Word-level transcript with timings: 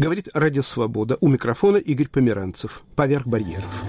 Говорит 0.00 0.30
Радио 0.32 0.62
Свобода. 0.62 1.18
У 1.20 1.28
микрофона 1.28 1.76
Игорь 1.76 2.08
Померанцев. 2.08 2.80
Поверх 2.96 3.26
барьеров. 3.26 3.84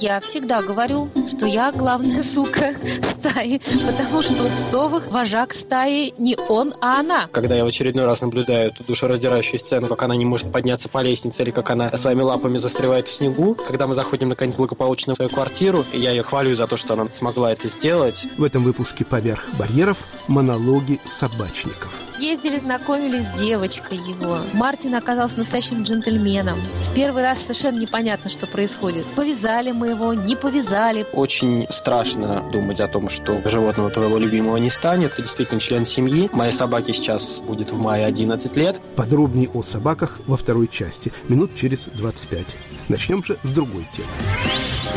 Я 0.00 0.18
всегда 0.18 0.60
говорю, 0.60 1.08
что 1.28 1.46
я 1.46 1.70
главная 1.70 2.24
сука 2.24 2.74
стаи, 3.20 3.60
потому 3.86 4.22
что 4.22 4.42
у 4.42 4.48
псовых 4.56 5.06
вожак 5.06 5.54
стаи 5.54 6.12
не 6.18 6.36
он, 6.48 6.74
а 6.80 6.98
она. 6.98 7.28
Когда 7.30 7.54
я 7.54 7.64
в 7.64 7.68
очередной 7.68 8.04
раз 8.04 8.20
наблюдаю 8.20 8.72
эту 8.72 8.82
душераздирающую 8.82 9.60
сцену, 9.60 9.86
как 9.86 10.02
она 10.02 10.16
не 10.16 10.24
может 10.24 10.50
подняться 10.50 10.88
по 10.88 11.00
лестнице 11.00 11.44
или 11.44 11.52
как 11.52 11.70
она 11.70 11.96
своими 11.96 12.22
лапами 12.22 12.58
застревает 12.58 13.06
в 13.06 13.12
снегу, 13.12 13.54
когда 13.54 13.86
мы 13.86 13.94
заходим 13.94 14.30
наконец 14.30 14.56
благополучно 14.56 15.12
в 15.12 15.16
свою 15.16 15.30
квартиру, 15.30 15.84
я 15.92 16.10
ее 16.10 16.24
хвалю 16.24 16.56
за 16.56 16.66
то, 16.66 16.76
что 16.76 16.94
она 16.94 17.06
смогла 17.12 17.52
это 17.52 17.68
сделать. 17.68 18.28
В 18.36 18.42
этом 18.42 18.64
выпуске 18.64 19.04
«Поверх 19.04 19.44
барьеров» 19.56 19.98
монологи 20.26 20.98
собачников. 21.06 22.03
Ездили, 22.19 22.59
знакомились 22.59 23.25
с 23.25 23.39
девочкой 23.39 23.97
его. 23.97 24.39
Мартин 24.53 24.95
оказался 24.95 25.37
настоящим 25.37 25.83
джентльменом. 25.83 26.59
В 26.59 26.93
первый 26.93 27.23
раз 27.23 27.41
совершенно 27.41 27.79
непонятно, 27.79 28.29
что 28.29 28.45
происходит. 28.47 29.05
Повязали 29.15 29.71
мы 29.71 29.89
его, 29.89 30.13
не 30.13 30.35
повязали. 30.35 31.05
Очень 31.13 31.65
страшно 31.69 32.43
думать 32.51 32.79
о 32.79 32.87
том, 32.87 33.09
что 33.09 33.41
животного 33.45 33.89
твоего 33.89 34.17
любимого 34.17 34.57
не 34.57 34.69
станет. 34.69 35.13
Это 35.13 35.21
действительно 35.21 35.59
член 35.59 35.85
семьи. 35.85 36.29
Моей 36.33 36.51
собаке 36.51 36.93
сейчас 36.93 37.39
будет 37.39 37.71
в 37.71 37.77
мае 37.77 38.05
11 38.05 38.55
лет. 38.57 38.79
Подробнее 38.95 39.49
о 39.53 39.63
собаках 39.63 40.19
во 40.27 40.35
второй 40.35 40.67
части. 40.67 41.11
Минут 41.29 41.55
через 41.55 41.79
25. 41.93 42.45
Начнем 42.89 43.23
же 43.23 43.37
с 43.43 43.51
другой 43.51 43.87
темы. 43.95 44.09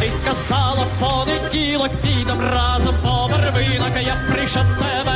Ти 0.00 0.10
казала 0.24 0.86
понеділок 1.00 1.90
підом 2.02 2.40
разом 2.40 2.94
по 3.02 3.28
барвинок, 3.30 3.96
я 4.02 4.16
прийшов 4.32 4.62
тебе 4.62 5.02
нема, 5.04 5.15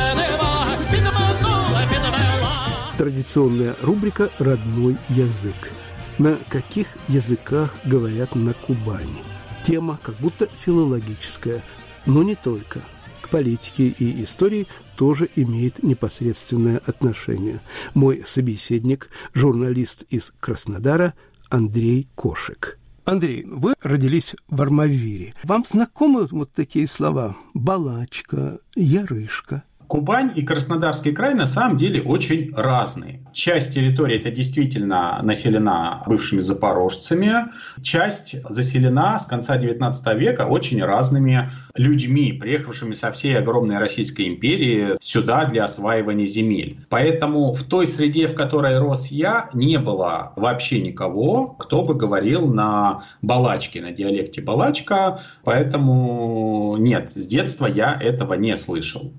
Традиционная 2.98 3.74
рубрика 3.80 4.30
«Родной 4.38 4.98
язык». 5.08 5.72
На 6.18 6.36
каких 6.50 6.86
языках 7.08 7.74
говорят 7.84 8.34
на 8.34 8.52
Кубани? 8.52 9.22
Тема 9.64 9.98
как 10.02 10.14
будто 10.16 10.46
филологическая, 10.46 11.62
но 12.04 12.22
не 12.22 12.34
только. 12.34 12.80
К 13.22 13.30
политике 13.30 13.84
и 13.86 14.22
истории 14.22 14.66
тоже 14.94 15.30
имеет 15.36 15.82
непосредственное 15.82 16.82
отношение. 16.86 17.62
Мой 17.94 18.22
собеседник– 18.26 19.08
журналист 19.32 20.04
из 20.10 20.34
Краснодара 20.38 21.14
Андрей 21.48 22.08
Кошек– 22.14 22.78
Андрей, 23.04 23.42
вы 23.44 23.74
родились 23.82 24.36
в 24.48 24.62
Армавире. 24.62 25.34
Вам 25.42 25.64
знакомы 25.68 26.28
вот 26.30 26.52
такие 26.52 26.86
слова? 26.86 27.36
Балачка, 27.52 28.60
ярышка– 28.76 29.64
Кубань 29.92 30.32
и 30.34 30.40
Краснодарский 30.40 31.12
край 31.12 31.34
на 31.34 31.46
самом 31.46 31.76
деле 31.76 32.00
очень 32.00 32.50
разные. 32.54 33.20
Часть 33.34 33.74
территории 33.74 34.18
это 34.18 34.30
действительно 34.30 35.20
населена 35.22 36.02
бывшими 36.06 36.40
запорожцами, 36.40 37.48
часть 37.82 38.42
заселена 38.48 39.18
с 39.18 39.26
конца 39.26 39.58
19 39.58 40.14
века 40.16 40.46
очень 40.46 40.82
разными 40.82 41.50
людьми, 41.76 42.32
приехавшими 42.32 42.94
со 42.94 43.12
всей 43.12 43.36
огромной 43.36 43.76
Российской 43.76 44.28
империи 44.28 44.96
сюда 44.98 45.44
для 45.44 45.64
осваивания 45.64 46.24
земель. 46.24 46.78
Поэтому 46.88 47.52
в 47.52 47.62
той 47.64 47.86
среде, 47.86 48.28
в 48.28 48.34
которой 48.34 48.78
рос 48.78 49.08
я, 49.08 49.50
не 49.52 49.78
было 49.78 50.32
вообще 50.36 50.80
никого, 50.80 51.48
кто 51.48 51.82
бы 51.82 51.94
говорил 51.94 52.46
на 52.46 53.02
балачке, 53.20 53.82
на 53.82 53.92
диалекте 53.92 54.40
балачка, 54.40 55.18
поэтому 55.44 56.78
нет, 56.78 57.12
с 57.12 57.26
детства 57.26 57.66
я 57.66 57.94
этого 58.00 58.32
не 58.32 58.56
слышал. 58.56 59.12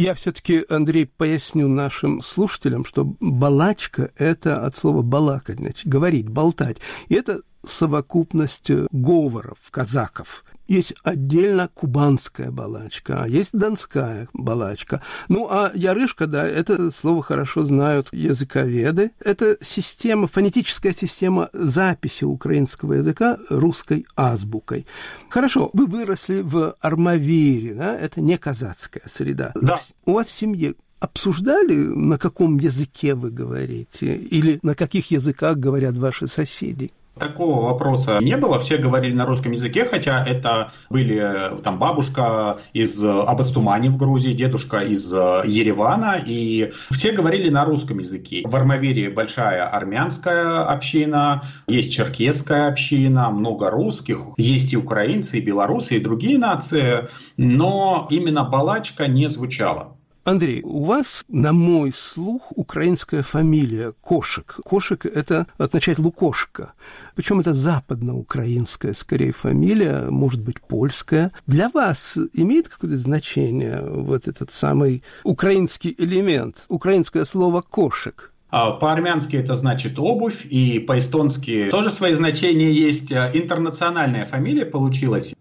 Я 0.00 0.14
все-таки, 0.14 0.64
Андрей, 0.70 1.04
поясню 1.04 1.68
нашим 1.68 2.22
слушателям, 2.22 2.86
что 2.86 3.04
балачка– 3.20 4.10
это 4.16 4.64
от 4.64 4.74
слова 4.74 5.02
балакать, 5.02 5.58
значит, 5.58 5.86
говорить, 5.86 6.26
болтать. 6.26 6.78
И 7.08 7.14
это 7.14 7.40
совокупность 7.66 8.70
говоров 8.92 9.58
казаков. 9.70 10.42
Есть 10.70 10.94
отдельно 11.02 11.68
кубанская 11.74 12.52
балачка, 12.52 13.16
а 13.24 13.26
есть 13.26 13.50
донская 13.52 14.28
балачка. 14.32 15.02
Ну, 15.28 15.48
а 15.50 15.72
ярышка, 15.74 16.28
да, 16.28 16.46
это 16.46 16.92
слово 16.92 17.24
хорошо 17.24 17.64
знают 17.64 18.08
языковеды. 18.12 19.10
Это 19.18 19.56
система, 19.60 20.28
фонетическая 20.28 20.92
система 20.92 21.50
записи 21.52 22.22
украинского 22.22 22.92
языка 22.92 23.36
русской 23.48 24.06
азбукой. 24.14 24.86
Хорошо, 25.28 25.70
вы 25.72 25.86
выросли 25.86 26.40
в 26.40 26.76
Армавире, 26.80 27.74
да, 27.74 27.98
это 27.98 28.20
не 28.20 28.38
казацкая 28.38 29.02
среда. 29.10 29.50
Да. 29.60 29.80
У 30.04 30.12
вас 30.12 30.28
в 30.28 30.32
семье 30.32 30.76
обсуждали, 31.00 31.74
на 31.74 32.16
каком 32.16 32.58
языке 32.58 33.16
вы 33.16 33.32
говорите, 33.32 34.14
или 34.14 34.60
на 34.62 34.76
каких 34.76 35.10
языках 35.10 35.56
говорят 35.56 35.98
ваши 35.98 36.28
соседи? 36.28 36.92
Такого 37.18 37.66
вопроса 37.66 38.18
не 38.20 38.36
было, 38.36 38.58
все 38.58 38.78
говорили 38.78 39.12
на 39.12 39.26
русском 39.26 39.52
языке, 39.52 39.84
хотя 39.84 40.24
это 40.24 40.72
были 40.88 41.60
там 41.62 41.78
бабушка 41.78 42.58
из 42.72 43.02
Абастумани 43.04 43.88
в 43.88 43.98
Грузии, 43.98 44.32
дедушка 44.32 44.78
из 44.78 45.12
Еревана, 45.12 46.22
и 46.24 46.70
все 46.90 47.12
говорили 47.12 47.50
на 47.50 47.64
русском 47.66 47.98
языке. 47.98 48.42
В 48.44 48.56
Армавире 48.56 49.10
большая 49.10 49.68
армянская 49.68 50.64
община, 50.64 51.42
есть 51.66 51.92
черкесская 51.92 52.68
община, 52.68 53.30
много 53.30 53.70
русских, 53.70 54.20
есть 54.38 54.72
и 54.72 54.78
украинцы, 54.78 55.38
и 55.38 55.42
белорусы, 55.42 55.96
и 55.96 56.00
другие 56.00 56.38
нации, 56.38 57.08
но 57.36 58.06
именно 58.08 58.44
балачка 58.44 59.08
не 59.08 59.28
звучала. 59.28 59.96
Андрей, 60.22 60.60
у 60.64 60.84
вас, 60.84 61.24
на 61.28 61.54
мой 61.54 61.92
слух, 61.96 62.52
украинская 62.54 63.22
фамилия 63.22 63.94
Кошек. 64.02 64.60
Кошек– 64.64 65.06
это 65.06 65.46
означает 65.56 65.98
лукошка. 65.98 66.74
Причем 67.14 67.40
это 67.40 67.54
западноукраинская, 67.54 68.92
скорее, 68.92 69.32
фамилия, 69.32 70.10
может 70.10 70.44
быть, 70.44 70.60
польская. 70.60 71.32
Для 71.46 71.70
вас 71.70 72.18
имеет 72.34 72.68
какое-то 72.68 72.98
значение 72.98 73.82
вот 73.82 74.28
этот 74.28 74.52
самый 74.52 75.02
украинский 75.24 75.94
элемент, 75.96 76.64
украинское 76.68 77.24
слово 77.24 77.62
«кошек»? 77.62 78.32
А 78.50 78.72
по-армянски 78.72 79.36
это 79.36 79.54
значит 79.54 79.98
обувь, 79.98 80.44
и 80.44 80.80
по-эстонски 80.80 81.68
тоже 81.70 81.90
свои 81.90 82.14
значения 82.14 82.72
есть. 82.72 83.12
Интернациональная 83.12 84.24
фамилия 84.24 84.66
получилась. 84.66 85.34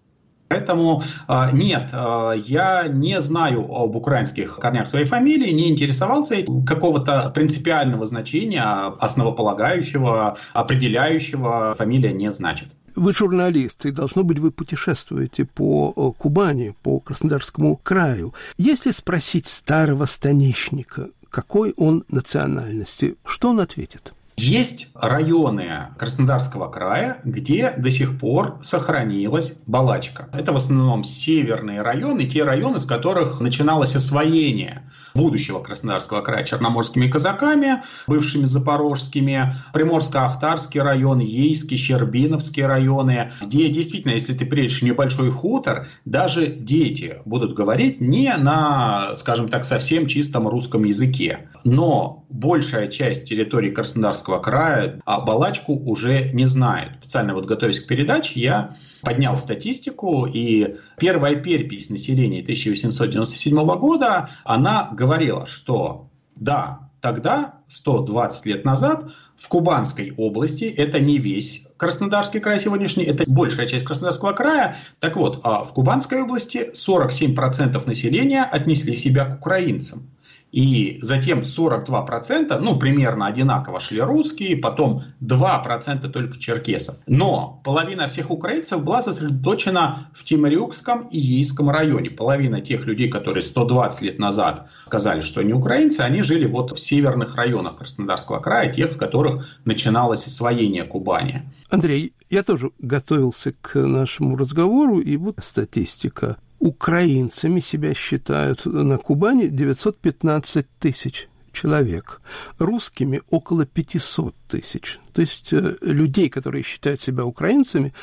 Поэтому 0.60 1.02
а, 1.28 1.52
нет, 1.52 1.90
а, 1.94 2.34
я 2.34 2.88
не 2.90 3.22
знаю 3.22 3.62
об 3.74 3.96
украинских 3.96 4.58
корнях 4.58 4.88
своей 4.88 5.06
фамилии, 5.06 5.52
не 5.52 5.70
интересовался 5.70 6.44
какого-то 6.66 7.32
принципиального 7.34 8.06
значения, 8.06 8.64
основополагающего, 9.00 10.38
определяющего 10.54 11.76
фамилия 11.78 12.12
не 12.12 12.30
значит. 12.32 12.68
Вы 12.96 13.14
журналист, 13.14 13.86
и, 13.86 13.92
должно 13.92 14.24
быть, 14.24 14.40
вы 14.40 14.52
путешествуете 14.52 15.46
по 15.46 16.12
Кубани, 16.18 16.76
по 16.84 17.00
Краснодарскому 17.00 17.78
краю. 17.78 18.34
Если 18.58 18.92
спросить 18.92 19.48
старого 19.48 20.06
станичника, 20.06 21.08
какой 21.30 21.74
он 21.78 22.04
национальности, 22.10 23.16
что 23.24 23.52
он 23.52 23.62
ответит? 23.62 24.14
Есть 24.42 24.92
районы 24.96 25.88
Краснодарского 25.98 26.70
края, 26.70 27.20
где 27.26 27.74
до 27.78 27.92
сих 27.92 28.18
пор 28.18 28.58
сохранилась 28.62 29.60
балачка. 29.68 30.30
Это 30.32 30.54
в 30.54 30.56
основном 30.56 31.04
северные 31.04 31.82
районы, 31.82 32.24
те 32.24 32.46
районы, 32.46 32.80
с 32.80 32.86
которых 32.86 33.42
начиналось 33.42 33.98
освоение 33.98 34.90
будущего 35.14 35.60
Краснодарского 35.60 36.22
края 36.22 36.46
черноморскими 36.46 37.10
казаками, 37.10 37.84
бывшими 38.08 38.46
запорожскими, 38.46 39.56
Приморско-Ахтарский 39.74 40.82
район, 40.82 41.20
Ейский, 41.20 41.76
Щербиновские 41.76 42.68
районы, 42.68 43.32
где 43.42 43.68
действительно, 43.68 44.14
если 44.14 44.34
ты 44.34 44.46
приедешь 44.46 44.80
в 44.80 44.86
небольшой 44.86 45.32
хутор, 45.32 45.88
даже 46.06 46.48
дети 46.48 47.18
будут 47.26 47.56
говорить 47.56 48.00
не 48.00 48.34
на, 48.38 49.16
скажем 49.16 49.50
так, 49.50 49.66
совсем 49.66 50.08
чистом 50.08 50.48
русском 50.48 50.86
языке. 50.86 51.50
Но 51.66 52.26
большая 52.30 52.88
часть 52.88 53.28
территории 53.28 53.72
Краснодарского 53.72 54.29
края 54.38 55.02
а 55.06 55.22
Балачку 55.22 55.74
уже 55.74 56.32
не 56.34 56.46
знает. 56.46 56.92
Специально 57.02 57.34
вот 57.34 57.46
готовясь 57.46 57.80
к 57.80 57.88
передаче, 57.88 58.40
я 58.40 58.76
поднял 59.02 59.36
статистику, 59.38 60.28
и 60.28 60.76
первая 60.98 61.36
перепись 61.36 61.90
населения 61.90 62.42
1897 62.42 63.66
года, 63.78 64.30
она 64.44 64.90
говорила, 64.92 65.48
что 65.48 66.10
да, 66.36 66.90
тогда, 67.02 67.56
120 67.68 68.46
лет 68.46 68.66
назад, 68.66 69.12
в 69.38 69.48
Кубанской 69.48 70.14
области, 70.18 70.66
это 70.66 71.00
не 71.00 71.18
весь 71.18 71.68
Краснодарский 71.78 72.40
край 72.40 72.60
сегодняшний, 72.60 73.06
это 73.06 73.24
большая 73.28 73.68
часть 73.68 73.86
Краснодарского 73.86 74.34
края, 74.34 74.76
так 75.00 75.16
вот, 75.16 75.40
а 75.44 75.64
в 75.64 75.74
Кубанской 75.74 76.22
области 76.22 76.72
47% 76.74 77.86
населения 77.88 78.44
отнесли 78.44 78.96
себя 78.96 79.26
к 79.26 79.38
украинцам. 79.38 80.10
И 80.52 80.98
затем 81.02 81.42
42%, 81.42 82.58
ну, 82.60 82.80
примерно 82.80 83.28
одинаково 83.28 83.80
шли 83.80 84.02
русские, 84.02 84.58
потом 84.58 85.04
2% 85.22 86.08
только 86.10 86.40
черкесов. 86.40 86.96
Но 87.06 87.62
половина 87.64 88.08
всех 88.08 88.32
украинцев 88.32 88.84
была 88.84 89.02
сосредоточена 89.04 90.10
в 90.14 90.24
Тимирюкском 90.24 91.08
и 91.10 91.20
Ейском 91.20 91.70
районе. 91.70 92.10
Половина 92.10 92.62
тех 92.62 92.86
людей, 92.86 93.10
которые 93.10 93.44
120 93.44 94.02
лет 94.02 94.20
назад 94.20 94.70
сказали, 94.86 95.22
что 95.22 95.42
они 95.42 95.54
украинцы, 95.54 96.02
они 96.02 96.24
жили 96.24 96.48
вот 96.48 96.72
в 96.72 96.80
северных 96.80 97.36
районах 97.36 97.78
Краснодарского 97.78 98.40
края, 98.40 98.74
тех, 98.74 98.92
с 98.92 98.96
которых 98.96 99.60
начиналось 99.66 100.26
освоение 100.26 100.84
Кубани. 100.84 101.44
Андрей, 101.70 102.14
я 102.30 102.44
тоже 102.44 102.72
готовился 102.80 103.54
к 103.62 103.80
нашему 103.80 104.36
разговору, 104.36 105.00
и 105.00 105.18
вот 105.18 105.36
статистика 105.40 106.38
украинцами 106.60 107.60
себя 107.60 107.94
считают 107.94 108.66
на 108.66 108.98
Кубани 108.98 109.48
915 109.48 110.66
тысяч 110.80 111.28
человек, 111.52 112.22
русскими 112.58 113.22
около 113.30 113.66
500 113.66 114.36
тысяч. 114.48 115.00
То 115.14 115.22
есть 115.22 115.52
э, 115.52 115.78
людей, 115.82 116.30
которые 116.30 116.64
считают 116.64 117.02
себя 117.02 117.26
украинцами, 117.26 117.94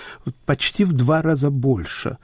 почти 0.44 0.84
в 0.84 0.92
два 0.92 1.22
раза 1.22 1.50
больше. 1.50 2.18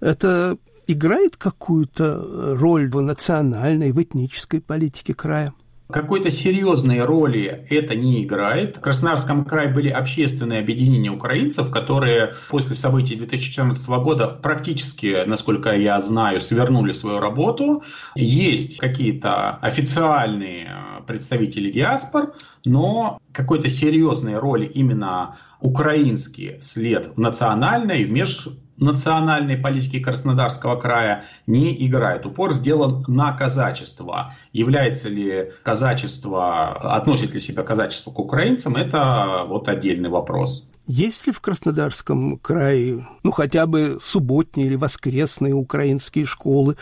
Это 0.00 0.56
играет 0.86 1.36
какую-то 1.36 2.56
роль 2.58 2.88
в 2.88 3.00
национальной, 3.00 3.92
в 3.92 4.02
этнической 4.02 4.60
политике 4.60 5.14
края? 5.14 5.52
Какой-то 5.92 6.30
серьезной 6.30 7.02
роли 7.02 7.66
это 7.68 7.94
не 7.94 8.24
играет. 8.24 8.78
В 8.78 8.80
Краснодарском 8.80 9.44
крае 9.44 9.68
были 9.68 9.88
общественные 9.88 10.60
объединения 10.60 11.10
украинцев, 11.10 11.70
которые 11.70 12.34
после 12.48 12.74
событий 12.74 13.14
2014 13.14 13.86
года 13.88 14.26
практически, 14.26 15.24
насколько 15.26 15.70
я 15.72 16.00
знаю, 16.00 16.40
свернули 16.40 16.92
свою 16.92 17.20
работу. 17.20 17.82
Есть 18.14 18.78
какие-то 18.78 19.56
официальные 19.56 20.70
представители 21.06 21.70
диаспор, 21.70 22.34
но 22.64 23.18
какой-то 23.32 23.68
серьезной 23.68 24.38
роли 24.38 24.66
именно 24.66 25.36
украинский 25.62 26.60
след 26.60 27.12
в 27.16 27.20
национальной, 27.20 28.04
в 28.04 28.10
меж 28.10 28.48
национальной 28.76 29.56
политики 29.56 30.00
Краснодарского 30.00 30.76
края 30.76 31.24
не 31.46 31.86
играет. 31.86 32.26
Упор 32.26 32.52
сделан 32.52 33.04
на 33.06 33.32
казачество. 33.32 34.34
Является 34.52 35.08
ли 35.08 35.50
казачество, 35.62 36.94
относит 36.96 37.32
ли 37.32 37.40
себя 37.40 37.62
казачество 37.62 38.10
к 38.10 38.18
украинцам, 38.18 38.76
это 38.76 39.44
вот 39.46 39.68
отдельный 39.68 40.10
вопрос. 40.10 40.66
Есть 40.86 41.26
ли 41.26 41.32
в 41.32 41.40
Краснодарском 41.40 42.38
крае, 42.38 43.06
ну, 43.22 43.30
хотя 43.30 43.66
бы 43.66 43.98
субботние 44.00 44.66
или 44.66 44.74
воскресные 44.74 45.54
украинские 45.54 46.24
школы? 46.24 46.76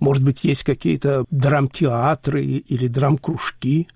Может 0.00 0.24
быть, 0.24 0.42
есть 0.42 0.64
какие-то 0.64 1.26
драмтеатры 1.30 2.42
или 2.42 2.86
драмкружки? 2.88 3.88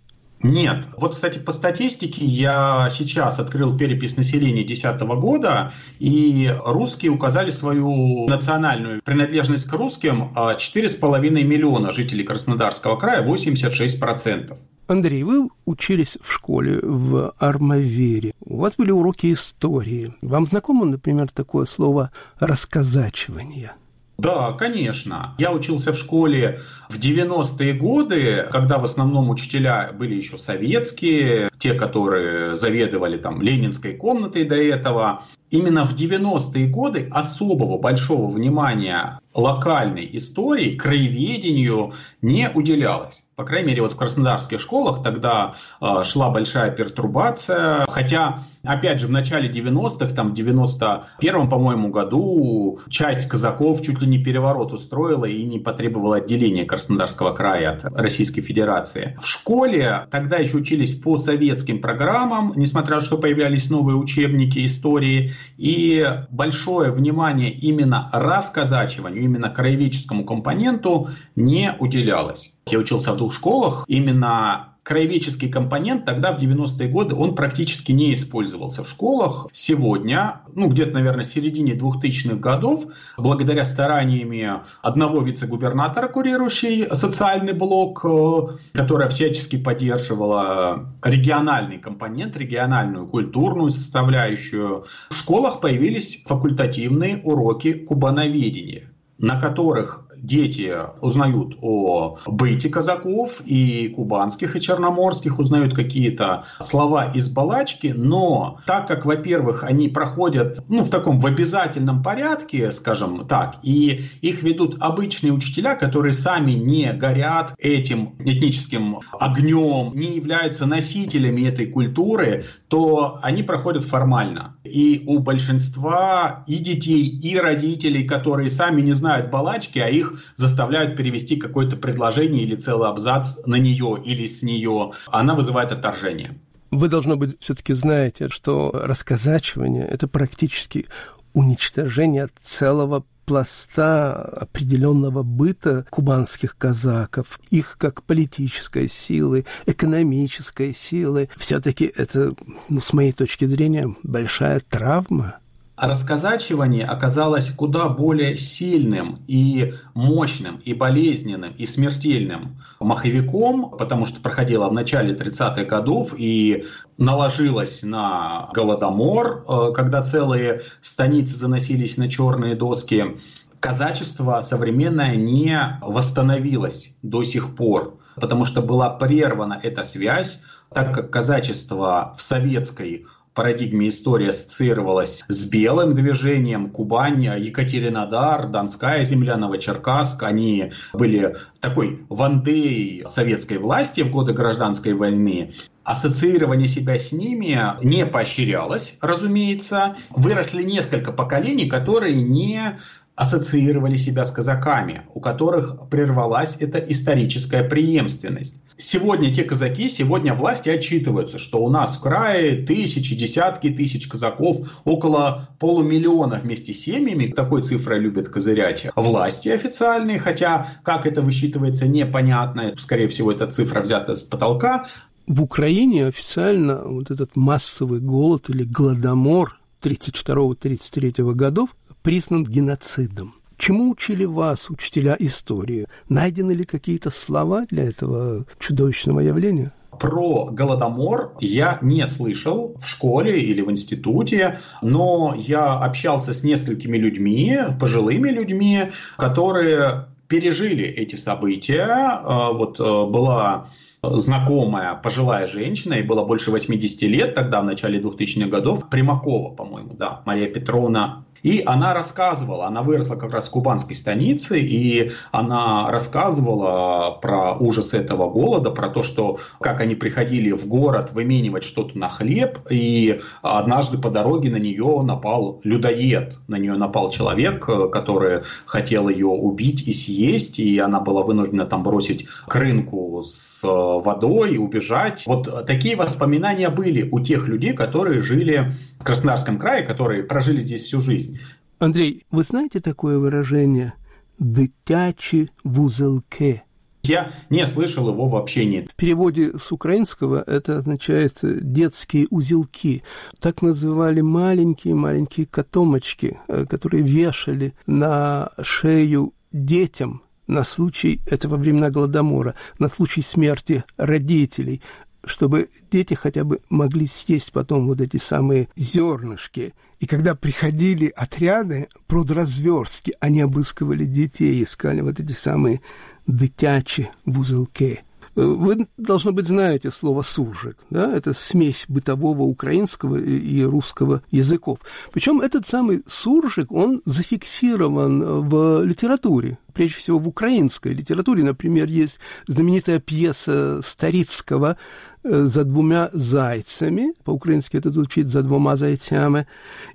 Нет. 0.43 0.87
Вот, 0.97 1.15
кстати, 1.15 1.39
по 1.39 1.51
статистике 1.51 2.25
я 2.25 2.89
сейчас 2.91 3.39
открыл 3.39 3.77
перепись 3.77 4.17
населения 4.17 4.65
2010 4.65 5.01
года, 5.19 5.73
и 5.99 6.55
русские 6.65 7.11
указали 7.11 7.51
свою 7.51 8.29
национальную 8.29 9.03
принадлежность 9.03 9.69
к 9.69 9.73
русским 9.73 10.31
4,5 10.35 11.03
а, 11.05 11.21
миллиона 11.21 11.93
жителей 11.93 12.25
Краснодарского 12.25 12.97
края, 12.97 13.27
86%. 13.27 14.57
Андрей, 14.89 15.25
вы 15.25 15.49
учились 15.65 16.17
в 16.21 16.33
школе 16.33 16.79
в 16.81 17.35
Армавере. 17.39 18.33
У 18.41 18.59
вас 18.59 18.75
были 18.77 18.93
уроки 18.93 19.33
истории. 19.33 20.15
Вам 20.23 20.47
знакомо, 20.47 20.85
например, 20.85 21.29
такое 21.29 21.65
слово 21.65 22.13
«расказачивание»? 22.39 23.73
Да, 24.19 24.53
конечно. 24.53 25.35
Я 25.39 25.53
учился 25.53 25.93
в 25.93 25.99
школе 25.99 26.61
в 26.89 26.99
90-е 26.99 27.75
годы, 27.75 28.47
когда 28.51 28.79
в 28.79 28.85
основном 28.85 29.29
учителя 29.29 29.93
были 29.93 30.15
еще 30.15 30.39
советские, 30.39 31.51
те, 31.59 31.75
которые 31.75 32.57
заведовали 32.57 33.19
там 33.19 33.43
Ленинской 33.43 33.95
комнатой 33.95 34.45
до 34.45 34.57
этого. 34.57 35.23
Именно 35.51 35.85
в 35.85 35.95
90-е 35.95 36.69
годы 36.69 37.09
особого 37.11 37.79
большого 37.79 38.29
внимания 38.29 39.21
локальной 39.37 40.09
истории, 40.13 40.77
краеведению 40.77 41.93
не 42.23 42.51
уделялось. 42.51 43.25
По 43.37 43.45
крайней 43.45 43.69
мере, 43.69 43.83
вот 43.83 43.93
в 43.93 43.97
краснодарских 43.97 44.59
школах 44.61 45.03
тогда 45.03 45.55
э, 45.83 46.05
шла 46.05 46.31
большая 46.31 46.71
пертурбация. 46.71 47.85
Хотя, 47.87 48.39
опять 48.65 48.99
же, 48.99 49.09
в 49.09 49.11
начале 49.11 49.51
90-х, 49.51 50.15
там 50.15 50.31
в 50.31 50.33
91-м, 50.33 51.51
по-моему, 51.51 51.91
году 51.91 52.81
часть 52.89 53.29
казаков 53.29 53.83
чуть 53.83 54.01
ли 54.01 54.07
не 54.07 54.19
переворот 54.19 54.73
устроила 54.73 55.27
и 55.27 55.45
не 55.45 55.59
потребовала 55.59 56.17
отделения 56.17 56.65
Краснодарского 56.65 57.35
края 57.35 57.73
от 57.73 57.85
Российской 57.95 58.41
Федерации. 58.41 59.19
В 59.21 59.27
школе 59.27 60.07
тогда 60.11 60.39
еще 60.39 60.57
учились 60.57 60.95
по 60.95 61.19
советским 61.19 61.83
программам, 61.83 62.55
несмотря 62.57 62.95
на 62.95 63.01
то, 63.01 63.07
что 63.07 63.19
появлялись 63.19 63.69
новые 63.69 63.97
учебники 63.97 64.65
истории. 64.65 65.33
И 65.57 66.05
большое 66.31 66.91
внимание 66.91 67.51
именно 67.51 68.11
рассказачиванию, 68.13 69.23
именно 69.23 69.49
краеведческому 69.51 70.25
компоненту 70.25 71.09
не 71.35 71.75
уделялось. 71.79 72.55
Я 72.67 72.79
учился 72.79 73.13
в 73.13 73.17
двух 73.17 73.35
школах. 73.35 73.85
Именно 73.89 74.76
краеведческий 74.87 75.49
компонент 75.49 76.05
тогда, 76.05 76.33
в 76.33 76.39
90-е 76.39 76.89
годы, 76.89 77.17
он 77.17 77.35
практически 77.35 77.91
не 77.91 78.15
использовался 78.15 78.85
в 78.85 78.89
школах. 78.89 79.49
Сегодня, 79.53 80.43
ну, 80.55 80.69
где-то, 80.69 80.93
наверное, 80.93 81.25
в 81.25 81.27
середине 81.27 81.73
2000-х 81.73 82.37
годов, 82.37 82.85
благодаря 83.19 83.65
стараниями 83.65 84.49
одного 84.83 85.23
вице-губернатора, 85.23 86.07
курирующий 86.07 86.87
социальный 86.95 87.53
блок, 87.53 88.05
э, 88.05 88.57
которая 88.75 89.09
всячески 89.09 89.57
поддерживала 89.57 90.87
региональный 91.03 91.79
компонент, 91.79 92.37
региональную 92.37 93.09
культурную 93.09 93.71
составляющую, 93.71 94.85
в 95.11 95.17
школах 95.17 95.61
появились 95.61 96.23
факультативные 96.25 97.23
уроки 97.25 97.73
кубановедения 97.73 98.93
на 99.19 99.41
которых 99.41 100.06
дети 100.23 100.75
узнают 101.01 101.57
о 101.61 102.19
быте 102.27 102.69
казаков 102.69 103.41
и 103.45 103.89
кубанских, 103.89 104.57
и 104.57 104.61
черноморских, 104.61 105.39
узнают 105.39 105.75
какие-то 105.75 106.45
слова 106.61 107.13
из 107.13 107.29
балачки, 107.29 107.93
но 107.97 108.61
так 108.67 108.87
как, 108.87 109.05
во-первых, 109.05 109.65
они 109.65 109.89
проходят 109.89 110.63
ну, 110.69 110.83
в 110.83 110.91
таком 110.91 111.21
в 111.21 111.27
обязательном 111.27 112.03
порядке, 112.03 112.71
скажем 112.71 113.27
так, 113.27 113.57
и 113.63 114.03
их 114.21 114.43
ведут 114.43 114.77
обычные 114.81 115.33
учителя, 115.33 115.75
которые 115.75 116.13
сами 116.13 116.53
не 116.53 116.93
горят 116.93 117.55
этим 117.59 118.15
этническим 118.19 119.01
огнем, 119.13 119.93
не 119.95 120.17
являются 120.17 120.67
носителями 120.67 121.43
этой 121.43 121.67
культуры, 121.67 122.45
то 122.69 123.19
они 123.23 123.43
проходят 123.43 123.85
формально. 123.85 124.57
И 124.65 125.05
у 125.07 125.21
большинства 125.21 126.45
и 126.47 126.57
детей, 126.57 127.07
и 127.07 127.39
родителей, 127.39 128.05
которые 128.05 128.49
сами 128.49 128.81
не 128.81 128.93
знают 128.93 129.31
балачки, 129.31 129.79
а 129.79 129.89
их 129.89 130.25
заставляют 130.37 130.97
перевести 130.97 131.37
какое-то 131.37 131.77
предложение 131.77 132.43
или 132.43 132.57
целый 132.57 132.89
абзац 132.89 133.45
на 133.47 133.57
нее 133.57 134.01
или 134.05 134.27
с 134.27 134.43
нее, 134.43 134.93
она 135.07 135.35
вызывает 135.35 135.73
отторжение. 135.73 136.39
Вы, 136.71 136.89
должно 136.89 137.17
быть, 137.17 137.37
все-таки 137.41 137.73
знаете, 137.73 138.29
что 138.29 138.71
рассказачивание– 138.73 139.87
это 139.91 140.09
практически 140.09 140.87
уничтожение 141.33 142.29
целого 142.41 143.05
пласта 143.27 144.15
определенного 144.15 145.23
быта 145.23 145.85
кубанских 145.91 146.57
казаков, 146.57 147.39
их 147.51 147.77
как 147.79 148.03
политической 148.05 148.89
силы, 148.89 149.45
экономической 149.67 150.73
силы. 150.73 151.29
Все-таки 151.37 151.93
это, 151.95 152.33
ну, 152.69 152.81
с 152.81 152.93
моей 152.93 153.13
точки 153.13 153.45
зрения, 153.45 153.95
большая 154.03 154.61
травма 154.61 155.41
расказачивание 155.77 156.87
оказалось 156.87 157.51
куда 157.51 157.89
более 157.89 158.37
сильным 158.37 159.23
и 159.27 159.75
мощным, 159.95 160.57
и 160.57 160.73
болезненным, 160.73 161.53
и 161.53 161.67
смертельным 161.67 162.63
маховиком, 162.81 163.71
потому 163.77 164.07
что 164.07 164.21
проходило 164.21 164.69
в 164.69 164.73
начале 164.73 165.15
30-х 165.15 165.65
годов 165.65 166.15
и 166.17 166.65
наложилось 166.97 167.83
на 167.83 168.49
Голодомор, 168.55 169.45
э, 169.47 169.73
когда 169.75 170.03
целые 170.03 170.63
станицы 170.81 171.37
заносились 171.37 171.99
на 171.99 172.09
черные 172.09 172.55
доски. 172.55 173.19
Казачество 173.61 174.41
современное 174.41 175.17
не 175.17 175.79
восстановилось 175.83 176.97
до 177.03 177.23
сих 177.23 177.55
пор, 177.55 177.99
потому 178.15 178.45
что 178.45 178.63
была 178.63 178.91
прервана 178.91 179.59
эта 179.63 179.83
связь, 179.83 180.43
так 180.73 180.95
как 180.95 181.11
казачество 181.11 182.15
в 182.17 182.23
советской 182.23 183.07
парадигме 183.37 183.89
истории 183.89 184.29
ассоциировалась 184.29 185.23
с 185.29 185.49
белым 185.49 185.95
движением, 185.95 186.71
Кубань, 186.71 187.25
Екатеринодар, 187.39 188.49
Донская 188.49 189.05
земля, 189.05 189.37
Новочеркасск. 189.37 190.23
Они 190.25 190.73
были 190.95 191.37
такой 191.61 192.01
вандеей 192.09 193.05
советской 193.07 193.59
власти 193.59 194.01
в 194.01 194.11
годы 194.11 194.33
гражданской 194.33 194.95
войны. 194.95 195.53
Ассоциирование 195.85 196.67
себя 196.67 196.99
с 196.99 197.13
ними 197.13 197.61
не 197.85 198.07
поощрялось, 198.07 198.97
разумеется. 199.03 199.97
Выросли 200.11 200.65
несколько 200.65 201.13
поколений, 201.13 201.69
которые 201.69 202.23
не 202.23 202.77
ассоциировали 203.15 203.97
себя 203.97 204.25
с 204.25 204.31
казаками, 204.31 205.03
у 205.15 205.21
которых 205.21 205.89
прервалась 205.89 206.57
эта 206.61 206.79
историческая 206.79 207.63
преемственность. 207.63 208.63
Сегодня 208.79 209.35
те 209.35 209.43
казаки, 209.43 209.89
сегодня 209.89 210.35
власти 210.35 210.69
отчитываются, 210.69 211.39
что 211.39 211.65
у 211.65 211.71
нас 211.71 211.97
в 211.97 212.03
крае 212.03 212.67
тысячи, 212.67 213.15
десятки 213.15 213.71
тысяч 213.71 214.07
казаков, 214.07 214.57
около 214.85 215.49
полумиллиона 215.59 216.39
вместе 216.43 216.75
с 216.75 216.81
семьями, 216.81 217.29
такой 217.29 217.63
цифрой 217.63 218.01
любят 218.01 218.29
козырять 218.29 218.87
власти 218.95 219.49
официальные, 219.49 220.19
хотя 220.19 220.69
как 220.83 221.07
это 221.07 221.23
высчитывается 221.23 221.89
непонятно, 221.89 222.75
скорее 222.77 223.09
всего 223.09 223.33
эта 223.33 223.47
цифра 223.47 223.81
взята 223.81 224.15
с 224.15 224.25
потолка. 224.25 224.87
В 225.27 225.43
Украине 225.43 226.07
официально 226.07 226.83
вот 226.85 227.11
этот 227.11 227.35
массовый 227.35 228.01
голод 228.01 228.51
или 228.51 228.65
голодомор 228.65 229.59
32-33 229.83 231.33
годов 231.33 231.71
признан 232.03 232.45
геноцидом. 232.45 233.36
Чему 233.59 233.91
учили 233.91 234.25
вас, 234.25 234.69
учителя 234.71 235.17
истории? 235.19 235.87
Найдены 236.09 236.53
ли 236.53 236.65
какие-то 236.65 237.11
слова 237.11 237.65
для 237.69 237.85
этого 237.85 238.45
чудовищного 238.59 239.21
явления? 239.21 239.73
Про 239.99 240.51
Голодомор 240.53 241.33
я 241.41 241.79
не 241.81 242.07
слышал 242.07 242.75
в 242.79 242.87
школе 242.87 243.41
или 243.41 243.63
в 243.63 243.71
институте, 243.71 244.61
но 244.83 245.35
я 245.37 245.73
общался 245.75 246.35
с 246.35 246.45
несколькими 246.45 246.99
людьми, 246.99 247.59
пожилыми 247.81 248.29
людьми, 248.29 248.91
которые 249.17 250.09
пережили 250.29 250.85
эти 250.85 251.17
события. 251.17 251.87
А, 251.89 252.53
вот 252.53 252.79
а, 252.79 253.07
была 253.07 253.69
знакомая 254.03 254.95
пожилая 254.95 255.47
женщина, 255.47 255.95
ей 255.95 256.03
было 256.03 256.25
больше 256.25 256.51
80 256.51 257.03
лет 257.03 257.35
тогда, 257.35 257.61
в 257.61 257.65
начале 257.65 258.01
2000-х 258.01 258.49
годов, 258.49 258.89
Примакова, 258.91 259.55
по-моему, 259.55 259.95
да, 259.95 260.23
Мария 260.27 260.49
Петровна 260.49 261.25
и 261.47 261.63
она 261.65 261.95
рассказывала, 261.95 262.67
она 262.67 262.83
выросла 262.83 263.15
как 263.15 263.33
раз 263.33 263.47
в 263.47 263.53
кубанской 263.53 263.95
станице, 263.95 264.59
и 264.59 265.13
она 265.31 265.89
рассказывала 265.93 267.21
про 267.23 267.55
ужас 267.55 267.95
этого 267.95 268.29
голода, 268.29 268.71
про 268.71 268.89
то, 268.89 269.05
что 269.05 269.39
как 269.61 269.81
они 269.81 269.95
приходили 269.95 270.51
в 270.51 270.67
город 270.67 271.13
выменивать 271.13 271.63
что-то 271.63 271.97
на 271.97 272.09
хлеб, 272.09 272.59
и 272.69 273.21
однажды 273.43 273.97
по 273.99 274.11
дороге 274.11 274.51
на 274.51 274.57
нее 274.57 275.03
напал 275.05 275.61
людоед, 275.63 276.39
на 276.49 276.57
нее 276.59 276.75
напал 276.75 277.11
человек, 277.11 277.65
который 277.93 278.41
хотел 278.65 279.09
ее 279.09 279.29
убить 279.29 279.87
и 279.87 279.93
съесть, 279.93 280.59
и 280.59 280.81
она 280.81 280.99
была 280.99 281.23
вынуждена 281.23 281.65
там 281.67 281.85
бросить 281.85 282.27
к 282.49 282.57
рынку 282.57 283.23
с 283.23 283.61
водой, 283.63 284.59
убежать. 284.59 285.23
Вот 285.29 285.65
такие 285.65 285.95
воспоминания 285.95 286.71
были 286.71 287.09
у 287.09 287.21
тех 287.21 287.47
людей, 287.47 287.73
которые 287.73 288.21
жили 288.21 288.73
в 288.99 289.05
Краснодарском 289.05 289.59
крае, 289.59 289.85
которые 289.85 290.25
прожили 290.25 290.59
здесь 290.59 290.83
всю 290.83 291.01
жизнь. 291.01 291.36
Андрей, 291.79 292.25
вы 292.31 292.43
знаете 292.43 292.81
такое 292.81 293.19
выражение 293.19 293.93
«дитячі 294.39 295.49
вузелке»? 295.65 296.63
Я 297.05 297.31
не 297.51 297.67
слышал 297.67 298.09
его 298.09 298.27
вообще 298.27 298.65
нет. 298.65 298.91
В 298.91 298.97
переводе 298.97 299.53
с 299.59 299.71
украинского 299.71 300.43
это 300.47 300.79
означает 300.79 301.39
детские 301.43 302.27
узелки. 302.31 303.03
Так 303.41 303.63
называли 303.63 304.23
маленькие-маленькие 304.23 305.47
котомочки, 305.47 306.39
э, 306.49 306.65
которые 306.67 307.05
вешали 307.05 307.75
на 307.87 308.51
шею 308.63 309.35
детям 309.53 310.23
на 310.47 310.65
случай, 310.65 311.21
это 311.27 311.49
во 311.49 311.57
времена 311.57 311.91
Голодомора, 311.91 312.55
на 312.79 312.89
случай 312.89 313.23
смерти 313.23 313.85
родителей, 313.97 314.81
чтобы 315.27 315.69
дети 315.91 316.15
хотя 316.15 316.45
бы 316.45 316.61
могли 316.71 317.07
съесть 317.07 317.53
потом 317.53 317.87
вот 317.87 318.01
эти 318.01 318.17
самые 318.17 318.69
зернышки– 318.77 319.75
и 319.99 320.07
когда 320.07 320.35
приходили 320.35 321.07
отряды 321.17 321.89
продразверстки, 322.07 323.15
они 323.21 323.41
обыскивали 323.41 324.05
детей, 324.05 324.63
искали 324.63 325.01
вот 325.01 325.21
эти 325.21 325.33
самые 325.33 325.81
дитячи 326.27 327.09
в 327.25 327.41
узелке. 327.41 328.03
Вы, 328.37 328.87
должно 328.99 329.33
быть, 329.33 329.49
знаете 329.49 329.91
слово 329.91 330.21
«суржик». 330.21 330.77
Да? 330.91 331.11
Это 331.17 331.33
смесь 331.33 331.87
бытового 331.89 332.43
украинского 332.43 333.17
и 333.17 333.63
русского 333.63 334.23
языков. 334.31 334.81
Причем 335.11 335.41
этот 335.41 335.67
самый 335.67 336.03
суржик, 336.07 336.71
он 336.71 337.01
зафиксирован 337.07 338.47
в 338.47 338.83
литературе, 338.85 339.57
прежде 339.73 339.97
всего 340.01 340.19
в 340.19 340.29
украинской 340.29 340.93
литературе. 340.93 341.45
Например, 341.45 341.87
есть 341.87 342.19
знаменитая 342.47 343.01
пьеса 343.01 343.81
Старицкого 343.83 344.77
э, 345.25 345.47
«За 345.47 345.65
двумя 345.65 346.11
зайцами». 346.13 347.15
По-украински 347.25 347.79
это 347.79 347.91
звучит 347.91 348.29
«За 348.29 348.43
двумя 348.43 348.77
зайцами». 348.77 349.47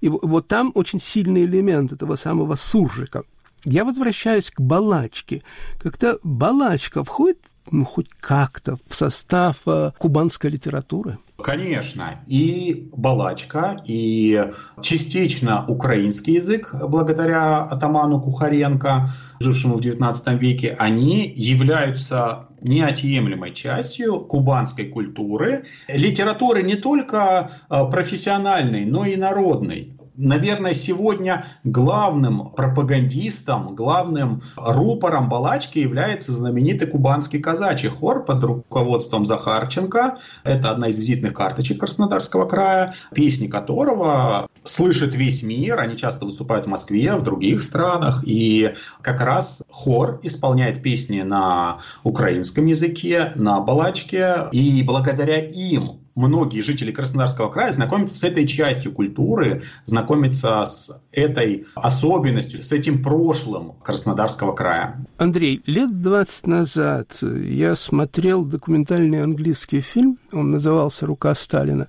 И 0.01 0.09
вот 0.09 0.47
там 0.47 0.71
очень 0.73 0.99
сильный 0.99 1.45
элемент 1.45 1.91
этого 1.91 2.15
самого 2.15 2.55
суржика. 2.55 3.21
Я 3.65 3.85
возвращаюсь 3.85 4.49
к 4.49 4.59
балачке. 4.59 5.43
Когда 5.79 6.15
балачка 6.23 7.03
входит 7.03 7.37
ну, 7.71 7.85
хоть 7.85 8.07
как-то 8.19 8.75
в 8.87 8.93
состав 8.93 9.57
э, 9.65 9.91
кубанской 9.97 10.49
литературы? 10.49 11.17
Конечно, 11.41 12.21
и 12.27 12.89
балачка, 12.93 13.81
и 13.85 14.51
частично 14.81 15.65
украинский 15.67 16.35
язык, 16.35 16.75
благодаря 16.87 17.63
атаману 17.63 18.21
Кухаренко, 18.21 19.09
жившему 19.39 19.77
в 19.77 19.81
XIX 19.81 20.37
веке, 20.37 20.75
они 20.77 21.33
являются 21.35 22.47
неотъемлемой 22.61 23.53
частью 23.53 24.19
кубанской 24.19 24.85
культуры, 24.85 25.65
литературы 25.87 26.61
не 26.61 26.75
только 26.75 27.49
э, 27.69 27.89
профессиональной, 27.89 28.85
но 28.85 29.05
и 29.05 29.15
народной 29.15 29.97
наверное, 30.21 30.73
сегодня 30.73 31.45
главным 31.63 32.51
пропагандистом, 32.51 33.75
главным 33.75 34.41
рупором 34.55 35.29
Балачки 35.29 35.79
является 35.79 36.31
знаменитый 36.31 36.87
кубанский 36.87 37.39
казачий 37.39 37.89
хор 37.89 38.23
под 38.23 38.43
руководством 38.43 39.25
Захарченко. 39.25 40.17
Это 40.43 40.71
одна 40.71 40.87
из 40.89 40.97
визитных 40.97 41.33
карточек 41.33 41.79
Краснодарского 41.79 42.47
края, 42.47 42.93
песни 43.13 43.47
которого 43.47 44.47
слышит 44.63 45.15
весь 45.15 45.43
мир. 45.43 45.79
Они 45.79 45.97
часто 45.97 46.25
выступают 46.25 46.65
в 46.65 46.69
Москве, 46.69 47.15
в 47.15 47.23
других 47.23 47.63
странах. 47.63 48.23
И 48.25 48.73
как 49.01 49.21
раз 49.21 49.63
хор 49.69 50.19
исполняет 50.23 50.81
песни 50.81 51.21
на 51.21 51.79
украинском 52.03 52.65
языке, 52.67 53.31
на 53.35 53.59
Балачке. 53.59 54.49
И 54.51 54.83
благодаря 54.83 55.39
им 55.39 56.00
многие 56.15 56.61
жители 56.61 56.91
Краснодарского 56.91 57.49
края 57.49 57.71
знакомятся 57.71 58.15
с 58.15 58.23
этой 58.23 58.47
частью 58.47 58.91
культуры, 58.91 59.63
знакомятся 59.85 60.63
с 60.65 61.01
этой 61.11 61.65
особенностью, 61.75 62.63
с 62.63 62.71
этим 62.71 63.01
прошлым 63.03 63.73
Краснодарского 63.83 64.53
края. 64.53 65.05
Андрей, 65.17 65.61
лет 65.65 66.01
20 66.01 66.47
назад 66.47 67.17
я 67.21 67.75
смотрел 67.75 68.45
документальный 68.45 69.23
английский 69.23 69.81
фильм, 69.81 70.17
он 70.31 70.51
назывался 70.51 71.05
«Рука 71.05 71.33
Сталина». 71.35 71.87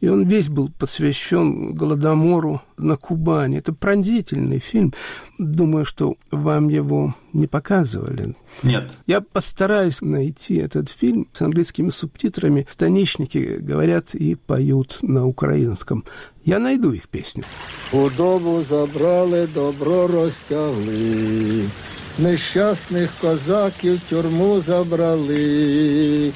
И 0.00 0.08
он 0.08 0.24
весь 0.24 0.48
был 0.48 0.70
посвящен 0.78 1.72
Голодомору 1.74 2.60
на 2.76 2.96
Кубани. 2.96 3.58
Это 3.58 3.72
пронзительный 3.72 4.58
фильм. 4.58 4.92
Думаю, 5.38 5.84
что 5.84 6.16
вам 6.30 6.68
его 6.68 7.14
не 7.32 7.46
показывали. 7.46 8.34
Нет. 8.62 8.92
Я 9.06 9.20
постараюсь 9.20 10.02
найти 10.02 10.56
этот 10.56 10.88
фильм 10.88 11.28
с 11.32 11.40
английскими 11.40 11.90
субтитрами. 11.90 12.66
Станичники 12.68 13.58
говорят 13.58 14.14
и 14.14 14.34
поют 14.34 14.98
на 15.02 15.26
украинском. 15.26 16.04
Я 16.44 16.58
найду 16.58 16.92
их 16.92 17.08
песню. 17.08 17.44
Худобу 17.90 18.62
забрали, 18.68 19.46
добро 19.46 20.06
розтягли. 20.06 21.70
Нещасних 22.18 23.10
козаків 23.20 24.00
тюрму 24.08 24.60
забрали. 24.60 26.32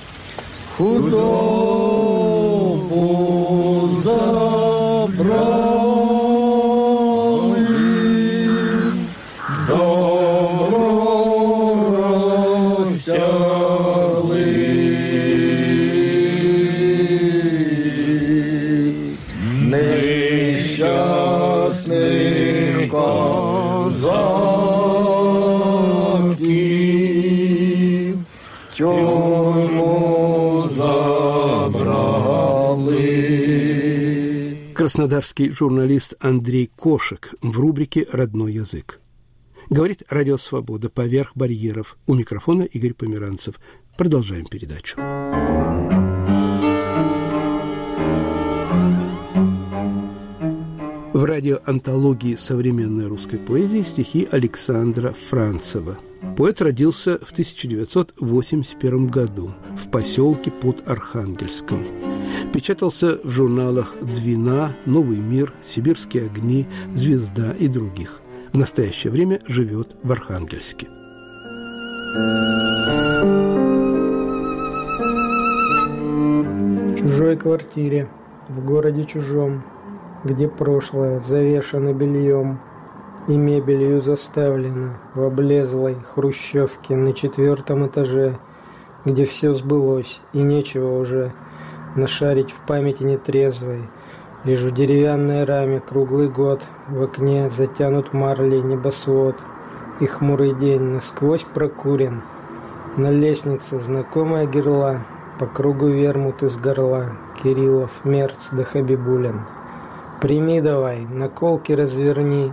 Худобу 0.77 1.70
краснодарский 34.91 35.51
журналист 35.51 36.15
Андрей 36.19 36.67
Кошек 36.67 37.33
в 37.43 37.57
рубрике 37.61 38.09
«Родной 38.11 38.55
язык». 38.55 38.99
Говорит 39.69 40.03
«Радио 40.09 40.37
Свобода» 40.37 40.91
поверх 40.91 41.31
барьеров. 41.37 41.97
У 42.09 42.15
микрофона 42.15 42.63
Игорь 42.65 42.95
Померанцев. 42.95 43.61
Продолжаем 43.97 44.47
передачу. 44.47 44.97
В 51.21 51.25
радиоантологии 51.25 52.35
современной 52.35 53.07
русской 53.07 53.39
поэзии 53.39 53.83
стихи 53.83 54.27
Александра 54.31 55.13
Францева. 55.29 55.99
Поэт 56.39 56.63
родился 56.63 57.19
в 57.19 57.33
1981 57.33 59.07
году 59.07 59.53
в 59.77 59.91
поселке 59.91 60.51
под 60.51 60.89
Архангельском. 60.89 61.87
Печатался 62.55 63.19
в 63.23 63.29
журналах 63.29 63.97
«Двина», 64.01 64.75
«Новый 64.87 65.19
мир», 65.19 65.53
«Сибирские 65.61 66.25
огни», 66.25 66.67
«Звезда» 66.95 67.53
и 67.53 67.69
других. 67.69 68.23
В 68.55 68.57
настоящее 68.57 69.13
время 69.13 69.41
живет 69.47 69.97
в 70.03 70.11
Архангельске. 70.13 70.89
В 76.87 76.97
чужой 76.97 77.37
квартире, 77.37 78.09
в 78.49 78.65
городе 78.65 79.05
чужом, 79.05 79.63
где 80.25 80.49
прошлое 80.49 81.21
завешано 81.21 81.93
бельем 81.93 82.61
и 83.27 83.37
мебелью 83.37 84.01
заставлено 84.01 84.95
в 85.15 85.23
облезлой 85.23 85.97
хрущевке 86.15 86.97
на 86.97 87.13
четвертом 87.13 87.87
этаже, 87.87 88.39
где 89.05 89.25
все 89.25 89.55
сбылось 89.55 90.21
и 90.33 90.41
нечего 90.43 90.99
уже 90.99 91.33
нашарить 91.97 92.53
в 92.53 92.61
памяти 92.67 93.03
нетрезвой. 93.03 93.89
Лишь 94.45 94.61
в 94.61 94.73
деревянной 94.73 95.45
раме 95.45 95.81
круглый 95.81 96.29
год 96.29 96.63
в 96.89 97.03
окне 97.03 97.51
затянут 97.51 98.13
марлей 98.13 98.63
небосвод, 98.63 99.37
и 100.01 100.07
хмурый 100.07 100.55
день 100.55 100.81
насквозь 100.81 101.45
прокурен. 101.45 102.23
На 102.97 103.11
лестнице 103.11 103.79
знакомая 103.79 104.47
герла, 104.47 105.05
по 105.39 105.47
кругу 105.47 105.89
вермут 105.89 106.43
из 106.43 106.57
горла, 106.57 107.13
Кириллов, 107.43 108.05
Мерц 108.05 108.49
да 108.51 108.65
Хабибулин. 108.65 109.41
Прими 110.21 110.61
давай, 110.61 111.07
наколки 111.07 111.73
разверни, 111.73 112.53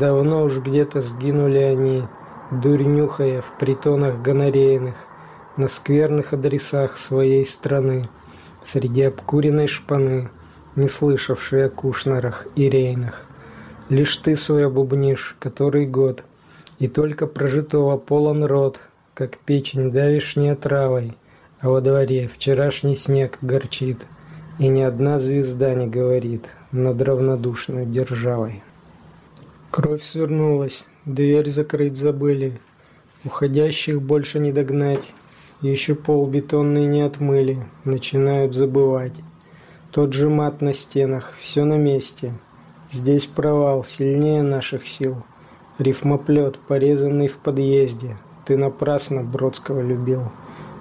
Давно 0.00 0.42
уж 0.42 0.58
где-то 0.58 1.00
сгинули 1.00 1.58
они, 1.58 2.08
Дурнюхая 2.50 3.40
в 3.40 3.56
притонах 3.56 4.20
гонорейных, 4.20 4.96
На 5.56 5.68
скверных 5.68 6.32
адресах 6.32 6.98
своей 6.98 7.46
страны, 7.46 8.08
Среди 8.64 9.02
обкуренной 9.02 9.68
шпаны, 9.68 10.30
Не 10.74 10.88
слышавшие 10.88 11.66
о 11.66 11.70
кушнарах 11.70 12.48
и 12.56 12.68
рейнах. 12.68 13.26
Лишь 13.88 14.16
ты 14.16 14.34
свой 14.34 14.68
бубнишь, 14.68 15.36
который 15.38 15.86
год, 15.86 16.24
И 16.80 16.88
только 16.88 17.28
прожитого 17.28 17.96
полон 17.96 18.42
рот, 18.44 18.80
Как 19.14 19.36
печень 19.38 19.92
давишней 19.92 20.50
отравой, 20.50 21.16
А 21.60 21.68
во 21.68 21.80
дворе 21.80 22.26
вчерашний 22.26 22.96
снег 22.96 23.38
горчит, 23.40 24.04
И 24.58 24.66
ни 24.66 24.80
одна 24.80 25.20
звезда 25.20 25.74
не 25.74 25.86
говорит 25.86 26.50
Над 26.74 27.00
равнодушной 27.00 27.86
державой. 27.86 28.64
Кровь 29.70 30.02
свернулась, 30.02 30.84
дверь 31.04 31.48
закрыть 31.48 31.96
забыли. 31.96 32.58
Уходящих 33.24 34.02
больше 34.02 34.40
не 34.40 34.50
догнать. 34.50 35.14
Еще 35.60 35.94
пол 35.94 36.26
бетонный 36.26 36.86
не 36.86 37.02
отмыли, 37.02 37.62
начинают 37.84 38.56
забывать. 38.56 39.12
Тот 39.92 40.14
же 40.14 40.28
мат 40.28 40.62
на 40.62 40.72
стенах, 40.72 41.34
все 41.38 41.62
на 41.62 41.78
месте. 41.78 42.32
Здесь 42.90 43.26
провал, 43.26 43.84
сильнее 43.84 44.42
наших 44.42 44.88
сил. 44.88 45.22
Рифмоплет, 45.78 46.58
порезанный 46.58 47.28
в 47.28 47.36
подъезде. 47.36 48.16
Ты 48.46 48.56
напрасно 48.56 49.22
Бродского 49.22 49.80
любил. 49.80 50.32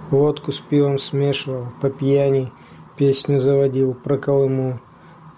Водку 0.09 0.53
с 0.53 0.59
пивом 0.59 0.97
смешивал, 0.97 1.67
по 1.81 1.91
пьяни 1.91 2.51
песню 2.97 3.38
заводил 3.38 3.93
про 3.93 4.17
Колыму. 4.17 4.81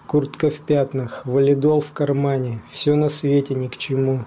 Куртка 0.06 0.50
в 0.50 0.60
пятнах, 0.60 1.22
валидол 1.26 1.80
в 1.80 1.92
кармане, 1.92 2.62
все 2.70 2.94
на 2.94 3.08
свете 3.08 3.56
ни 3.56 3.66
к 3.66 3.76
чему. 3.76 4.24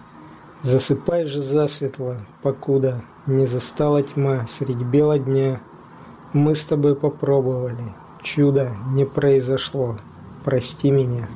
Засыпай 0.61 1.25
же 1.25 1.41
засветло, 1.41 2.17
покуда 2.41 3.01
не 3.27 3.45
застала 3.45 4.03
тьма 4.03 4.45
средь 4.45 4.75
бела 4.75 5.17
дня. 5.17 5.61
Мы 6.33 6.53
с 6.53 6.65
тобой 6.65 6.97
попробовали, 6.97 7.93
чудо 8.21 8.71
не 8.93 9.05
произошло, 9.05 9.97
прости 10.43 10.91
меня. 10.91 11.29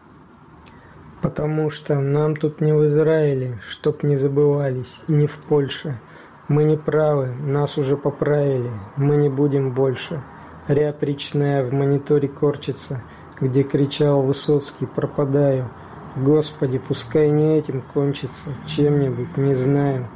Потому 1.22 1.70
что 1.70 2.02
нам 2.02 2.36
тут 2.36 2.60
не 2.60 2.74
в 2.74 2.86
Израиле, 2.88 3.60
чтоб 3.66 4.04
не 4.04 4.18
забывались, 4.18 5.00
и 5.08 5.14
не 5.14 5.26
в 5.26 5.38
Польше. 5.38 6.02
Мы 6.50 6.66
не 6.66 6.76
правы, 6.76 7.28
нас 7.28 7.78
уже 7.78 7.96
поправили, 7.96 8.72
мы 8.98 9.16
не 9.16 9.30
будем 9.30 9.74
больше. 9.74 10.22
Ряб 10.68 11.02
в 11.02 11.74
мониторе 11.74 12.28
корчится– 12.28 13.02
где 13.44 13.64
кричал 13.64 14.22
Высоцкий 14.22 14.86
«Пропадаю». 14.86 15.70
Господи, 16.16 16.78
пускай 16.78 17.32
не 17.32 17.58
этим 17.58 17.82
кончится, 17.82 18.50
чем-нибудь, 18.68 19.36
не 19.36 19.56
знаю. 19.56 20.08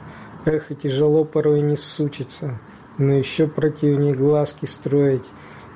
Эх, 0.45 0.71
и 0.71 0.75
тяжело 0.75 1.25
порой 1.25 1.61
не 1.61 1.75
сучиться, 1.75 2.59
но 2.99 3.13
еще 3.13 3.47
противнее 3.47 4.13
глазки 4.13 4.65
строить. 4.65 5.25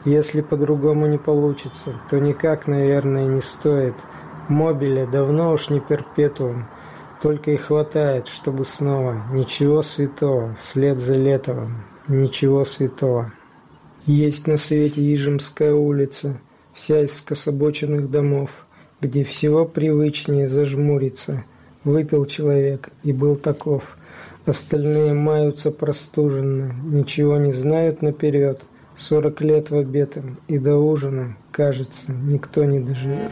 Если 0.06 0.42
по-другому 0.42 1.08
не 1.08 1.18
получится, 1.18 1.94
то 2.10 2.20
никак, 2.20 2.68
наверное, 2.68 3.28
не 3.28 3.42
стоит. 3.42 3.96
Мобиля 4.48 5.08
давно 5.08 5.54
уж 5.54 5.70
не 5.70 5.80
перпетуум, 5.80 6.68
только 7.22 7.52
и 7.52 7.58
хватает, 7.58 8.28
чтобы 8.28 8.64
снова. 8.64 9.24
Ничего 9.32 9.82
святого, 9.82 10.56
вслед 10.62 11.00
за 11.00 11.16
Летовым, 11.16 11.84
ничего 12.08 12.64
святого. 12.64 13.32
Есть 14.06 14.48
на 14.48 14.58
свете 14.58 15.02
Ижемская 15.14 15.74
улица– 15.74 16.40
вся 16.74 17.02
из 17.02 17.16
скособоченных 17.16 18.10
домов, 18.10 18.66
где 19.00 19.24
всего 19.24 19.66
привычнее 19.66 20.48
зажмуриться. 20.48 21.44
Выпил 21.84 22.26
человек 22.26 22.90
и 23.04 23.12
был 23.12 23.36
таков. 23.36 23.98
Остальные 24.46 25.14
маются 25.14 25.72
простуженно, 25.72 26.74
ничего 26.84 27.38
не 27.38 27.52
знают 27.52 28.02
наперед. 28.02 28.62
Сорок 28.96 29.42
лет 29.42 29.70
в 29.72 29.76
обед 29.76 30.18
им, 30.18 30.38
и 30.48 30.60
до 30.60 30.76
ужина, 30.76 31.38
кажется, 31.52 32.12
никто 32.12 32.64
не 32.66 32.80
доживет. 32.80 33.32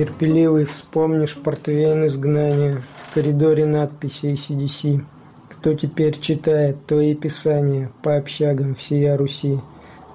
Терпеливый 0.00 0.64
вспомнишь 0.64 1.36
портвейн 1.36 2.06
изгнания, 2.06 2.82
в 3.02 3.12
коридоре 3.12 3.66
надписи 3.66 4.32
ACDC. 4.32 5.04
Кто 5.50 5.74
теперь 5.74 6.18
читает 6.18 6.86
твои 6.86 7.14
писания 7.14 7.92
по 8.02 8.16
общагам 8.16 8.74
всея 8.74 9.18
Руси? 9.18 9.60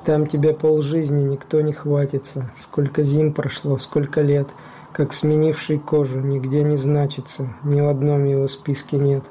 Там 0.04 0.26
тебя 0.26 0.56
полжизни 0.56 1.21
никто 1.21 1.62
не 1.62 1.71
хватится. 1.71 2.52
Сколько 2.58 3.04
зим 3.04 3.32
прошло, 3.32 3.78
сколько 3.78 4.21
лет, 4.21 4.48
как 4.91 5.13
сменивший 5.13 5.78
кожу, 5.78 6.19
нигде 6.19 6.63
не 6.63 6.78
значится, 6.78 7.54
ни 7.63 7.80
в 7.80 7.88
одном 7.88 8.26
его 8.26 8.48
списке 8.48 8.98
нет. 8.98 9.24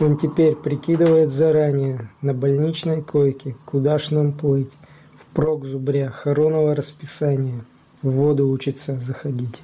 Он 0.00 0.16
теперь 0.16 0.56
прикидывает 0.56 1.30
заранее, 1.30 2.10
на 2.22 2.34
больничной 2.34 3.02
койке, 3.02 3.54
куда 3.66 3.98
ж 3.98 4.10
нам 4.10 4.32
плыть. 4.32 4.72
Впрок 5.16 5.64
зубря, 5.64 6.10
хороново 6.10 6.74
расписание, 6.74 7.64
в 8.02 8.10
воду 8.10 8.48
учится 8.48 8.98
заходить. 8.98 9.60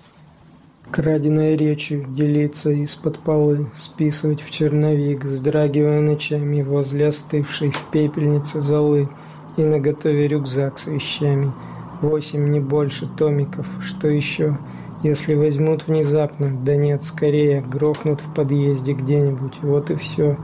Краденой 0.91 1.55
речью 1.55 2.07
делиться 2.09 2.71
из-под 2.71 3.19
полы, 3.19 3.67
списывать 3.77 4.41
в 4.41 4.51
черновик, 4.51 5.23
вздрагивая 5.23 6.01
ночами 6.01 6.63
возле 6.63 7.09
остывшей 7.09 7.71
в 7.71 7.91
пепельнице 7.93 8.63
золы 8.63 9.11
и 9.59 9.63
наготове 9.63 10.29
рюкзак 10.29 10.79
с 10.79 10.87
вещами. 10.87 11.53
Восемь, 12.01 12.49
не 12.49 12.61
больше, 12.61 13.07
томиков. 13.07 13.67
Что 13.83 14.09
еще? 14.09 14.57
Если 15.03 15.35
возьмут 15.35 15.87
внезапно, 15.87 16.51
да 16.65 16.75
нет, 16.75 17.05
скорее, 17.05 17.61
грохнут 17.61 18.23
в 18.23 18.33
подъезде 18.33 18.95
где-нибудь. 18.95 19.59
Вот 19.61 19.91
и 19.91 19.95
все. 19.95 20.39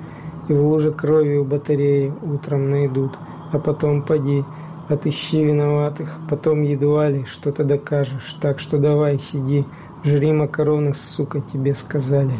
И 0.48 0.52
в 0.52 0.62
луже 0.62 0.92
крови 0.92 1.36
у 1.36 1.44
батареи 1.44 2.12
утром 2.22 2.70
найдут. 2.70 3.18
А 3.50 3.58
потом 3.58 4.02
поди, 4.02 4.44
отыщи 4.88 5.42
виноватых, 5.42 6.18
потом 6.28 6.62
едва 6.62 7.08
ли 7.08 7.24
что-то 7.24 7.64
докажешь. 7.64 8.36
Так 8.42 8.60
что 8.60 8.76
давай, 8.76 9.18
сиди. 9.18 9.64
Жри 10.04 10.32
макароны, 10.32 10.92
сука, 10.92 11.40
тебе 11.40 11.74
сказали. 11.74 12.34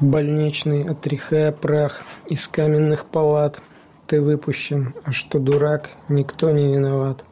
Больничный, 0.00 0.82
отряхая 0.82 1.52
прах 1.52 2.04
из 2.26 2.48
каменных 2.48 3.04
палат. 3.04 3.60
Ты 4.06 4.22
выпущен, 4.22 4.94
а 5.04 5.12
что 5.12 5.38
дурак, 5.38 5.90
никто 6.08 6.50
не 6.52 6.72
виноват. 6.72 7.22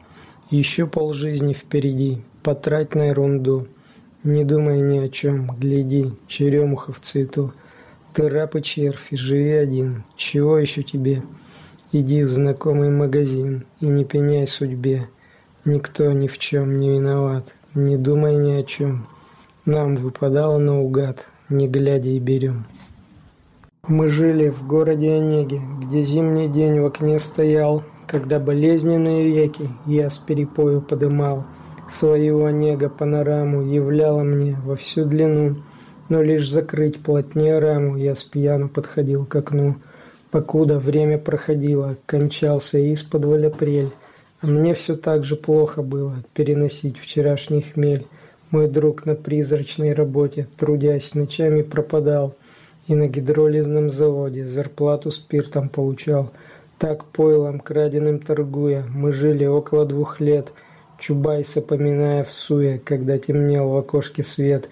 Еще 0.51 0.85
полжизни 0.85 1.53
впереди, 1.53 2.21
потрать 2.43 2.93
на 2.93 3.07
ерунду. 3.07 3.67
Не 4.23 4.45
думай 4.45 4.81
ни 4.81 4.99
о 4.99 5.09
чем, 5.09 5.47
гляди, 5.57 6.13
черемуха 6.27 6.93
в 6.93 6.99
цвету. 6.99 7.55
Ты 8.13 8.29
раб 8.29 8.55
и 8.55 8.61
червь, 8.61 9.07
живи 9.09 9.53
один, 9.53 10.03
чего 10.15 10.59
еще 10.59 10.83
тебе? 10.83 11.23
Иди 11.91 12.23
в 12.23 12.29
знакомый 12.29 12.91
магазин 12.91 13.65
и 13.79 13.87
не 13.87 14.05
пеняй 14.05 14.45
судьбе. 14.45 15.09
Никто 15.65 16.11
ни 16.11 16.27
в 16.27 16.37
чем 16.37 16.77
не 16.77 16.91
виноват, 16.91 17.45
не 17.75 17.97
думай 17.97 18.35
ни 18.35 18.51
о 18.51 18.63
чем. 18.63 19.07
Нам 19.65 19.95
выпадало 19.95 20.57
наугад, 20.57 21.25
не 21.49 21.67
глядя 21.67 22.09
и 22.09 22.19
берем. 22.19 22.65
Мы 23.87 24.09
жили 24.09 24.49
в 24.49 24.65
городе 24.65 25.13
Онеге, 25.13 25.59
где 25.81 26.03
зимний 26.03 26.47
день 26.47 26.79
в 26.79 26.85
окне 26.85 27.19
стоял, 27.19 27.83
когда 28.07 28.39
болезненные 28.39 29.25
веки 29.25 29.67
я 29.85 30.09
с 30.09 30.19
перепою 30.19 30.81
подымал. 30.81 31.45
Свою 31.89 32.45
Онега 32.45 32.89
панораму 32.89 33.61
являла 33.61 34.23
мне 34.23 34.57
во 34.63 34.75
всю 34.75 35.05
длину, 35.05 35.57
но 36.09 36.21
лишь 36.21 36.49
закрыть 36.49 37.01
плотнее 37.01 37.59
раму 37.59 37.97
я 37.97 38.15
с 38.15 38.23
пьяну 38.23 38.69
подходил 38.69 39.25
к 39.25 39.35
окну. 39.35 39.75
Покуда 40.31 40.79
время 40.79 41.17
проходило, 41.17 41.97
кончался 42.05 42.77
из-под 42.77 43.25
апрель, 43.25 43.91
а 44.43 44.47
мне 44.47 44.73
все 44.73 44.97
так 44.97 45.23
же 45.23 45.37
плохо 45.37 45.81
было 45.81 46.15
переносить 46.33 46.97
вчерашний 46.97 47.61
хмель. 47.61 48.05
Мой 48.51 48.67
друг 48.67 49.05
на 49.05 49.15
призрачной 49.15 49.93
работе, 49.93 50.47
трудясь 50.57 51.15
ночами, 51.15 51.61
пропадал. 51.61 52.35
И 52.87 52.93
на 52.93 53.07
гидролизном 53.07 53.89
заводе 53.89 54.45
зарплату 54.45 55.11
спиртом 55.11 55.69
получал. 55.69 56.33
Так 56.77 57.05
пойлом 57.05 57.61
краденым 57.61 58.19
торгуя, 58.19 58.83
мы 58.93 59.13
жили 59.13 59.45
около 59.45 59.85
двух 59.85 60.19
лет, 60.19 60.51
Чубайса 60.99 61.61
поминая 61.61 62.25
в 62.25 62.31
суе, 62.33 62.81
когда 62.83 63.17
темнел 63.17 63.69
в 63.69 63.77
окошке 63.77 64.23
свет. 64.23 64.67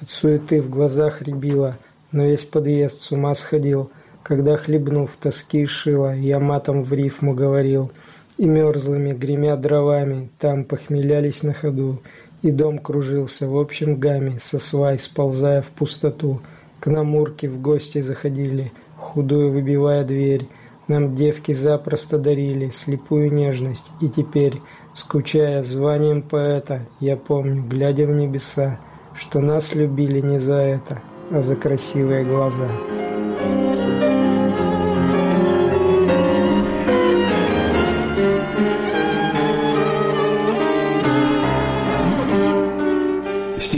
От 0.00 0.10
суеты 0.10 0.60
в 0.60 0.68
глазах 0.68 1.22
рябило, 1.22 1.78
но 2.10 2.24
весь 2.24 2.42
подъезд 2.42 3.02
с 3.02 3.12
ума 3.12 3.34
сходил. 3.34 3.92
Когда, 4.24 4.56
хлебнув 4.56 5.16
тоски 5.16 5.62
и 5.62 5.66
шила, 5.66 6.12
я 6.12 6.40
матом 6.40 6.82
в 6.82 6.92
рифму 6.92 7.34
говорил— 7.34 7.92
и 8.38 8.46
мерзлыми, 8.46 9.12
гремя 9.12 9.56
дровами, 9.56 10.30
там 10.38 10.64
похмелялись 10.64 11.42
на 11.42 11.52
ходу, 11.52 12.00
и 12.42 12.50
дом 12.50 12.78
кружился 12.78 13.48
в 13.48 13.56
общем 13.56 13.96
гамме, 13.96 14.38
со 14.40 14.58
свай 14.58 14.98
сползая 14.98 15.62
в 15.62 15.68
пустоту. 15.68 16.40
К 16.80 16.88
нам 16.88 17.14
урки 17.14 17.46
в 17.46 17.60
гости 17.60 18.00
заходили, 18.00 18.72
худую 18.96 19.52
выбивая 19.52 20.04
дверь. 20.04 20.48
Нам 20.88 21.14
девки 21.14 21.52
запросто 21.52 22.18
дарили 22.18 22.70
слепую 22.70 23.32
нежность, 23.32 23.92
и 24.00 24.08
теперь, 24.08 24.60
скучая 24.94 25.62
званием 25.62 26.22
поэта, 26.22 26.88
я 26.98 27.16
помню, 27.16 27.62
глядя 27.62 28.06
в 28.06 28.10
небеса, 28.10 28.80
что 29.14 29.40
нас 29.40 29.74
любили 29.74 30.20
не 30.20 30.38
за 30.38 30.56
это, 30.56 31.00
а 31.30 31.40
за 31.40 31.54
красивые 31.54 32.24
глаза. 32.24 32.68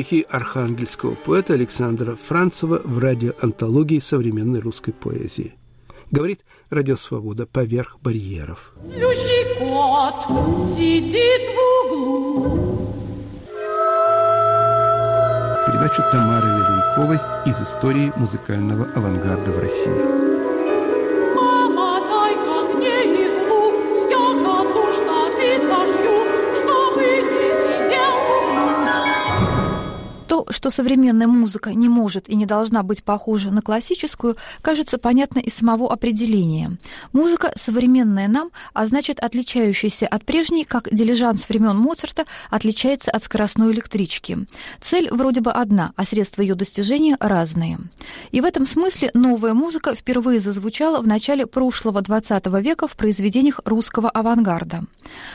Стихи 0.05 0.27
архангельского 0.29 1.15
поэта 1.15 1.55
Александра 1.55 2.15
Францева 2.15 2.83
в 2.85 2.99
радиоантологии 2.99 4.01
современной 4.01 4.61
русской 4.61 4.93
поэзии. 4.93 5.55
Говорит 6.11 6.41
Радио 6.69 6.97
Свобода 6.97 7.47
поверх 7.47 7.97
барьеров. 8.03 8.75
Кот 9.59 10.15
сидит 10.77 11.43
в 11.55 11.93
углу. 11.93 12.95
Передача 15.67 16.07
Тамары 16.13 16.49
Левенковой 16.49 17.19
из 17.47 17.63
истории 17.63 18.13
музыкального 18.17 18.87
авангарда 18.95 19.51
в 19.51 19.59
России. 19.59 20.34
Что 30.65 30.71
современная 30.71 31.27
музыка 31.27 31.75
не 31.75 31.91
может 31.91 32.27
и 32.27 32.35
не 32.35 32.47
должна 32.47 32.83
быть 32.83 33.05
похожа 33.05 33.51
на 33.51 33.61
классическую, 33.61 34.39
кажется 34.63 34.97
понятно 34.97 35.39
из 35.41 35.53
самого 35.53 35.93
определения. 35.93 36.79
Музыка 37.13 37.53
современная 37.55 38.29
нам, 38.29 38.49
а 38.73 38.87
значит 38.87 39.21
отличающаяся 39.21 40.07
от 40.07 40.25
прежней, 40.25 40.65
как 40.65 40.89
дилижанс 40.91 41.51
времен 41.51 41.77
Моцарта 41.77 42.25
отличается 42.49 43.11
от 43.11 43.23
скоростной 43.23 43.73
электрички. 43.73 44.47
Цель 44.81 45.11
вроде 45.13 45.43
бы 45.43 45.51
одна, 45.53 45.93
а 45.97 46.07
средства 46.07 46.41
ее 46.41 46.55
достижения 46.55 47.19
разные. 47.21 47.79
И 48.31 48.41
в 48.41 48.47
этом 48.47 48.65
смысле 48.65 49.11
новая 49.13 49.53
музыка 49.53 49.95
впервые 49.95 50.41
зазвучала 50.41 51.03
в 51.03 51.07
начале 51.07 51.47
прошлого 51.47 52.01
XX 52.01 52.63
века 52.63 52.89
в 52.89 52.97
произведениях 52.97 53.61
русского 53.67 54.09
авангарда. 54.09 54.85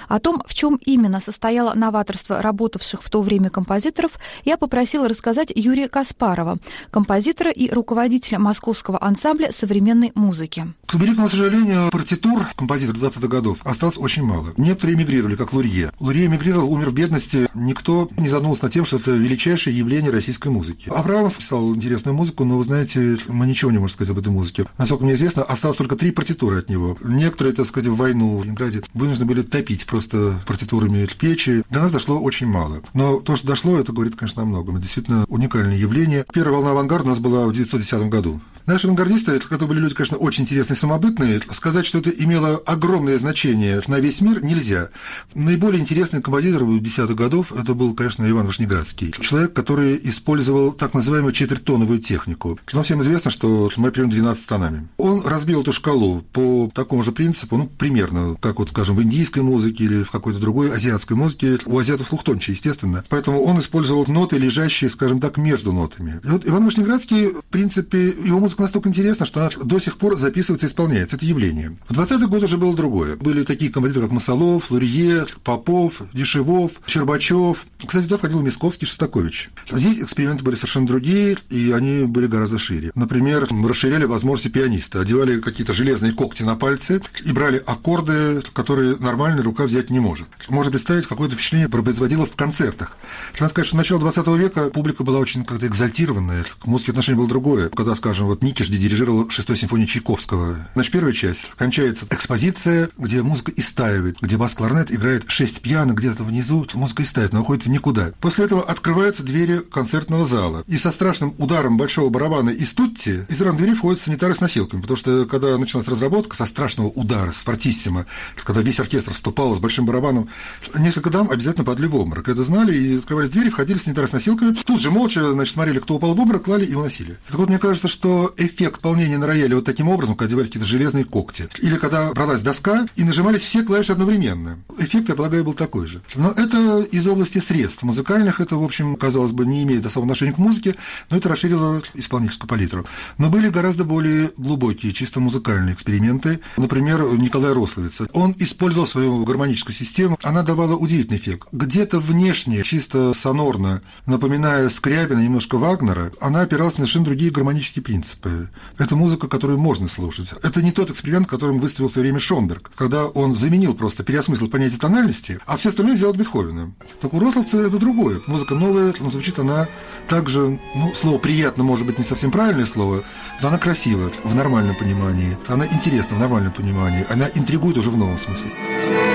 О 0.07 0.19
том, 0.19 0.41
в 0.47 0.55
чем 0.55 0.79
именно 0.85 1.21
состояло 1.21 1.75
новаторство 1.75 2.41
работавших 2.41 3.03
в 3.03 3.09
то 3.11 3.21
время 3.21 3.51
композиторов, 3.51 4.13
я 4.43 4.57
попросила 4.57 5.07
рассказать 5.07 5.18
Юрия 5.55 5.87
Каспарова, 5.87 6.57
композитора 6.91 7.51
и 7.51 7.69
руководителя 7.69 8.39
московского 8.39 9.03
ансамбля 9.03 9.51
современной 9.51 10.11
музыки. 10.15 10.73
К 10.85 10.95
великому 10.95 11.29
сожалению, 11.29 11.89
партитур 11.91 12.41
композиторов 12.55 13.01
20-х 13.01 13.27
годов 13.27 13.59
осталось 13.63 13.97
очень 13.97 14.23
мало. 14.23 14.53
Некоторые 14.57 14.97
эмигрировали, 14.97 15.35
как 15.35 15.53
Лурье. 15.53 15.91
Лурье 15.99 16.25
эмигрировал, 16.25 16.71
умер 16.71 16.89
в 16.89 16.93
бедности. 16.93 17.47
Никто 17.53 18.09
не 18.17 18.29
задумался 18.29 18.63
над 18.63 18.73
тем, 18.73 18.85
что 18.85 18.97
это 18.97 19.11
величайшее 19.11 19.77
явление 19.77 20.11
российской 20.11 20.47
музыки. 20.49 20.89
Аврамов 20.89 21.37
писал 21.37 21.75
интересную 21.75 22.15
музыку, 22.15 22.45
но, 22.45 22.57
вы 22.57 22.63
знаете, 22.63 23.17
мы 23.27 23.45
ничего 23.45 23.71
не 23.71 23.77
можем 23.77 23.95
сказать 23.95 24.11
об 24.11 24.19
этой 24.19 24.29
музыке. 24.29 24.65
Насколько 24.77 25.03
мне 25.03 25.15
известно, 25.15 25.43
осталось 25.43 25.77
только 25.77 25.95
три 25.95 26.11
партитуры 26.11 26.59
от 26.59 26.69
него. 26.69 26.97
Некоторые, 27.03 27.53
так 27.53 27.67
сказать, 27.67 27.89
в 27.89 27.95
войну 27.95 28.37
в 28.37 28.43
Ленинграде 28.43 28.83
вынуждены 28.93 29.25
были 29.25 29.41
топить 29.41 29.85
просто 29.85 30.41
партитурами 30.47 31.07
печи. 31.19 31.63
До 31.69 31.81
нас 31.81 31.91
дошло 31.91 32.19
очень 32.19 32.47
мало. 32.47 32.81
Но 32.93 33.19
то, 33.19 33.35
что 33.35 33.47
дошло, 33.47 33.77
это 33.79 33.91
говорит, 33.91 34.15
конечно, 34.15 34.43
о 34.43 34.45
многом. 34.45 34.75
Это 34.75 34.83
действительно 34.83 35.08
уникальное 35.27 35.77
явление. 35.77 36.25
Первая 36.33 36.55
волна 36.55 36.71
авангарда 36.71 37.05
у 37.05 37.09
нас 37.09 37.19
была 37.19 37.45
в 37.45 37.49
1910 37.49 38.09
году. 38.09 38.39
Наши 38.65 38.87
авангардисты, 38.87 39.31
это 39.31 39.65
были 39.65 39.79
люди, 39.79 39.95
конечно, 39.95 40.17
очень 40.17 40.43
интересные, 40.43 40.77
самобытные. 40.77 41.41
Сказать, 41.51 41.85
что 41.85 41.99
это 41.99 42.09
имело 42.09 42.57
огромное 42.65 43.17
значение 43.17 43.81
на 43.87 43.99
весь 43.99 44.21
мир, 44.21 44.43
нельзя. 44.43 44.89
Наиболее 45.33 45.81
интересный 45.81 46.21
композитор 46.21 46.63
10-х 46.63 47.13
годов 47.13 47.51
это 47.51 47.73
был, 47.73 47.93
конечно, 47.93 48.29
Иван 48.29 48.45
Вышнеградский. 48.45 49.13
Человек, 49.19 49.53
который 49.53 49.99
использовал 50.03 50.71
так 50.71 50.93
называемую 50.93 51.33
четвертоновую 51.33 51.99
технику. 51.99 52.59
Но 52.73 52.83
всем 52.83 53.01
известно, 53.01 53.31
что 53.31 53.71
мы 53.75 53.91
пьем 53.91 54.09
12 54.09 54.45
тонами. 54.45 54.87
Он 54.97 55.25
разбил 55.25 55.61
эту 55.61 55.73
шкалу 55.73 56.21
по 56.33 56.69
такому 56.73 57.03
же 57.03 57.11
принципу, 57.11 57.57
ну, 57.57 57.67
примерно, 57.67 58.35
как 58.39 58.59
вот, 58.59 58.69
скажем, 58.69 58.95
в 58.95 59.03
индийской 59.03 59.41
музыке 59.41 59.85
или 59.85 60.03
в 60.03 60.11
какой-то 60.11 60.39
другой 60.39 60.71
азиатской 60.73 61.17
музыке. 61.17 61.59
У 61.65 61.77
азиатов 61.77 62.09
слух 62.09 62.23
тоньше, 62.23 62.51
естественно. 62.51 63.03
Поэтому 63.09 63.43
он 63.43 63.59
использовал 63.59 64.05
ноты, 64.07 64.37
лежащие, 64.37 64.89
скажем 64.89 65.19
так, 65.19 65.37
между 65.37 65.71
нотами. 65.71 66.19
И 66.23 66.27
вот 66.27 66.45
Иван 66.45 66.65
Вышнеградский, 66.65 67.27
в 67.33 67.43
принципе, 67.49 68.07
его 68.09 68.39
музыка 68.39 68.58
настолько 68.61 68.89
интересно, 68.89 69.25
что 69.25 69.41
она 69.41 69.49
до 69.63 69.79
сих 69.79 69.97
пор 69.97 70.15
записывается 70.15 70.67
и 70.67 70.69
исполняется. 70.69 71.15
Это 71.15 71.25
явление. 71.25 71.77
В 71.87 71.99
20-й 71.99 72.27
год 72.27 72.43
уже 72.43 72.57
было 72.57 72.75
другое. 72.75 73.15
Были 73.15 73.43
такие 73.43 73.71
композиторы, 73.71 74.07
как 74.07 74.13
Масолов, 74.13 74.71
Лурье, 74.71 75.25
Попов, 75.43 76.01
Дешевов, 76.13 76.73
Щербачев. 76.87 77.65
Кстати, 77.85 78.03
туда 78.03 78.17
входил 78.17 78.41
Мисковский, 78.41 78.87
Шостакович. 78.87 79.49
Здесь 79.71 79.99
эксперименты 79.99 80.43
были 80.43 80.55
совершенно 80.55 80.87
другие, 80.87 81.37
и 81.49 81.71
они 81.71 82.03
были 82.03 82.27
гораздо 82.27 82.59
шире. 82.59 82.91
Например, 82.95 83.47
расширяли 83.67 84.05
возможности 84.05 84.51
пианиста, 84.51 85.01
одевали 85.01 85.39
какие-то 85.39 85.73
железные 85.73 86.13
когти 86.13 86.43
на 86.43 86.55
пальцы 86.55 87.01
и 87.23 87.31
брали 87.31 87.61
аккорды, 87.65 88.41
которые 88.53 88.97
нормальная 88.97 89.43
рука 89.43 89.63
взять 89.63 89.89
не 89.89 89.99
может. 89.99 90.27
Можно 90.47 90.71
представить, 90.71 91.07
какое-то 91.07 91.35
впечатление 91.35 91.69
производило 91.69 92.25
в 92.25 92.35
концертах. 92.35 92.97
Надо 93.39 93.51
сказать, 93.51 93.67
что 93.67 93.77
начало 93.77 93.99
20 93.99 94.27
века 94.27 94.69
публика 94.69 95.03
была 95.03 95.19
очень 95.19 95.45
как-то 95.45 95.67
экзальтированная, 95.67 96.45
к 96.59 96.65
музыке 96.65 96.91
отношение 96.91 97.17
было 97.17 97.29
другое. 97.29 97.69
Когда, 97.69 97.95
скажем, 97.95 98.27
вот 98.27 98.38
Никиш 98.41 98.67
дирижировал 98.67 99.29
шестой 99.29 99.57
симфонию 99.57 99.87
Чайковского. 99.87 100.67
Значит, 100.73 100.91
первая 100.91 101.13
часть. 101.13 101.41
Кончается 101.57 102.05
экспозиция, 102.09 102.89
где 102.97 103.21
музыка 103.21 103.51
истаивает, 103.55 104.17
где 104.21 104.37
бас-кларнет 104.37 104.91
играет 104.91 105.25
шесть 105.27 105.61
пьяно 105.61 105.93
где-то 105.93 106.23
внизу, 106.23 106.65
музыка 106.73 107.03
истает, 107.03 107.33
но 107.33 107.41
уходит 107.41 107.65
в 107.65 107.69
никуда. 107.69 108.11
После 108.19 108.45
этого 108.45 108.63
открываются 108.63 109.23
двери 109.23 109.59
концертного 109.59 110.25
зала. 110.25 110.63
И 110.67 110.77
со 110.77 110.91
страшным 110.91 111.35
ударом 111.37 111.77
большого 111.77 112.09
барабана 112.09 112.49
из 112.49 112.73
тутти 112.73 113.25
из 113.27 113.41
разных 113.41 113.57
дверей 113.57 113.75
входят 113.75 114.01
санитары 114.01 114.35
с 114.35 114.39
носилками, 114.39 114.81
потому 114.81 114.97
что 114.97 115.25
когда 115.25 115.57
началась 115.57 115.87
разработка, 115.87 116.35
со 116.35 116.45
страшного 116.45 116.87
удара, 116.87 117.31
с 117.31 117.37
фортиссимо, 117.37 118.05
когда 118.43 118.61
весь 118.61 118.79
оркестр 118.79 119.13
вступал 119.13 119.55
с 119.55 119.59
большим 119.59 119.85
барабаном, 119.85 120.29
несколько 120.77 121.09
дам 121.09 121.29
обязательно 121.29 121.65
падали 121.65 121.87
в 121.87 121.95
обморок. 121.95 122.27
Это 122.27 122.43
знали, 122.43 122.75
и 122.75 122.97
открывались 122.97 123.29
двери, 123.29 123.49
входили 123.49 123.77
санитары 123.77 124.07
с 124.07 124.11
носилками, 124.11 124.55
тут 124.65 124.81
же 124.81 124.91
молча, 124.91 125.31
значит, 125.31 125.53
смотрели, 125.53 125.79
кто 125.79 125.95
упал 125.95 126.13
в 126.13 126.19
обморок, 126.19 126.43
клали 126.43 126.65
и 126.65 126.73
уносили. 126.73 127.17
Так 127.27 127.37
вот, 127.37 127.49
мне 127.49 127.59
кажется, 127.59 127.87
что 127.87 128.28
эффект 128.37 128.77
исполнения 128.77 129.17
на 129.17 129.27
рояле 129.27 129.55
вот 129.55 129.65
таким 129.65 129.89
образом, 129.89 130.15
когда 130.15 130.29
одевались 130.29 130.49
какие-то 130.49 130.67
железные 130.67 131.05
когти, 131.05 131.49
или 131.59 131.77
когда 131.77 132.11
бралась 132.11 132.41
доска 132.41 132.87
и 132.95 133.03
нажимались 133.03 133.41
все 133.41 133.63
клавиши 133.63 133.93
одновременно. 133.93 134.59
Эффект, 134.77 135.09
я 135.09 135.15
полагаю, 135.15 135.43
был 135.43 135.53
такой 135.53 135.87
же. 135.87 136.01
Но 136.15 136.31
это 136.31 136.81
из 136.81 137.05
области 137.07 137.39
средств 137.39 137.83
музыкальных, 137.83 138.41
это, 138.41 138.55
в 138.57 138.63
общем, 138.63 138.95
казалось 138.95 139.31
бы, 139.31 139.45
не 139.45 139.63
имеет 139.63 139.85
особого 139.85 140.07
отношения 140.07 140.33
к 140.33 140.37
музыке, 140.37 140.75
но 141.09 141.17
это 141.17 141.29
расширило 141.29 141.81
исполнительскую 141.93 142.49
палитру. 142.49 142.85
Но 143.17 143.29
были 143.29 143.49
гораздо 143.49 143.83
более 143.83 144.31
глубокие, 144.37 144.93
чисто 144.93 145.19
музыкальные 145.19 145.75
эксперименты. 145.75 146.39
Например, 146.57 147.01
Николай 147.17 147.53
Рословица. 147.53 148.07
Он 148.13 148.35
использовал 148.39 148.87
свою 148.87 149.23
гармоническую 149.23 149.75
систему, 149.75 150.17
она 150.23 150.43
давала 150.43 150.75
удивительный 150.75 151.17
эффект. 151.17 151.47
Где-то 151.51 151.99
внешне, 151.99 152.63
чисто 152.63 153.13
сонорно, 153.13 153.81
напоминая 154.05 154.69
Скрябина, 154.69 155.19
немножко 155.19 155.57
Вагнера, 155.57 156.11
она 156.19 156.41
опиралась 156.41 156.73
на 156.73 156.85
совершенно 156.85 157.05
другие 157.05 157.31
гармонические 157.31 157.83
принципы. 157.83 158.18
Принципы. 158.19 158.49
Это 158.77 158.95
музыка, 158.95 159.27
которую 159.27 159.59
можно 159.59 159.87
слушать. 159.87 160.29
Это 160.43 160.61
не 160.61 160.71
тот 160.71 160.89
эксперимент, 160.89 161.27
которым 161.27 161.59
выставил 161.59 161.89
свое 161.89 162.03
время 162.03 162.19
Шонберг, 162.19 162.71
когда 162.75 163.05
он 163.05 163.35
заменил 163.35 163.73
просто, 163.73 164.03
переосмыслил 164.03 164.49
понятие 164.49 164.79
тональности, 164.79 165.39
а 165.45 165.57
все 165.57 165.69
остальное 165.69 165.95
взял 165.95 166.11
от 166.11 166.17
Бетховена. 166.17 166.71
Так 167.01 167.13
у 167.13 167.19
Рословца 167.19 167.61
это 167.61 167.77
другое. 167.77 168.21
Музыка 168.27 168.55
новая, 168.55 168.93
но 168.99 169.11
звучит 169.11 169.39
она 169.39 169.67
также, 170.07 170.59
ну, 170.75 170.93
слово 170.95 171.17
«приятно» 171.17 171.63
может 171.63 171.85
быть 171.85 171.97
не 171.97 172.03
совсем 172.03 172.31
правильное 172.31 172.65
слово, 172.65 173.03
но 173.41 173.49
она 173.49 173.57
красивая 173.57 174.11
в 174.23 174.35
нормальном 174.35 174.75
понимании, 174.75 175.37
она 175.47 175.65
интересна 175.65 176.15
в 176.17 176.19
нормальном 176.19 176.53
понимании, 176.53 177.05
она 177.09 177.27
интригует 177.33 177.77
уже 177.77 177.89
в 177.89 177.97
новом 177.97 178.17
смысле. 178.17 179.08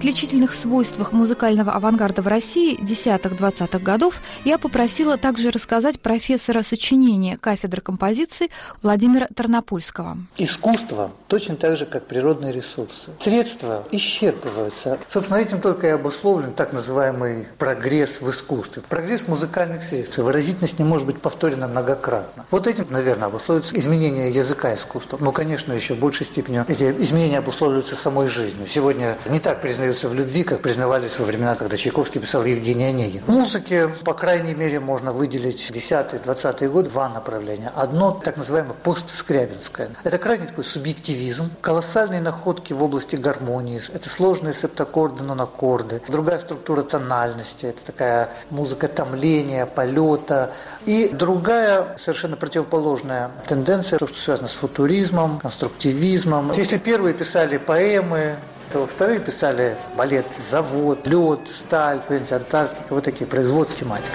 Отличительных 0.00 0.54
свойствах 0.54 1.12
музыкального 1.12 1.72
авангарда 1.72 2.22
в 2.22 2.26
России 2.26 2.78
десятых-двадцатых 2.80 3.82
годов 3.82 4.14
я 4.46 4.56
попросила 4.56 5.18
также 5.18 5.50
рассказать 5.50 6.00
профессора 6.00 6.62
сочинения 6.62 7.36
кафедры 7.36 7.82
композиции 7.82 8.48
Владимира 8.82 9.26
Тарнопольского. 9.26 10.16
Искусство 10.38 11.10
точно 11.28 11.56
так 11.56 11.76
же, 11.76 11.84
как 11.84 12.06
природные 12.06 12.50
ресурсы. 12.50 13.10
Средства 13.18 13.84
исчерпываются. 13.90 14.98
Собственно, 15.06 15.36
этим 15.36 15.60
только 15.60 15.88
и 15.88 15.90
обусловлен 15.90 16.54
так 16.54 16.72
называемый 16.72 17.46
прогресс 17.58 18.22
в 18.22 18.30
искусстве. 18.30 18.82
Прогресс 18.88 19.28
музыкальных 19.28 19.82
средств. 19.82 20.16
Выразительность 20.16 20.78
не 20.78 20.84
может 20.86 21.06
быть 21.06 21.20
повторена 21.20 21.68
многократно. 21.68 22.46
Вот 22.50 22.66
этим, 22.66 22.86
наверное, 22.88 23.26
обусловливается 23.26 23.78
изменение 23.78 24.32
языка 24.32 24.74
искусства. 24.74 25.18
Но, 25.20 25.30
конечно, 25.30 25.74
еще 25.74 25.92
в 25.92 25.98
большей 25.98 26.24
степени 26.24 26.64
эти 26.66 26.84
изменения 27.02 27.36
обусловливаются 27.36 27.96
самой 27.96 28.28
жизнью. 28.28 28.66
Сегодня 28.66 29.18
не 29.28 29.40
так 29.40 29.60
признают 29.60 29.89
признаются 29.90 30.08
в 30.08 30.14
любви, 30.14 30.44
как 30.44 30.60
признавались 30.60 31.18
во 31.18 31.24
времена, 31.24 31.56
когда 31.56 31.76
Чайковский 31.76 32.20
писал 32.20 32.44
Евгений 32.44 32.84
Онегин. 32.84 33.22
Музыке, 33.26 33.88
по 34.04 34.14
крайней 34.14 34.54
мере, 34.54 34.78
можно 34.78 35.12
выделить 35.12 35.70
10-20-е 35.70 36.68
годы 36.68 36.90
два 36.90 37.08
направления. 37.08 37.72
Одно, 37.74 38.12
так 38.12 38.36
называемое 38.36 38.74
постскрябинское. 38.82 39.90
Это 40.04 40.18
крайне 40.18 40.46
такой 40.46 40.64
субъективизм, 40.64 41.50
колоссальные 41.60 42.20
находки 42.20 42.72
в 42.72 42.82
области 42.84 43.16
гармонии, 43.16 43.82
это 43.92 44.08
сложные 44.08 44.54
септаккорды, 44.54 45.24
нонаккорды, 45.24 46.02
другая 46.08 46.38
структура 46.38 46.82
тональности, 46.82 47.66
это 47.66 47.80
такая 47.84 48.28
музыка 48.50 48.86
томления, 48.86 49.66
полета. 49.66 50.52
И 50.86 51.08
другая, 51.12 51.96
совершенно 51.98 52.36
противоположная 52.36 53.30
тенденция, 53.48 53.98
то, 53.98 54.06
что 54.06 54.20
связано 54.20 54.48
с 54.48 54.52
футуризмом, 54.52 55.40
конструктивизмом. 55.40 56.52
Если 56.52 56.78
первые 56.78 57.14
писали 57.14 57.56
поэмы, 57.58 58.36
то 58.72 58.86
вторые 58.86 59.20
писали 59.20 59.76
балет 59.96 60.26
«Завод», 60.50 61.06
«Лед», 61.06 61.40
«Сталь», 61.52 62.00
«Антарктика», 62.08 62.94
вот 62.94 63.04
такие, 63.04 63.26
производ 63.26 63.70
с 63.70 63.74
тематикой. 63.74 64.10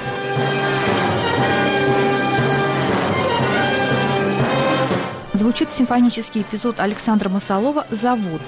Звучит 5.34 5.72
симфонический 5.72 6.42
эпизод 6.42 6.80
Александра 6.80 7.30
Масалова 7.30 7.86
«Завод». 7.92 8.42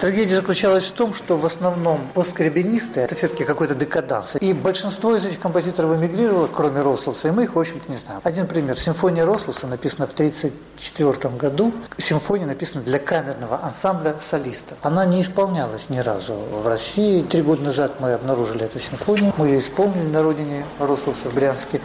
Трагедия 0.00 0.36
заключалась 0.36 0.86
в 0.86 0.92
том, 0.92 1.12
что 1.12 1.36
в 1.36 1.44
основном 1.44 2.00
постскребенисты– 2.14 3.00
это 3.02 3.14
все-таки 3.14 3.44
какой-то 3.44 3.74
декаданс. 3.74 4.36
И 4.40 4.54
большинство 4.54 5.14
из 5.14 5.26
этих 5.26 5.38
композиторов 5.40 5.94
эмигрировало, 5.94 6.46
кроме 6.46 6.80
Рословца, 6.80 7.28
и 7.28 7.30
мы 7.30 7.44
их, 7.44 7.54
в 7.54 7.60
общем-то, 7.60 7.92
не 7.92 7.98
знаем. 7.98 8.22
Один 8.24 8.46
пример. 8.46 8.78
Симфония 8.78 9.26
Рословца 9.26 9.66
написана 9.66 10.06
в 10.06 10.12
1934 10.14 11.34
году. 11.36 11.74
Симфония 11.98 12.46
написана 12.46 12.82
для 12.82 12.98
камерного 12.98 13.62
ансамбля 13.62 14.14
солистов. 14.22 14.78
Она 14.80 15.04
не 15.04 15.20
исполнялась 15.20 15.90
ни 15.90 15.98
разу 15.98 16.32
в 16.32 16.66
России. 16.66 17.22
Три 17.22 17.42
года 17.42 17.62
назад 17.62 18.00
мы 18.00 18.14
обнаружили 18.14 18.64
эту 18.64 18.78
симфонию. 18.78 19.34
Мы 19.36 19.48
ее 19.48 19.60
исполнили 19.60 20.06
на 20.06 20.22
родине 20.22 20.64
Рословца 20.78 21.28
в 21.28 21.34
Брянске. 21.34 21.78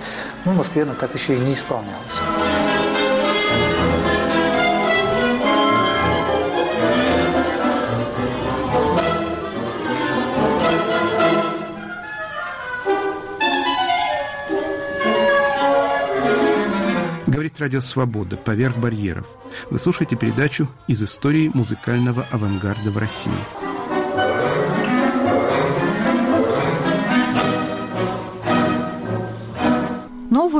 Но 0.46 0.54
в 0.54 0.56
Москве 0.56 0.84
она 0.84 0.94
так 0.94 1.14
еще 1.14 1.36
и 1.36 1.40
не 1.40 1.54
исполнялась. 1.54 2.85
Говорит 17.56 17.74
Радио 17.74 17.82
Свобода 17.82 18.36
«Поверх 18.36 18.78
барьеров». 18.78 19.28
Вы 19.70 19.80
слушаете 19.80 20.18
передачу 20.18 20.70
из 20.88 21.02
истории 21.02 21.50
музыкального 21.54 22.28
авангарда 22.30 22.92
в 22.92 22.98
России. 22.98 23.32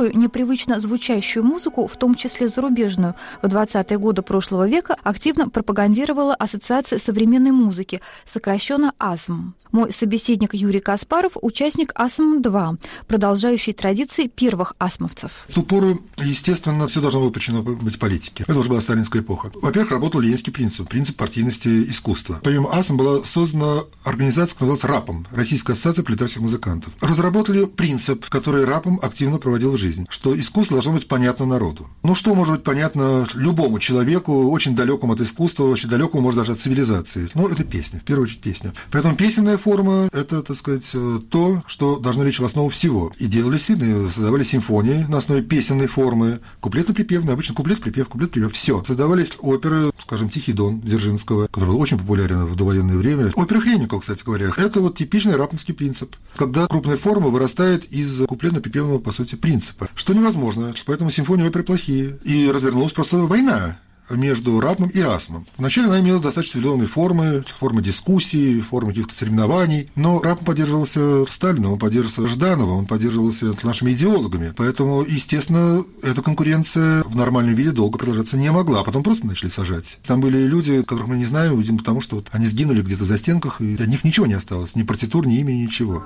Новую, 0.06 0.20
непривычно 0.20 0.80
звучащую 0.80 1.44
музыку, 1.44 1.86
в 1.86 1.96
том 1.96 2.14
числе 2.14 2.48
зарубежную, 2.48 3.14
в 3.42 3.46
20-е 3.46 3.98
годы 3.98 4.22
прошлого 4.22 4.68
века 4.68 4.96
активно 5.02 5.48
пропагандировала 5.48 6.34
Ассоциация 6.34 6.98
современной 6.98 7.50
музыки, 7.50 8.00
сокращенно 8.24 8.92
АСМ. 8.98 9.52
Мой 9.72 9.92
собеседник 9.92 10.54
Юрий 10.54 10.80
Каспаров– 10.80 11.32
участник 11.42 11.92
АСМ-2, 11.94 12.78
продолжающий 13.08 13.72
традиции 13.72 14.26
первых 14.28 14.74
асмовцев. 14.78 15.44
В 15.48 15.54
ту 15.54 15.62
пору, 15.62 16.00
естественно, 16.18 16.86
все 16.88 17.00
должно 17.00 17.20
было 17.20 17.30
подчинено 17.30 17.62
быть 17.62 17.98
политике. 17.98 18.44
Это 18.46 18.58
уже 18.58 18.68
была 18.68 18.80
сталинская 18.80 19.22
эпоха. 19.22 19.50
Во-первых, 19.54 19.90
работал 19.90 20.20
ленинский 20.20 20.52
принцип, 20.52 20.88
принцип 20.88 21.16
партийности 21.16 21.82
искусства. 21.90 22.40
Помимо 22.42 22.72
АСМ 22.72 22.96
была 22.96 23.24
создана 23.24 23.82
организация, 24.04 24.54
которая 24.54 24.74
называлась 24.74 24.84
РАПом– 24.84 25.26
Российская 25.32 25.72
ассоциация 25.72 26.04
пролетарских 26.04 26.40
музыкантов. 26.40 26.92
Разработали 27.00 27.66
принцип, 27.66 28.26
который 28.28 28.64
РАПом 28.64 29.00
активно 29.02 29.38
проводил 29.38 29.72
в 29.72 29.78
жизнь, 29.78 29.95
что 30.08 30.38
искусство 30.38 30.76
должно 30.76 30.92
быть 30.92 31.08
понятно 31.08 31.46
народу. 31.46 31.88
Ну, 32.02 32.14
что 32.14 32.34
может 32.34 32.54
быть 32.54 32.62
понятно 32.62 33.26
любому 33.34 33.78
человеку, 33.78 34.50
очень 34.50 34.74
далекому 34.74 35.14
от 35.14 35.20
искусства, 35.20 35.64
очень 35.64 35.88
далекому, 35.88 36.22
может, 36.22 36.40
даже 36.40 36.52
от 36.52 36.60
цивилизации? 36.60 37.28
Ну, 37.34 37.48
это 37.48 37.64
песня, 37.64 38.00
в 38.00 38.04
первую 38.04 38.24
очередь 38.24 38.40
песня. 38.40 38.72
Поэтому 38.90 39.16
песенная 39.16 39.58
форма– 39.58 40.08
это, 40.12 40.42
так 40.42 40.56
сказать, 40.56 40.90
то, 41.30 41.62
что 41.66 41.98
должно 41.98 42.24
лечь 42.24 42.40
в 42.40 42.44
основу 42.44 42.68
всего. 42.68 43.12
И 43.18 43.26
делали 43.26 43.58
сильные, 43.58 44.10
создавали 44.10 44.44
симфонии 44.44 45.06
на 45.08 45.18
основе 45.18 45.42
песенной 45.42 45.86
формы, 45.86 46.40
куплетно-припевные, 46.60 47.32
обычно 47.32 47.54
куплет-припев, 47.54 48.08
куплет-припев, 48.08 48.52
все. 48.52 48.82
Создавались 48.84 49.32
оперы, 49.40 49.90
скажем, 50.00 50.28
«Тихий 50.28 50.52
дон» 50.52 50.80
Дзержинского, 50.80 51.46
который 51.46 51.68
был 51.70 51.80
очень 51.80 51.98
популярен 51.98 52.44
в 52.46 52.56
довоенное 52.56 52.96
время. 52.96 53.32
Опера 53.34 53.60
Хренникова, 53.60 54.00
кстати 54.00 54.22
говоря, 54.24 54.50
это 54.56 54.80
вот 54.80 54.96
типичный 54.96 55.36
рапинский 55.36 55.74
принцип, 55.74 56.16
когда 56.36 56.66
крупная 56.66 56.96
форма 56.96 57.28
вырастает 57.28 57.84
из 57.92 58.22
куплетно-припевного, 58.22 58.98
по 58.98 59.12
сути, 59.12 59.34
принципа, 59.34 59.85
что 59.94 60.14
невозможно, 60.14 60.74
поэтому 60.84 61.10
симфонии 61.10 61.46
оперы 61.46 61.64
плохие. 61.64 62.18
И 62.24 62.50
развернулась 62.50 62.92
просто 62.92 63.18
война 63.18 63.78
между 64.10 64.60
рапом 64.60 64.88
и 64.88 65.00
асмом. 65.00 65.46
Вначале 65.56 65.88
она 65.88 66.00
имела 66.00 66.20
достаточно 66.20 66.54
цивилизованные 66.54 66.88
формы, 66.88 67.44
формы 67.58 67.82
дискуссий, 67.82 68.60
формы 68.60 68.90
каких-то 68.90 69.16
соревнований, 69.16 69.90
но 69.94 70.20
рап 70.20 70.44
поддерживался 70.44 71.26
Сталином, 71.26 71.72
он 71.72 71.78
поддерживался 71.78 72.28
Ждановым, 72.28 72.78
он 72.78 72.86
поддерживался 72.86 73.54
нашими 73.62 73.92
идеологами. 73.92 74.52
Поэтому, 74.56 75.02
естественно, 75.02 75.84
эта 76.02 76.22
конкуренция 76.22 77.02
в 77.04 77.16
нормальном 77.16 77.54
виде 77.54 77.72
долго 77.72 77.98
продолжаться 77.98 78.36
не 78.36 78.50
могла, 78.50 78.80
а 78.80 78.84
потом 78.84 79.02
просто 79.02 79.26
начали 79.26 79.50
сажать. 79.50 79.98
Там 80.06 80.20
были 80.20 80.38
люди, 80.44 80.82
которых 80.82 81.08
мы 81.08 81.16
не 81.16 81.26
знаем, 81.26 81.58
видимо, 81.58 81.78
потому 81.78 82.00
что 82.00 82.16
вот 82.16 82.28
они 82.32 82.46
сгинули 82.46 82.82
где-то 82.82 83.04
в 83.04 83.08
застенках, 83.08 83.60
и 83.60 83.74
от 83.74 83.86
них 83.86 84.04
ничего 84.04 84.26
не 84.26 84.34
осталось, 84.34 84.74
ни 84.76 84.82
партитур, 84.82 85.26
ни 85.26 85.38
имени, 85.38 85.64
ничего. 85.64 86.04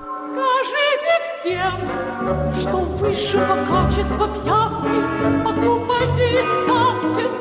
Всем, 1.41 1.73
что 2.55 2.77
высшего 2.77 3.65
качества 3.67 4.27
пьявки 4.27 5.43
покупайте 5.43 6.39
и 6.39 6.43
ставьте 6.43 7.40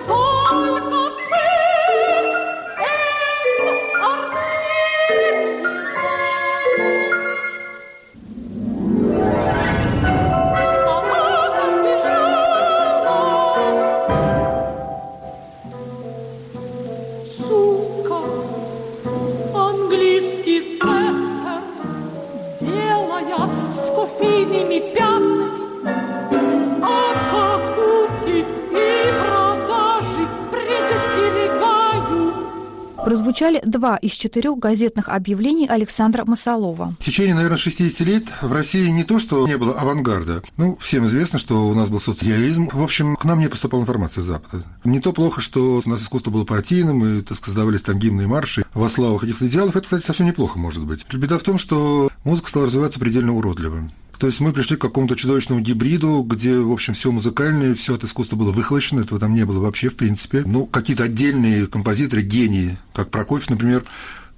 два 33.81 33.97
из 33.97 34.13
четырех 34.13 34.59
газетных 34.59 35.09
объявлений 35.09 35.67
Александра 35.67 36.27
Масолова. 36.27 36.95
В 37.01 37.05
течение, 37.05 37.35
наверное, 37.35 37.57
60 37.57 38.01
лет 38.01 38.25
в 38.43 38.53
России 38.53 38.87
не 38.89 39.05
то, 39.05 39.19
что 39.19 39.49
не 39.49 39.57
было 39.57 39.73
авангарда. 39.73 40.43
Ну, 40.59 40.77
всем 40.83 41.07
известно, 41.07 41.39
что 41.39 41.67
у 41.67 41.73
нас 41.73 41.89
был 41.89 41.99
соцреализм. 41.99 42.69
В 42.71 42.83
общем, 42.83 43.17
к 43.17 43.25
нам 43.25 43.41
не 43.41 43.49
поступала 43.49 43.81
информация 43.81 44.23
с 44.23 44.27
Запада. 44.27 44.67
Не 44.85 45.01
то 45.01 45.15
плохо, 45.15 45.41
что 45.41 45.81
у 45.83 45.89
нас 45.89 46.03
искусство 46.03 46.31
было 46.31 46.45
партийным, 46.45 47.03
и, 47.07 47.23
так 47.23 47.39
сказать, 47.39 47.55
сдавались 47.55 47.81
там 47.81 47.99
гимны 47.99 48.23
и 48.23 48.27
марши 48.27 48.65
во 48.75 48.91
славу 48.91 49.19
этих 49.25 49.41
идеалов. 49.43 49.75
Это, 49.77 49.85
кстати, 49.85 50.05
совсем 50.05 50.27
неплохо, 50.27 50.59
может 50.59 50.85
быть. 50.85 51.07
Беда 51.11 51.39
в 51.39 51.43
том, 51.43 51.59
что 51.59 52.11
музыка 52.23 52.51
стала 52.51 52.67
развиваться 52.67 53.01
предельно 53.01 53.35
уродливо. 53.35 53.91
То 54.21 54.27
есть 54.27 54.39
мы 54.39 54.53
пришли 54.53 54.77
к 54.77 54.83
какому-то 54.83 55.17
чудовищному 55.17 55.63
гибриду, 55.63 56.23
где, 56.29 56.59
в 56.59 56.71
общем, 56.71 56.93
все 56.93 57.11
музыкальное, 57.11 57.75
все 57.75 57.95
от 57.95 58.05
искусства 58.05 58.37
было 58.37 58.53
выхолощено, 58.53 59.01
этого 59.01 59.19
там 59.19 59.35
не 59.35 59.47
было 59.47 59.61
вообще, 59.61 59.89
в 59.89 59.97
принципе. 59.97 60.43
Ну, 60.45 60.67
какие-то 60.67 61.05
отдельные 61.05 61.67
композиторы, 61.67 62.21
гении, 62.21 62.77
как 62.93 63.11
Прокофьев, 63.11 63.49
например, 63.49 63.83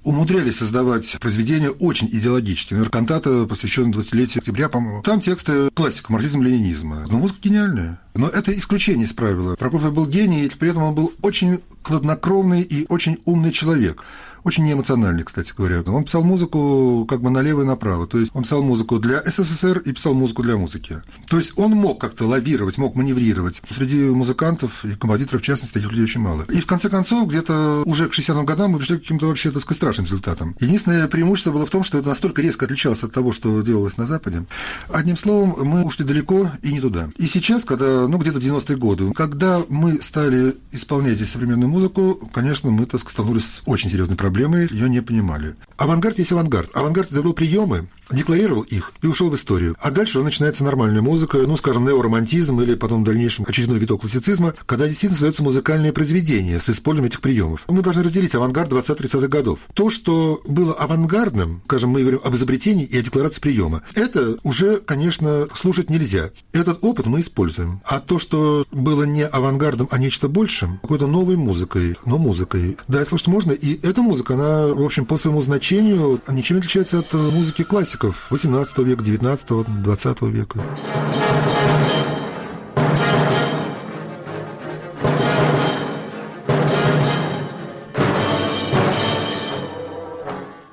умудрялись 0.05 0.55
создавать 0.55 1.17
произведения 1.19 1.69
очень 1.69 2.07
идеологические. 2.07 2.77
Например, 2.77 2.91
кантата, 2.91 3.45
посвященная 3.45 3.91
20-летию 3.91 4.39
октября, 4.39 4.69
по-моему. 4.69 5.01
Там 5.01 5.19
тексты 5.19 5.69
классика 5.73 6.13
марксизма-ленинизма. 6.13 7.05
Но 7.09 7.17
музыка 7.17 7.39
гениальная. 7.43 7.99
Но 8.15 8.29
это 8.29 8.57
исключение 8.57 9.05
из 9.05 9.11
правила. 9.11 9.55
Прокофьев 9.57 9.93
был 9.93 10.07
гений, 10.07 10.45
и 10.45 10.49
при 10.49 10.69
этом 10.69 10.83
он 10.83 10.95
был 10.95 11.13
очень 11.21 11.59
хладнокровный 11.83 12.61
и 12.61 12.85
очень 12.87 13.19
умный 13.25 13.51
человек 13.51 14.01
очень 14.43 14.65
неэмоциональный, 14.65 15.23
кстати 15.23 15.53
говоря. 15.55 15.81
Он 15.87 16.03
писал 16.03 16.23
музыку 16.23 17.05
как 17.09 17.21
бы 17.21 17.29
налево 17.29 17.61
и 17.61 17.65
направо. 17.65 18.07
То 18.07 18.19
есть 18.19 18.31
он 18.35 18.43
писал 18.43 18.61
музыку 18.61 18.99
для 18.99 19.21
СССР 19.23 19.79
и 19.79 19.93
писал 19.93 20.13
музыку 20.13 20.43
для 20.43 20.57
музыки. 20.57 21.01
То 21.27 21.37
есть 21.37 21.53
он 21.55 21.71
мог 21.71 21.99
как-то 22.01 22.27
лавировать, 22.27 22.77
мог 22.77 22.95
маневрировать. 22.95 23.61
Среди 23.75 24.03
музыкантов 24.03 24.83
и 24.85 24.95
композиторов, 24.95 25.41
в 25.41 25.45
частности, 25.45 25.73
таких 25.73 25.91
людей 25.91 26.03
очень 26.03 26.21
мало. 26.21 26.43
И 26.49 26.59
в 26.59 26.65
конце 26.65 26.89
концов, 26.89 27.29
где-то 27.29 27.83
уже 27.85 28.07
к 28.09 28.13
60-м 28.13 28.45
годам 28.45 28.71
мы 28.71 28.79
пришли 28.79 28.97
к 28.97 29.01
каким-то 29.01 29.27
вообще, 29.27 29.51
так 29.51 29.61
сказать, 29.61 29.77
страшным 29.77 30.05
результатам. 30.05 30.55
Единственное 30.59 31.07
преимущество 31.07 31.51
было 31.51 31.65
в 31.65 31.69
том, 31.69 31.83
что 31.83 31.97
это 31.97 32.09
настолько 32.09 32.41
резко 32.41 32.65
отличалось 32.65 33.03
от 33.03 33.13
того, 33.13 33.31
что 33.31 33.61
делалось 33.61 33.97
на 33.97 34.05
Западе. 34.05 34.43
Одним 34.89 35.17
словом, 35.17 35.55
мы 35.63 35.83
ушли 35.83 36.05
далеко 36.05 36.51
и 36.61 36.73
не 36.73 36.81
туда. 36.81 37.09
И 37.17 37.27
сейчас, 37.27 37.63
когда, 37.63 38.07
ну, 38.07 38.17
где-то 38.17 38.39
90-е 38.39 38.77
годы, 38.77 39.13
когда 39.13 39.61
мы 39.69 40.01
стали 40.01 40.55
исполнять 40.71 41.15
здесь 41.15 41.31
современную 41.31 41.69
музыку, 41.69 42.29
конечно, 42.33 42.69
мы, 42.71 42.85
так 42.85 42.99
сказать, 42.99 43.13
столкнулись 43.13 43.45
с 43.45 43.61
очень 43.65 43.89
серьезной 43.89 44.17
проблемой 44.17 44.32
проблемы 44.33 44.67
ее 44.71 44.89
не 44.89 45.01
понимали. 45.01 45.55
Авангард 45.77 46.17
есть 46.17 46.31
авангард. 46.31 46.75
Авангард 46.75 47.11
изобрел 47.11 47.33
приемы, 47.33 47.87
декларировал 48.13 48.61
их 48.61 48.93
и 49.01 49.07
ушел 49.07 49.29
в 49.29 49.35
историю. 49.35 49.75
А 49.79 49.91
дальше 49.91 50.19
начинается 50.19 50.63
нормальная 50.63 51.01
музыка, 51.01 51.37
ну, 51.39 51.57
скажем, 51.57 51.85
неоромантизм 51.85 52.61
или 52.61 52.75
потом 52.75 53.01
в 53.01 53.05
дальнейшем 53.05 53.45
очередной 53.47 53.79
виток 53.79 54.01
классицизма, 54.01 54.53
когда 54.65 54.87
действительно 54.87 55.15
создаются 55.15 55.43
музыкальные 55.43 55.93
произведения 55.93 56.59
с 56.59 56.69
использованием 56.69 57.11
этих 57.11 57.21
приемов. 57.21 57.63
Мы 57.67 57.81
должны 57.81 58.03
разделить 58.03 58.35
авангард 58.35 58.71
20-30-х 58.71 59.27
годов. 59.27 59.59
То, 59.73 59.89
что 59.89 60.41
было 60.45 60.73
авангардным, 60.73 61.61
скажем, 61.65 61.91
мы 61.91 62.01
говорим 62.01 62.21
об 62.23 62.35
изобретении 62.35 62.85
и 62.85 62.97
о 62.97 63.01
декларации 63.01 63.41
приема, 63.41 63.83
это 63.95 64.37
уже, 64.43 64.77
конечно, 64.77 65.47
слушать 65.55 65.89
нельзя. 65.89 66.29
Этот 66.51 66.83
опыт 66.83 67.05
мы 67.05 67.21
используем. 67.21 67.81
А 67.85 67.99
то, 67.99 68.19
что 68.19 68.65
было 68.71 69.03
не 69.03 69.25
авангардом, 69.25 69.87
а 69.91 69.97
нечто 69.97 70.27
большим, 70.27 70.79
какой-то 70.79 71.07
новой 71.07 71.35
музыкой, 71.35 71.97
но 72.05 72.17
музыкой, 72.17 72.77
да, 72.87 73.05
слушать 73.05 73.27
можно. 73.27 73.51
И 73.51 73.79
эта 73.87 74.01
музыка, 74.01 74.33
она, 74.35 74.67
в 74.67 74.83
общем, 74.83 75.05
по 75.05 75.17
своему 75.17 75.41
значению 75.41 76.21
ничем 76.29 76.57
не 76.57 76.59
отличается 76.59 76.99
от 76.99 77.13
музыки 77.13 77.63
классиков 77.63 78.02
классиков 78.03 78.27
XVIII 78.31 78.83
века, 78.83 79.03
XIX, 79.03 79.65
XX 79.83 80.29
века. 80.29 80.59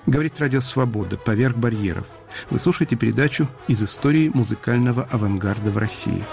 Говорит 0.07 0.41
Радио 0.41 0.61
Свобода 0.61 1.17
«Поверх 1.17 1.57
барьеров». 1.57 2.07
Вы 2.51 2.59
слушаете 2.59 2.97
передачу 2.97 3.49
из 3.69 3.81
истории 3.83 4.29
музыкального 4.33 5.05
авангарда 5.05 5.71
в 5.71 5.79
России. 5.79 6.25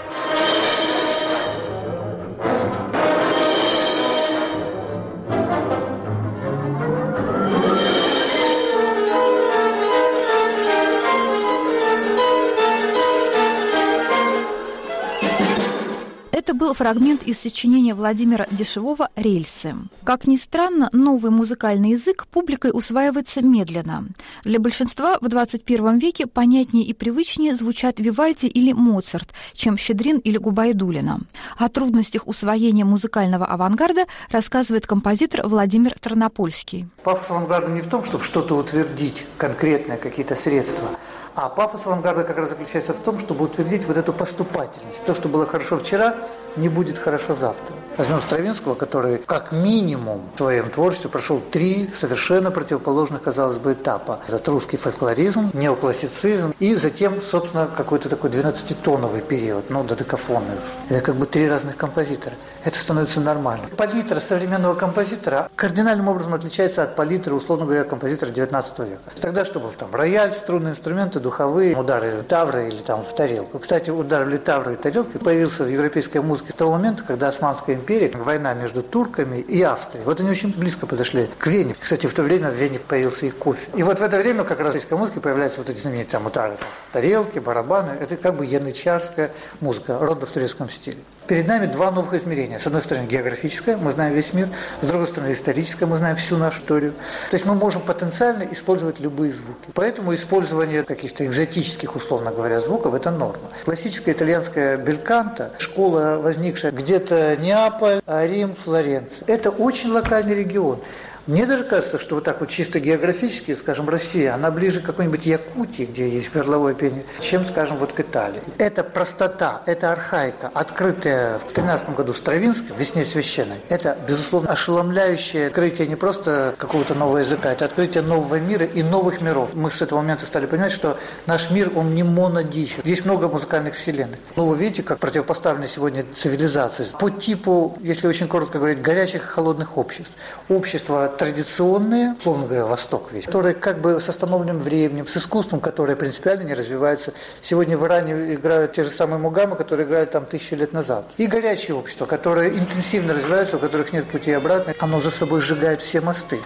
Был 16.54 16.74
фрагмент 16.74 17.22
из 17.22 17.38
сочинения 17.40 17.94
Владимира 17.94 18.46
Дешевого 18.50 19.08
«Рельсы». 19.16 19.74
Как 20.04 20.26
ни 20.26 20.36
странно, 20.36 20.88
новый 20.92 21.30
музыкальный 21.30 21.90
язык 21.90 22.26
публикой 22.26 22.70
усваивается 22.72 23.42
медленно. 23.42 24.06
Для 24.44 24.58
большинства 24.58 25.18
в 25.20 25.28
21 25.28 25.98
веке 25.98 26.26
понятнее 26.26 26.84
и 26.84 26.92
привычнее 26.92 27.56
звучат 27.56 27.98
Вивальди 27.98 28.46
или 28.46 28.72
Моцарт, 28.72 29.32
чем 29.52 29.76
Щедрин 29.76 30.18
или 30.18 30.36
Губайдулина. 30.36 31.20
О 31.56 31.68
трудностях 31.68 32.26
усвоения 32.26 32.84
музыкального 32.84 33.46
авангарда 33.46 34.06
рассказывает 34.30 34.86
композитор 34.86 35.46
Владимир 35.46 35.94
Тарнопольский. 35.98 36.88
Пафос 37.02 37.30
авангарда 37.30 37.70
не 37.70 37.80
в 37.80 37.88
том, 37.88 38.04
чтобы 38.04 38.24
что-то 38.24 38.56
утвердить, 38.56 39.24
конкретные 39.36 39.98
какие-то 39.98 40.34
средства, 40.34 40.90
а 41.38 41.48
пафос 41.48 41.86
авангарда 41.86 42.24
как 42.24 42.36
раз 42.36 42.48
заключается 42.48 42.92
в 42.92 42.98
том, 42.98 43.20
чтобы 43.20 43.44
утвердить 43.44 43.84
вот 43.84 43.96
эту 43.96 44.12
поступательность. 44.12 45.04
То, 45.06 45.14
что 45.14 45.28
было 45.28 45.46
хорошо 45.46 45.78
вчера, 45.78 46.16
не 46.56 46.68
будет 46.68 46.98
хорошо 46.98 47.36
завтра. 47.36 47.76
Возьмем 47.96 48.20
Стравинского, 48.20 48.74
который 48.74 49.18
как 49.18 49.52
минимум 49.52 50.22
в 50.34 50.38
своем 50.38 50.70
творчестве 50.70 51.10
прошел 51.10 51.40
три 51.40 51.90
совершенно 52.00 52.50
противоположных, 52.50 53.22
казалось 53.22 53.58
бы, 53.58 53.72
этапа. 53.72 54.20
Это 54.28 54.50
русский 54.50 54.76
фольклоризм, 54.76 55.50
неоклассицизм 55.52 56.54
и 56.58 56.74
затем, 56.74 57.20
собственно, 57.20 57.68
какой-то 57.76 58.08
такой 58.08 58.30
12-тоновый 58.30 59.20
период, 59.20 59.70
ну, 59.70 59.84
додекафонный. 59.84 60.56
Это 60.88 61.00
как 61.00 61.14
бы 61.16 61.26
три 61.26 61.48
разных 61.48 61.76
композитора. 61.76 62.34
Это 62.64 62.78
становится 62.78 63.20
нормальным. 63.20 63.70
Палитра 63.70 64.20
современного 64.20 64.74
композитора 64.74 65.48
кардинальным 65.54 66.08
образом 66.08 66.34
отличается 66.34 66.82
от 66.82 66.96
палитры, 66.96 67.34
условно 67.34 67.64
говоря, 67.64 67.84
композитора 67.84 68.30
19 68.30 68.78
века. 68.80 69.00
Тогда 69.20 69.44
что 69.44 69.60
был 69.60 69.70
там? 69.70 69.94
Рояль, 69.94 70.32
струнные 70.32 70.72
инструменты, 70.72 71.20
духовые, 71.28 71.76
удары 71.76 72.22
тавры 72.26 72.68
или 72.68 72.80
там 72.80 73.04
в 73.04 73.14
тарелку. 73.14 73.58
Кстати, 73.58 73.90
удар 73.90 74.26
литавры 74.26 74.72
и 74.72 74.76
тарелки 74.76 75.18
появился 75.18 75.64
в 75.64 75.68
европейской 75.68 76.18
музыке 76.18 76.52
с 76.52 76.54
того 76.54 76.72
момента, 76.72 77.04
когда 77.06 77.28
Османская 77.28 77.76
империя, 77.76 78.10
война 78.14 78.54
между 78.54 78.82
турками 78.82 79.38
и 79.38 79.62
Австрией. 79.62 80.04
Вот 80.04 80.20
они 80.20 80.30
очень 80.30 80.52
близко 80.56 80.86
подошли 80.86 81.28
к 81.38 81.46
Вене. 81.46 81.76
Кстати, 81.78 82.06
в 82.06 82.14
то 82.14 82.22
время 82.22 82.50
в 82.50 82.54
Вене 82.54 82.78
появился 82.78 83.26
и 83.26 83.30
кофе. 83.30 83.70
И 83.74 83.82
вот 83.82 83.98
в 83.98 84.02
это 84.02 84.16
время 84.16 84.44
как 84.44 84.60
раз 84.60 84.68
в 84.68 84.74
российской 84.74 84.94
музыке 84.94 85.20
появляются 85.20 85.60
вот 85.60 85.68
эти 85.68 85.80
знаменитые 85.80 86.12
там 86.12 86.26
удары, 86.26 86.56
тарелки, 86.92 87.38
барабаны. 87.38 87.90
Это 88.00 88.16
как 88.16 88.34
бы 88.36 88.46
янычарская 88.46 89.30
музыка, 89.60 89.98
рода 90.00 90.24
в 90.24 90.30
турецком 90.30 90.70
стиле. 90.70 90.98
Перед 91.28 91.46
нами 91.46 91.66
два 91.66 91.90
новых 91.90 92.14
измерения. 92.14 92.58
С 92.58 92.66
одной 92.66 92.80
стороны 92.80 93.06
географическое, 93.06 93.76
мы 93.76 93.92
знаем 93.92 94.14
весь 94.14 94.32
мир, 94.32 94.48
с 94.80 94.86
другой 94.86 95.06
стороны 95.06 95.34
историческое, 95.34 95.84
мы 95.84 95.98
знаем 95.98 96.16
всю 96.16 96.38
нашу 96.38 96.60
историю. 96.60 96.94
То 97.30 97.34
есть 97.34 97.44
мы 97.44 97.54
можем 97.54 97.82
потенциально 97.82 98.44
использовать 98.50 98.98
любые 98.98 99.32
звуки. 99.32 99.68
Поэтому 99.74 100.14
использование 100.14 100.84
каких-то 100.84 101.26
экзотических, 101.26 101.94
условно 101.94 102.30
говоря, 102.30 102.60
звуков– 102.60 102.94
это 102.94 103.10
норма. 103.10 103.50
Классическая 103.66 104.12
итальянская 104.12 104.78
бельканта, 104.78 105.52
школа, 105.58 106.18
возникшая 106.22 106.72
где-то 106.72 107.36
Неаполь, 107.36 108.00
Рим, 108.06 108.54
Флоренция. 108.54 109.26
Это 109.26 109.50
очень 109.50 109.90
локальный 109.90 110.34
регион. 110.34 110.80
Мне 111.28 111.44
даже 111.44 111.64
кажется, 111.64 111.98
что 111.98 112.14
вот 112.14 112.24
так 112.24 112.40
вот 112.40 112.48
чисто 112.48 112.80
географически, 112.80 113.54
скажем, 113.54 113.86
Россия, 113.90 114.34
она 114.34 114.50
ближе 114.50 114.80
к 114.80 114.84
какой-нибудь 114.84 115.26
Якутии, 115.26 115.82
где 115.82 116.08
есть 116.08 116.32
горловое 116.32 116.72
пение, 116.72 117.04
чем, 117.20 117.44
скажем, 117.44 117.76
вот 117.76 117.92
к 117.92 118.00
Италии. 118.00 118.40
Это 118.56 118.82
простота, 118.82 119.60
это 119.66 119.92
архаика, 119.92 120.50
открытая 120.54 121.38
в 121.38 121.52
13 121.52 121.90
году 121.94 122.14
Стравинским, 122.14 122.74
«Весне 122.78 123.04
священной», 123.04 123.58
это, 123.68 123.98
безусловно, 124.08 124.52
ошеломляющее 124.52 125.48
открытие 125.48 125.86
не 125.86 125.96
просто 125.96 126.54
какого-то 126.56 126.94
нового 126.94 127.18
языка, 127.18 127.52
это 127.52 127.66
открытие 127.66 128.02
нового 128.02 128.40
мира 128.40 128.64
и 128.64 128.82
новых 128.82 129.20
миров. 129.20 129.50
Мы 129.52 129.70
с 129.70 129.82
этого 129.82 129.98
момента 130.00 130.24
стали 130.24 130.46
понимать, 130.46 130.72
что 130.72 130.96
наш 131.26 131.50
мир, 131.50 131.70
он 131.76 131.94
не 131.94 132.04
монодичен. 132.04 132.80
Здесь 132.84 133.04
много 133.04 133.28
музыкальных 133.28 133.74
вселенных. 133.74 134.18
Ну, 134.34 134.46
вы 134.46 134.56
видите, 134.56 134.82
как 134.82 134.98
противопоставлены 134.98 135.68
сегодня 135.68 136.06
цивилизации 136.14 136.86
по 136.98 137.10
типу, 137.10 137.76
если 137.82 138.06
очень 138.06 138.28
коротко 138.28 138.56
говорить, 138.56 138.80
горячих 138.80 139.24
и 139.24 139.26
холодных 139.26 139.76
обществ. 139.76 140.12
Общество 140.48 141.12
традиционные, 141.18 142.14
условно 142.18 142.46
говоря, 142.46 142.64
Восток 142.64 143.12
весь, 143.12 143.26
которые 143.26 143.54
как 143.54 143.80
бы 143.80 144.00
с 144.00 144.08
остановленным 144.08 144.58
временем, 144.58 145.06
с 145.06 145.16
искусством, 145.16 145.60
которое 145.60 145.96
принципиально 145.96 146.44
не 146.44 146.54
развивается. 146.54 147.12
Сегодня 147.42 147.76
в 147.76 147.84
Иране 147.84 148.34
играют 148.34 148.72
те 148.72 148.84
же 148.84 148.90
самые 148.90 149.18
мугамы, 149.18 149.56
которые 149.56 149.86
играли 149.86 150.06
там 150.06 150.24
тысячи 150.24 150.54
лет 150.54 150.72
назад. 150.72 151.10
И 151.18 151.26
горячее 151.26 151.76
общество, 151.76 152.06
которое 152.06 152.50
интенсивно 152.50 153.12
развивается, 153.12 153.56
у 153.56 153.58
которых 153.58 153.92
нет 153.92 154.06
пути 154.06 154.32
обратно, 154.32 154.74
оно 154.78 155.00
за 155.00 155.10
собой 155.10 155.40
сжигает 155.40 155.82
все 155.82 156.00
мосты. 156.00 156.38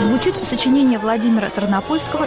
Звучит 0.00 0.34
сочинение 0.44 0.98
Владимира 0.98 1.48
Тарнопольского 1.48 2.26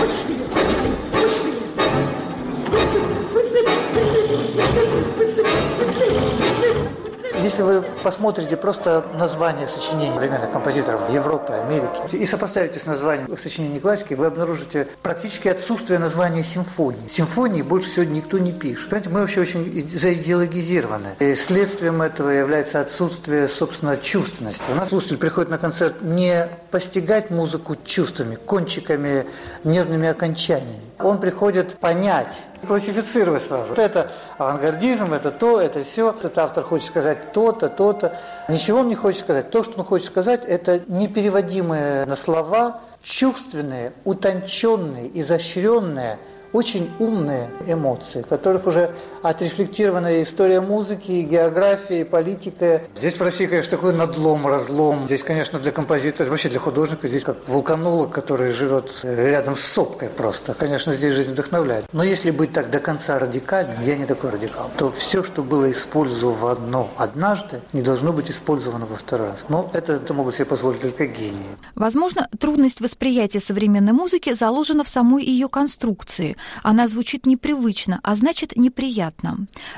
Если 7.41 7.63
вы 7.63 7.81
посмотрите 8.03 8.55
просто 8.55 9.03
название 9.19 9.67
сочинений 9.67 10.13
современных 10.13 10.51
композиторов 10.51 11.09
в 11.09 11.13
Европе, 11.13 11.53
Америке 11.53 12.17
и 12.17 12.25
сопоставите 12.27 12.79
с 12.79 12.85
названием 12.85 13.35
сочинений 13.35 13.79
классики, 13.79 14.13
вы 14.13 14.27
обнаружите 14.27 14.87
практически 15.01 15.47
отсутствие 15.47 15.97
названия 15.97 16.43
симфонии. 16.43 17.07
Симфонии 17.09 17.63
больше 17.63 17.89
сегодня 17.89 18.17
никто 18.17 18.37
не 18.37 18.51
пишет. 18.51 18.89
Понимаете, 18.89 19.09
мы 19.09 19.19
вообще 19.21 19.41
очень 19.41 19.89
заидеологизированы. 19.91 21.15
И 21.19 21.33
следствием 21.33 22.03
этого 22.03 22.29
является 22.29 22.79
отсутствие, 22.79 23.47
собственно, 23.47 23.97
чувственности. 23.97 24.61
У 24.69 24.75
нас 24.75 24.89
слушатель 24.89 25.17
приходит 25.17 25.49
на 25.49 25.57
концерт 25.57 26.01
не 26.03 26.47
постигать 26.69 27.31
музыку 27.31 27.75
чувствами, 27.83 28.35
кончиками, 28.35 29.25
нервными 29.63 30.07
окончаниями. 30.07 30.90
Он 31.03 31.19
приходит 31.19 31.77
понять, 31.77 32.35
классифицировать 32.67 33.43
сразу. 33.43 33.73
Это 33.73 34.11
авангардизм, 34.37 35.13
это 35.13 35.31
то, 35.31 35.59
это 35.59 35.83
все. 35.83 36.11
Этот 36.11 36.37
автор 36.37 36.63
хочет 36.63 36.87
сказать 36.87 37.33
то-то, 37.33 37.69
то-то. 37.69 38.17
Ничего 38.47 38.79
он 38.79 38.87
не 38.87 38.95
хочет 38.95 39.21
сказать. 39.21 39.51
То, 39.51 39.63
что 39.63 39.79
он 39.79 39.85
хочет 39.85 40.07
сказать, 40.07 40.43
это 40.45 40.81
непереводимые 40.87 42.05
на 42.05 42.15
слова, 42.15 42.81
чувственные, 43.03 43.93
утонченные, 44.03 45.09
изощренные, 45.19 46.19
очень 46.53 46.91
умные 46.99 47.49
эмоции, 47.65 48.23
которых 48.23 48.67
уже 48.67 48.93
отрефлектирована 49.23 50.21
история 50.21 50.61
музыки, 50.61 51.21
географии, 51.21 52.03
политика. 52.03 52.81
Здесь 52.97 53.15
в 53.15 53.21
России, 53.21 53.45
конечно, 53.45 53.71
такой 53.77 53.93
надлом, 53.93 54.47
разлом. 54.47 55.05
Здесь, 55.05 55.23
конечно, 55.23 55.59
для 55.59 55.71
композитора, 55.71 56.29
вообще 56.29 56.49
для 56.49 56.59
художника, 56.59 57.07
здесь 57.07 57.23
как 57.23 57.47
вулканолог, 57.47 58.11
который 58.11 58.51
живет 58.51 58.91
рядом 59.03 59.55
с 59.55 59.61
сопкой 59.61 60.09
просто. 60.09 60.53
Конечно, 60.53 60.93
здесь 60.93 61.13
жизнь 61.13 61.31
вдохновляет. 61.31 61.85
Но 61.91 62.03
если 62.03 62.31
быть 62.31 62.53
так 62.53 62.69
до 62.69 62.79
конца 62.79 63.19
радикальным, 63.19 63.81
я 63.83 63.97
не 63.97 64.05
такой 64.05 64.31
радикал, 64.31 64.71
то 64.77 64.91
все, 64.91 65.23
что 65.23 65.43
было 65.43 65.71
использовано 65.71 66.87
однажды, 66.97 67.61
не 67.73 67.81
должно 67.81 68.13
быть 68.13 68.31
использовано 68.31 68.85
во 68.85 68.95
второй 68.95 69.29
раз. 69.29 69.45
Но 69.49 69.69
это, 69.73 69.93
это 69.93 70.13
могут 70.13 70.35
себе 70.35 70.45
позволить 70.45 70.81
только 70.81 71.05
гении. 71.05 71.45
Возможно, 71.75 72.27
трудность 72.39 72.81
восприятия 72.81 73.39
современной 73.39 73.93
музыки 73.93 74.33
заложена 74.33 74.83
в 74.83 74.89
самой 74.89 75.23
ее 75.23 75.47
конструкции. 75.47 76.37
Она 76.63 76.87
звучит 76.87 77.25
непривычно, 77.25 77.99
а 78.03 78.15
значит 78.15 78.57
неприятно. 78.57 79.10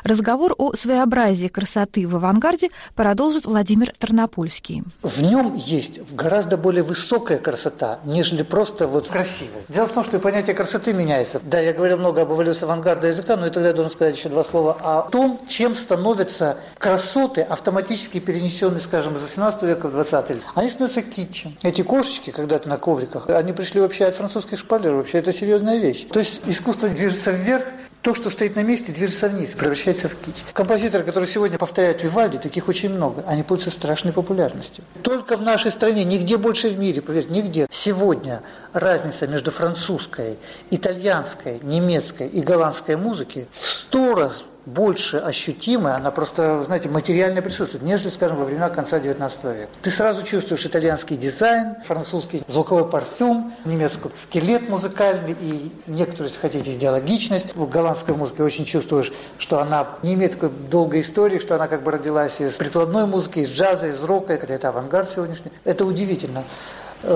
Разговор 0.04 0.54
о 0.58 0.74
своеобразии 0.74 1.48
красоты 1.48 2.08
в 2.08 2.16
авангарде 2.16 2.70
продолжит 2.96 3.46
Владимир 3.46 3.92
Тарнопольский. 3.98 4.84
В 5.02 5.22
нем 5.22 5.56
есть 5.56 6.00
гораздо 6.12 6.58
более 6.58 6.84
высокая 6.84 7.38
красота, 7.38 8.00
нежели 8.06 8.44
просто 8.44 8.88
вот 8.88 9.08
красивость. 9.08 9.68
Дело 9.70 9.86
в 9.86 9.92
том, 9.92 10.04
что 10.04 10.20
понятие 10.20 10.56
красоты 10.56 10.94
меняется. 10.94 11.42
Да, 11.44 11.60
я 11.60 11.74
говорил 11.74 11.98
много 11.98 12.22
об 12.22 12.32
эволюции 12.32 12.64
авангарда 12.64 13.08
языка, 13.08 13.36
но 13.36 13.48
и 13.48 13.50
тогда 13.50 13.70
я 13.70 13.74
должен 13.74 13.92
сказать 13.92 14.18
еще 14.18 14.30
два 14.30 14.44
слова 14.44 14.78
о 14.82 15.10
том, 15.10 15.42
чем 15.48 15.76
становятся 15.76 16.58
красоты, 16.78 17.42
автоматически 17.42 18.20
перенесенные, 18.20 18.82
скажем, 18.82 19.16
из 19.16 19.22
18 19.22 19.64
века 19.64 19.88
в 19.88 19.92
20 19.92 20.30
век. 20.30 20.44
Они 20.56 20.70
становятся 20.70 21.02
китчем. 21.02 21.56
Эти 21.62 21.82
кошечки 21.82 22.32
когда-то 22.32 22.70
на 22.70 22.78
ковриках, 22.78 23.30
они 23.30 23.54
пришли 23.54 23.82
вообще 23.82 24.06
от 24.06 24.16
французской 24.16 24.56
шпалеры. 24.56 24.98
Вообще 24.98 25.20
это 25.20 25.34
серьезная 25.34 25.78
вещь. 25.78 26.06
То 26.12 26.20
есть 26.20 26.42
искусство 26.46 26.90
движется 26.90 27.32
вверх, 27.32 27.66
то, 28.04 28.14
что 28.14 28.30
стоит 28.30 28.58
на 28.58 28.64
месте, 28.64 28.92
движется 28.92 29.30
вниз, 29.30 29.52
превращается 29.52 30.10
в 30.10 30.16
кич. 30.16 30.44
Композиторы, 30.52 31.06
которые 31.06 31.30
сегодня 31.30 31.58
повторяют 31.58 32.04
Вивальди, 32.04 32.38
таких 32.38 32.68
очень 32.68 32.90
много. 32.90 33.24
Они 33.26 33.44
пользуются 33.44 33.80
страшной 33.80 34.12
популярностью. 34.12 34.84
Только 35.02 35.38
в 35.38 35.42
нашей 35.42 35.72
стране, 35.72 36.04
нигде 36.04 36.38
больше 36.38 36.70
в 36.70 36.78
мире, 36.78 37.02
поверьте, 37.02 37.32
нигде. 37.32 37.68
Сегодня 37.72 38.44
разница 38.74 39.26
между 39.26 39.52
французской, 39.52 40.38
итальянской, 40.70 41.60
немецкой 41.64 42.28
и 42.28 42.42
голландской 42.42 42.98
музыки 42.98 43.48
в 43.54 43.66
сто 43.66 44.16
раз 44.16 44.44
больше 44.66 45.18
ощутимая, 45.18 45.96
она 45.96 46.12
просто, 46.12 46.64
знаете, 46.66 46.90
материально 46.90 47.42
присутствует, 47.42 47.84
нежели, 47.84 48.10
скажем, 48.10 48.38
во 48.38 48.46
времена 48.46 48.70
конца 48.70 49.00
XIX 49.00 49.32
века. 49.56 49.70
Ты 49.82 49.90
сразу 49.90 50.24
чувствуешь 50.24 50.66
итальянский 50.66 51.18
дизайн, 51.18 51.76
французский 51.86 52.44
звуковой 52.48 52.88
парфюм, 52.90 53.54
немецкий 53.66 54.10
скелет 54.16 54.70
музыкальный 54.70 55.36
и 55.40 55.72
некоторую, 55.88 56.30
если 56.30 56.40
хотите, 56.40 56.74
идеологичность. 56.76 57.56
В 57.56 57.70
голландской 57.70 58.16
музыке 58.16 58.44
очень 58.44 58.66
чувствуешь, 58.66 59.12
что 59.38 59.60
она 59.60 59.88
не 60.02 60.14
имеет 60.14 60.34
такой 60.34 60.50
долгой 60.50 61.02
истории, 61.02 61.40
что 61.40 61.56
она 61.56 61.68
как 61.68 61.84
бы 61.84 61.92
родилась 61.92 62.40
из 62.40 62.56
прикладной 62.56 63.06
музыки, 63.06 63.40
из 63.40 63.50
джаза, 63.50 63.88
из 63.88 64.02
рока, 64.02 64.34
это 64.34 64.70
авангард 64.70 65.12
сегодняшний. 65.12 65.52
Это 65.64 65.86
удивительно. 65.86 66.44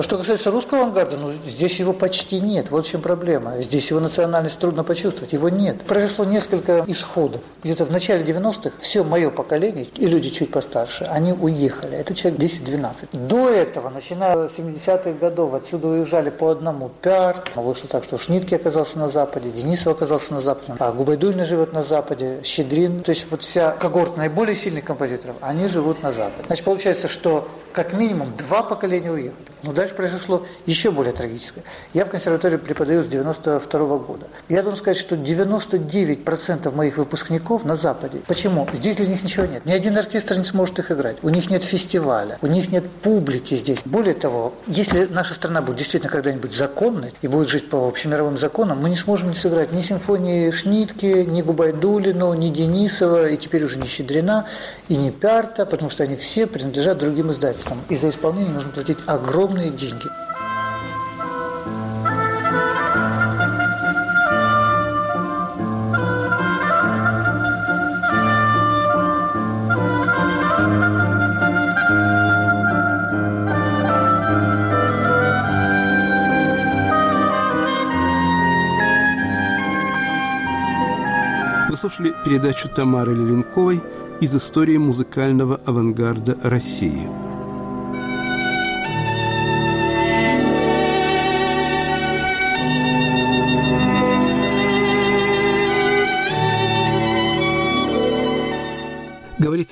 Что 0.02 0.18
касается 0.18 0.50
русского 0.50 0.80
авангарда, 0.80 1.16
ну, 1.16 1.32
здесь 1.46 1.80
его 1.80 1.94
почти 1.94 2.40
нет. 2.40 2.70
Вот 2.70 2.86
в 2.86 2.90
чем 2.90 3.00
проблема. 3.00 3.60
Здесь 3.62 3.88
его 3.90 4.00
национальность 4.00 4.58
трудно 4.58 4.84
почувствовать. 4.84 5.32
Его 5.32 5.48
нет. 5.48 5.80
Произошло 5.82 6.26
несколько 6.26 6.84
исходов. 6.86 7.40
Где-то 7.64 7.86
в 7.86 7.90
начале 7.90 8.22
90-х 8.22 8.72
все 8.80 9.02
мое 9.02 9.30
поколение, 9.30 9.86
и 9.96 10.06
люди 10.06 10.28
чуть 10.28 10.50
постарше, 10.50 11.04
они 11.04 11.32
уехали. 11.32 11.96
Это 11.96 12.14
человек 12.14 12.40
10-12. 12.40 13.26
До 13.26 13.48
этого, 13.48 13.88
начиная 13.88 14.48
с 14.48 14.52
70-х 14.58 15.12
годов, 15.12 15.54
отсюда 15.54 15.88
уезжали 15.88 16.30
по 16.30 16.50
одному. 16.50 16.90
Пярт. 17.00 17.56
Вышло 17.56 17.88
так, 17.88 18.04
что 18.04 18.18
Шнитки 18.18 18.54
оказался 18.54 18.98
на 18.98 19.08
Западе, 19.08 19.50
Денисов 19.50 19.96
оказался 19.96 20.34
на 20.34 20.42
Западе, 20.42 20.74
а 20.78 20.92
Губайдульный 20.92 21.46
живет 21.46 21.72
на 21.72 21.82
Западе, 21.82 22.40
Щедрин. 22.44 23.02
То 23.02 23.10
есть 23.10 23.26
вот 23.30 23.42
вся 23.42 23.72
когорта 23.72 24.18
наиболее 24.18 24.56
сильных 24.56 24.84
композиторов, 24.84 25.36
они 25.40 25.66
живут 25.68 26.02
на 26.02 26.12
Западе. 26.12 26.44
Значит, 26.46 26.64
получается, 26.64 27.08
что 27.08 27.48
как 27.78 27.92
минимум 27.92 28.32
два 28.36 28.64
поколения 28.64 29.12
уехали. 29.12 29.46
Но 29.62 29.72
дальше 29.72 29.94
произошло 29.94 30.44
еще 30.66 30.90
более 30.90 31.12
трагическое. 31.12 31.62
Я 31.92 32.04
в 32.04 32.08
консерватории 32.08 32.56
преподаю 32.56 33.04
с 33.04 33.06
92 33.06 33.80
-го 33.80 34.04
года. 34.04 34.26
Я 34.48 34.62
должен 34.62 34.80
сказать, 34.80 34.96
что 34.96 35.16
99% 35.16 36.74
моих 36.74 36.96
выпускников 36.96 37.64
на 37.64 37.76
Западе. 37.76 38.18
Почему? 38.26 38.66
Здесь 38.72 38.96
для 38.96 39.06
них 39.06 39.22
ничего 39.22 39.46
нет. 39.46 39.64
Ни 39.66 39.72
один 39.72 39.96
оркестр 39.96 40.38
не 40.38 40.44
сможет 40.44 40.78
их 40.80 40.90
играть. 40.90 41.18
У 41.22 41.28
них 41.28 41.50
нет 41.50 41.62
фестиваля, 41.62 42.38
у 42.42 42.48
них 42.48 42.72
нет 42.72 42.90
публики 43.02 43.54
здесь. 43.54 43.80
Более 43.84 44.14
того, 44.14 44.54
если 44.66 45.06
наша 45.06 45.34
страна 45.34 45.60
будет 45.62 45.76
действительно 45.76 46.10
когда-нибудь 46.10 46.54
законной 46.54 47.12
и 47.22 47.28
будет 47.28 47.48
жить 47.48 47.68
по 47.68 47.86
общемировым 47.86 48.38
законам, 48.38 48.82
мы 48.82 48.90
не 48.90 48.96
сможем 48.96 49.28
не 49.28 49.36
сыграть 49.36 49.72
ни 49.72 49.82
симфонии 49.82 50.50
Шнитки, 50.50 51.24
ни 51.28 51.42
Губайдулину, 51.42 52.34
ни 52.34 52.50
Денисова, 52.50 53.28
и 53.28 53.36
теперь 53.36 53.64
уже 53.64 53.78
не 53.78 53.86
Щедрина, 53.86 54.46
и 54.88 54.96
не 54.96 55.10
Пярта, 55.12 55.64
потому 55.66 55.90
что 55.90 56.02
они 56.02 56.16
все 56.16 56.46
принадлежат 56.46 56.98
другим 56.98 57.30
издательствам. 57.30 57.67
И 57.88 57.96
за 57.96 58.10
исполнение 58.10 58.52
нужно 58.52 58.70
платить 58.70 58.98
огромные 59.06 59.70
деньги. 59.70 60.08
Слушали 81.80 82.12
передачу 82.24 82.68
Тамары 82.68 83.14
Левинковой 83.14 83.80
из 84.20 84.36
истории 84.36 84.76
музыкального 84.76 85.60
авангарда 85.64 86.36
России. 86.42 87.08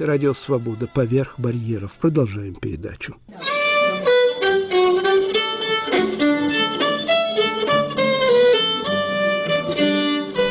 Радио 0.07 0.34
Свобода 0.34 0.86
поверх 0.86 1.34
барьеров. 1.36 1.94
Продолжаем 1.94 2.54
передачу. 2.54 3.16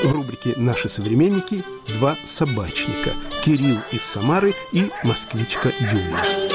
В 0.04 0.12
рубрике 0.12 0.56
«Наши 0.58 0.90
современники» 0.90 1.64
два 1.88 2.18
собачника– 2.26 3.14
Кирилл 3.46 3.80
из 3.94 4.02
Самары 4.02 4.56
и 4.74 4.92
москвичка 5.04 5.70
Юлия. 5.80 6.46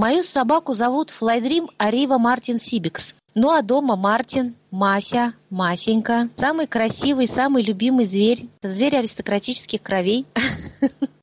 Мою 0.00 0.24
собаку 0.24 0.72
зовут 0.72 1.10
Флайдрим 1.10 1.68
Арива 1.76 2.16
Мартин 2.16 2.58
Сибикс. 2.58 3.14
Ну 3.34 3.50
а 3.50 3.60
дома 3.60 3.96
Мартин, 3.96 4.54
Мася, 4.70 5.34
Масенька. 5.50 6.30
Самый 6.36 6.66
красивый, 6.66 7.28
самый 7.28 7.62
любимый 7.62 8.06
зверь. 8.06 8.46
Зверь 8.62 8.96
аристократических 8.96 9.82
кровей. 9.82 10.24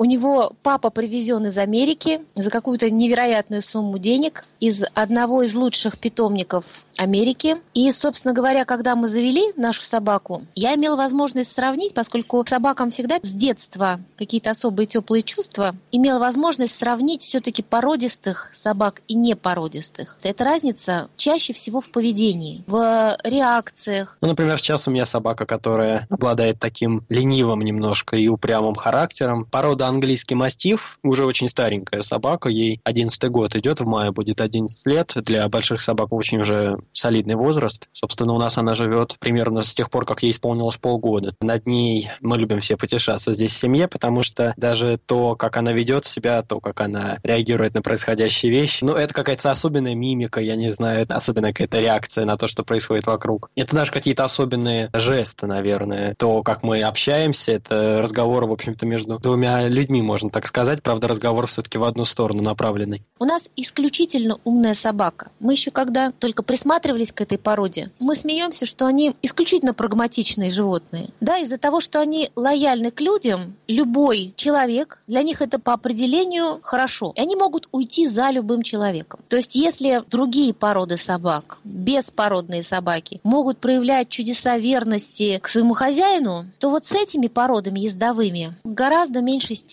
У 0.00 0.04
него 0.04 0.52
папа 0.62 0.90
привезен 0.90 1.46
из 1.46 1.58
Америки 1.58 2.20
за 2.36 2.50
какую-то 2.50 2.88
невероятную 2.88 3.62
сумму 3.62 3.98
денег 3.98 4.44
из 4.60 4.84
одного 4.94 5.42
из 5.42 5.56
лучших 5.56 5.98
питомников 5.98 6.64
Америки. 6.96 7.56
И, 7.74 7.90
собственно 7.90 8.32
говоря, 8.32 8.64
когда 8.64 8.94
мы 8.94 9.08
завели 9.08 9.52
нашу 9.56 9.82
собаку, 9.82 10.42
я 10.54 10.76
имела 10.76 10.94
возможность 10.94 11.50
сравнить, 11.50 11.94
поскольку 11.94 12.44
собакам 12.46 12.92
всегда 12.92 13.18
с 13.20 13.30
детства 13.30 13.98
какие-то 14.16 14.50
особые 14.50 14.86
теплые 14.86 15.24
чувства, 15.24 15.74
имела 15.90 16.20
возможность 16.20 16.76
сравнить 16.76 17.22
все-таки 17.22 17.64
породистых 17.64 18.52
собак 18.54 19.02
и 19.08 19.14
непородистых. 19.14 20.16
Эта 20.22 20.44
разница 20.44 21.08
чаще 21.16 21.52
всего 21.52 21.80
в 21.80 21.90
поведении, 21.90 22.62
в 22.68 23.18
реакциях. 23.24 24.16
Ну, 24.20 24.28
например, 24.28 24.58
сейчас 24.58 24.86
у 24.86 24.92
меня 24.92 25.06
собака, 25.06 25.44
которая 25.44 26.06
обладает 26.08 26.60
таким 26.60 27.04
ленивым 27.08 27.62
немножко 27.62 28.16
и 28.16 28.28
упрямым 28.28 28.76
характером. 28.76 29.44
Порода 29.44 29.87
английский 29.88 30.34
мастиф, 30.34 30.98
уже 31.02 31.24
очень 31.24 31.48
старенькая 31.48 32.02
собака, 32.02 32.48
ей 32.48 32.80
11 32.84 33.30
год 33.30 33.56
идет, 33.56 33.80
в 33.80 33.86
мае 33.86 34.12
будет 34.12 34.40
11 34.40 34.86
лет. 34.86 35.12
Для 35.16 35.48
больших 35.48 35.80
собак 35.80 36.12
очень 36.12 36.40
уже 36.40 36.78
солидный 36.92 37.34
возраст. 37.36 37.88
Собственно, 37.92 38.32
у 38.32 38.38
нас 38.38 38.58
она 38.58 38.74
живет 38.74 39.16
примерно 39.18 39.62
с 39.62 39.74
тех 39.74 39.90
пор, 39.90 40.04
как 40.04 40.22
ей 40.22 40.32
исполнилось 40.32 40.76
полгода. 40.76 41.34
Над 41.40 41.66
ней 41.66 42.08
мы 42.20 42.38
любим 42.38 42.60
все 42.60 42.76
потешаться 42.76 43.32
здесь 43.32 43.52
в 43.52 43.58
семье, 43.58 43.88
потому 43.88 44.22
что 44.22 44.54
даже 44.56 44.98
то, 45.04 45.36
как 45.36 45.56
она 45.56 45.72
ведет 45.72 46.04
себя, 46.04 46.42
то, 46.42 46.60
как 46.60 46.80
она 46.80 47.18
реагирует 47.22 47.74
на 47.74 47.82
происходящие 47.82 48.52
вещи, 48.52 48.84
ну, 48.84 48.94
это 48.94 49.14
какая-то 49.14 49.50
особенная 49.50 49.94
мимика, 49.94 50.40
я 50.40 50.56
не 50.56 50.72
знаю, 50.72 51.06
особенная 51.08 51.52
какая-то 51.52 51.80
реакция 51.80 52.24
на 52.24 52.36
то, 52.36 52.48
что 52.48 52.64
происходит 52.64 53.06
вокруг. 53.06 53.50
Это 53.56 53.74
даже 53.74 53.90
какие-то 53.90 54.24
особенные 54.24 54.90
жесты, 54.92 55.46
наверное. 55.46 56.14
То, 56.18 56.42
как 56.42 56.62
мы 56.62 56.82
общаемся, 56.82 57.52
это 57.52 58.00
разговор, 58.02 58.46
в 58.46 58.52
общем-то, 58.52 58.86
между 58.86 59.18
двумя 59.18 59.68
людьми, 59.68 59.77
можно 59.86 60.30
так 60.30 60.46
сказать. 60.46 60.82
Правда, 60.82 61.08
разговор 61.08 61.46
все-таки 61.46 61.78
в 61.78 61.84
одну 61.84 62.04
сторону 62.04 62.42
направленный. 62.42 63.02
У 63.18 63.24
нас 63.24 63.50
исключительно 63.56 64.38
умная 64.44 64.74
собака. 64.74 65.30
Мы 65.40 65.52
еще 65.52 65.70
когда 65.70 66.12
только 66.12 66.42
присматривались 66.42 67.12
к 67.12 67.20
этой 67.20 67.38
породе, 67.38 67.90
мы 67.98 68.16
смеемся, 68.16 68.66
что 68.66 68.86
они 68.86 69.14
исключительно 69.22 69.74
прагматичные 69.74 70.50
животные. 70.50 71.10
Да, 71.20 71.38
из-за 71.38 71.58
того, 71.58 71.80
что 71.80 72.00
они 72.00 72.30
лояльны 72.34 72.90
к 72.90 73.00
людям, 73.00 73.56
любой 73.68 74.32
человек, 74.36 75.02
для 75.06 75.22
них 75.22 75.42
это 75.42 75.58
по 75.58 75.72
определению 75.72 76.60
хорошо. 76.62 77.12
И 77.16 77.20
они 77.20 77.36
могут 77.36 77.68
уйти 77.72 78.06
за 78.06 78.30
любым 78.30 78.62
человеком. 78.62 79.20
То 79.28 79.36
есть, 79.36 79.54
если 79.54 80.02
другие 80.10 80.54
породы 80.54 80.96
собак, 80.96 81.58
беспородные 81.64 82.62
собаки, 82.62 83.20
могут 83.22 83.58
проявлять 83.58 84.08
чудеса 84.08 84.58
верности 84.58 85.38
к 85.42 85.48
своему 85.48 85.74
хозяину, 85.74 86.46
то 86.58 86.70
вот 86.70 86.86
с 86.86 86.92
этими 86.92 87.28
породами 87.28 87.80
ездовыми 87.80 88.56
гораздо 88.64 89.20
меньшей 89.20 89.56
степени. 89.56 89.67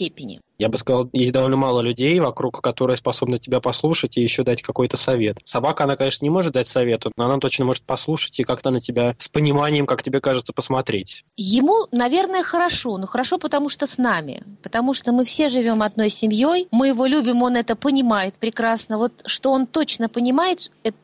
Я 0.57 0.69
бы 0.69 0.77
сказал, 0.77 1.09
есть 1.11 1.33
довольно 1.33 1.57
мало 1.57 1.81
людей 1.81 2.17
вокруг, 2.19 2.61
которые 2.61 2.95
способны 2.95 3.37
тебя 3.37 3.59
послушать 3.59 4.17
и 4.17 4.21
еще 4.21 4.43
дать 4.43 4.61
какой-то 4.61 4.95
совет. 4.95 5.39
Собака, 5.43 5.83
она, 5.83 5.97
конечно, 5.97 6.23
не 6.23 6.29
может 6.29 6.53
дать 6.53 6.67
совету, 6.67 7.11
но 7.17 7.25
она 7.25 7.37
точно 7.39 7.65
может 7.65 7.83
послушать 7.83 8.39
и 8.39 8.43
как-то 8.43 8.69
на 8.69 8.79
тебя 8.79 9.15
с 9.17 9.27
пониманием, 9.27 9.85
как 9.85 10.01
тебе 10.01 10.21
кажется, 10.21 10.53
посмотреть. 10.53 11.25
Ему, 11.35 11.87
наверное, 11.91 12.43
хорошо, 12.43 12.97
но 12.97 13.07
хорошо 13.07 13.37
потому 13.37 13.67
что 13.67 13.85
с 13.85 13.97
нами, 13.97 14.43
потому 14.63 14.93
что 14.93 15.11
мы 15.11 15.25
все 15.25 15.49
живем 15.49 15.81
одной 15.81 16.09
семьей, 16.09 16.67
мы 16.71 16.87
его 16.87 17.05
любим, 17.05 17.41
он 17.41 17.57
это 17.57 17.75
понимает 17.75 18.35
прекрасно. 18.35 18.97
Вот 18.97 19.23
что 19.25 19.51
он 19.51 19.67
точно 19.67 20.07
понимает, 20.07 20.71
это 20.83 20.95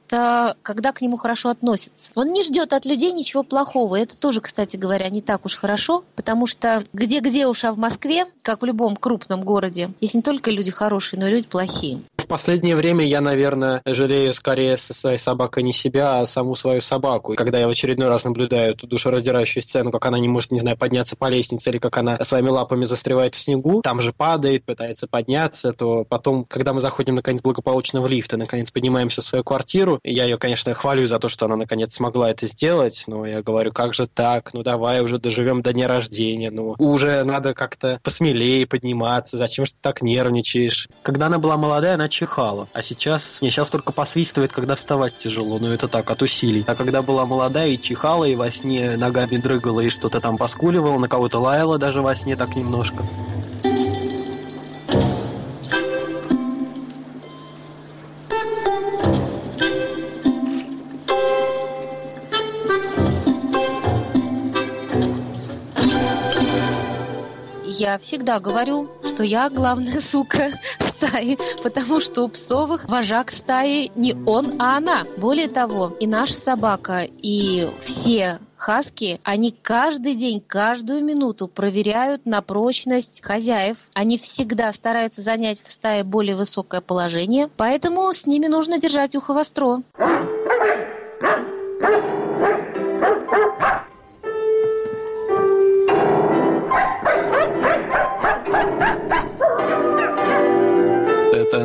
когда 0.61 0.91
к 0.91 1.01
нему 1.01 1.17
хорошо 1.17 1.49
относятся. 1.49 2.11
Он 2.15 2.31
не 2.31 2.43
ждет 2.43 2.73
от 2.73 2.85
людей 2.85 3.11
ничего 3.11 3.43
плохого. 3.43 3.95
Это 3.95 4.17
тоже, 4.17 4.41
кстати 4.41 4.77
говоря, 4.77 5.09
не 5.09 5.21
так 5.21 5.45
уж 5.45 5.55
хорошо, 5.55 6.03
потому 6.15 6.47
что 6.47 6.85
где-где 6.93 7.47
уж, 7.47 7.63
а 7.63 7.71
в 7.71 7.77
Москве, 7.77 8.25
как 8.41 8.61
в 8.61 8.65
любом 8.65 8.95
крупном 8.95 9.43
городе, 9.43 9.91
есть 9.99 10.15
не 10.15 10.21
только 10.21 10.51
люди 10.51 10.71
хорошие, 10.71 11.19
но 11.19 11.27
и 11.27 11.31
люди 11.31 11.47
плохие. 11.47 12.01
Последнее 12.31 12.77
время 12.77 13.05
я, 13.05 13.19
наверное, 13.19 13.81
жалею 13.85 14.33
скорее 14.33 14.77
со 14.77 14.93
своей 14.93 15.17
собакой 15.17 15.63
не 15.63 15.73
себя, 15.73 16.21
а 16.21 16.25
саму 16.25 16.55
свою 16.55 16.79
собаку. 16.79 17.33
И 17.33 17.35
когда 17.35 17.59
я 17.59 17.67
в 17.67 17.71
очередной 17.71 18.07
раз 18.07 18.23
наблюдаю 18.23 18.71
эту 18.71 18.87
душераздирающую 18.87 19.61
сцену, 19.61 19.91
как 19.91 20.05
она 20.05 20.17
не 20.17 20.29
может, 20.29 20.49
не 20.51 20.61
знаю, 20.61 20.77
подняться 20.77 21.17
по 21.17 21.27
лестнице, 21.27 21.71
или 21.71 21.77
как 21.77 21.97
она 21.97 22.23
своими 22.23 22.47
лапами 22.47 22.85
застревает 22.85 23.35
в 23.35 23.37
снегу, 23.37 23.81
там 23.81 23.99
же 23.99 24.13
падает, 24.13 24.63
пытается 24.63 25.07
подняться, 25.07 25.73
то 25.73 26.05
потом, 26.05 26.45
когда 26.45 26.71
мы 26.71 26.79
заходим, 26.79 27.15
наконец, 27.15 27.41
благополучно 27.41 28.01
в 28.01 28.07
лифт 28.07 28.31
и, 28.31 28.37
наконец, 28.37 28.71
поднимаемся 28.71 29.19
в 29.19 29.25
свою 29.25 29.43
квартиру, 29.43 29.99
я 30.05 30.23
ее, 30.23 30.37
конечно, 30.37 30.73
хвалю 30.73 31.07
за 31.07 31.19
то, 31.19 31.27
что 31.27 31.47
она, 31.47 31.57
наконец, 31.57 31.93
смогла 31.93 32.31
это 32.31 32.47
сделать, 32.47 33.03
но 33.07 33.25
я 33.25 33.41
говорю, 33.41 33.73
как 33.73 33.93
же 33.93 34.07
так, 34.07 34.53
ну 34.53 34.63
давай 34.63 35.01
уже 35.01 35.17
доживем 35.17 35.61
до 35.63 35.73
дня 35.73 35.89
рождения, 35.89 36.49
ну 36.49 36.75
уже 36.77 37.25
надо 37.25 37.53
как-то 37.53 37.99
посмелее 38.01 38.65
подниматься, 38.65 39.35
зачем 39.35 39.65
же 39.65 39.73
ты 39.73 39.79
так 39.81 40.01
нервничаешь? 40.01 40.87
Когда 41.03 41.25
она 41.25 41.37
была 41.37 41.57
молодая, 41.57 41.95
она 41.95 42.07
чихала, 42.21 42.67
а 42.71 42.83
сейчас, 42.83 43.41
не, 43.41 43.49
сейчас 43.49 43.71
только 43.71 43.91
посвистывает, 43.91 44.51
когда 44.51 44.75
вставать 44.75 45.17
тяжело, 45.17 45.57
но 45.57 45.73
это 45.73 45.87
так, 45.87 46.11
от 46.11 46.21
усилий. 46.21 46.63
А 46.67 46.75
когда 46.75 47.01
была 47.01 47.25
молодая 47.25 47.69
и 47.69 47.81
чихала, 47.81 48.25
и 48.25 48.35
во 48.35 48.51
сне 48.51 48.95
ногами 48.95 49.37
дрыгала, 49.37 49.79
и 49.81 49.89
что-то 49.89 50.21
там 50.21 50.37
поскуливала, 50.37 50.99
на 50.99 51.09
кого-то 51.09 51.39
лаяла 51.39 51.79
даже 51.79 52.03
во 52.03 52.15
сне 52.15 52.35
так 52.35 52.55
немножко. 52.55 53.03
Я 67.81 67.97
всегда 67.97 68.39
говорю, 68.39 68.91
что 69.03 69.23
я 69.23 69.49
главная 69.49 69.99
сука 70.01 70.51
стаи, 70.77 71.39
потому 71.63 71.99
что 71.99 72.21
у 72.21 72.27
псовых 72.27 72.87
вожак 72.87 73.31
стаи 73.31 73.91
не 73.95 74.13
он, 74.27 74.61
а 74.61 74.77
она. 74.77 75.07
Более 75.17 75.47
того, 75.47 75.87
и 75.99 76.05
наша 76.05 76.37
собака, 76.37 77.07
и 77.07 77.71
все 77.81 78.37
хаски, 78.55 79.19
они 79.23 79.51
каждый 79.63 80.13
день, 80.13 80.43
каждую 80.45 81.03
минуту 81.03 81.47
проверяют 81.47 82.27
на 82.27 82.43
прочность 82.43 83.19
хозяев. 83.23 83.77
Они 83.95 84.19
всегда 84.19 84.71
стараются 84.73 85.21
занять 85.21 85.63
в 85.65 85.71
стае 85.71 86.03
более 86.03 86.35
высокое 86.35 86.81
положение, 86.81 87.49
поэтому 87.57 88.13
с 88.13 88.27
ними 88.27 88.45
нужно 88.45 88.77
держать 88.77 89.15
ухо 89.15 89.33
востро. 89.33 89.81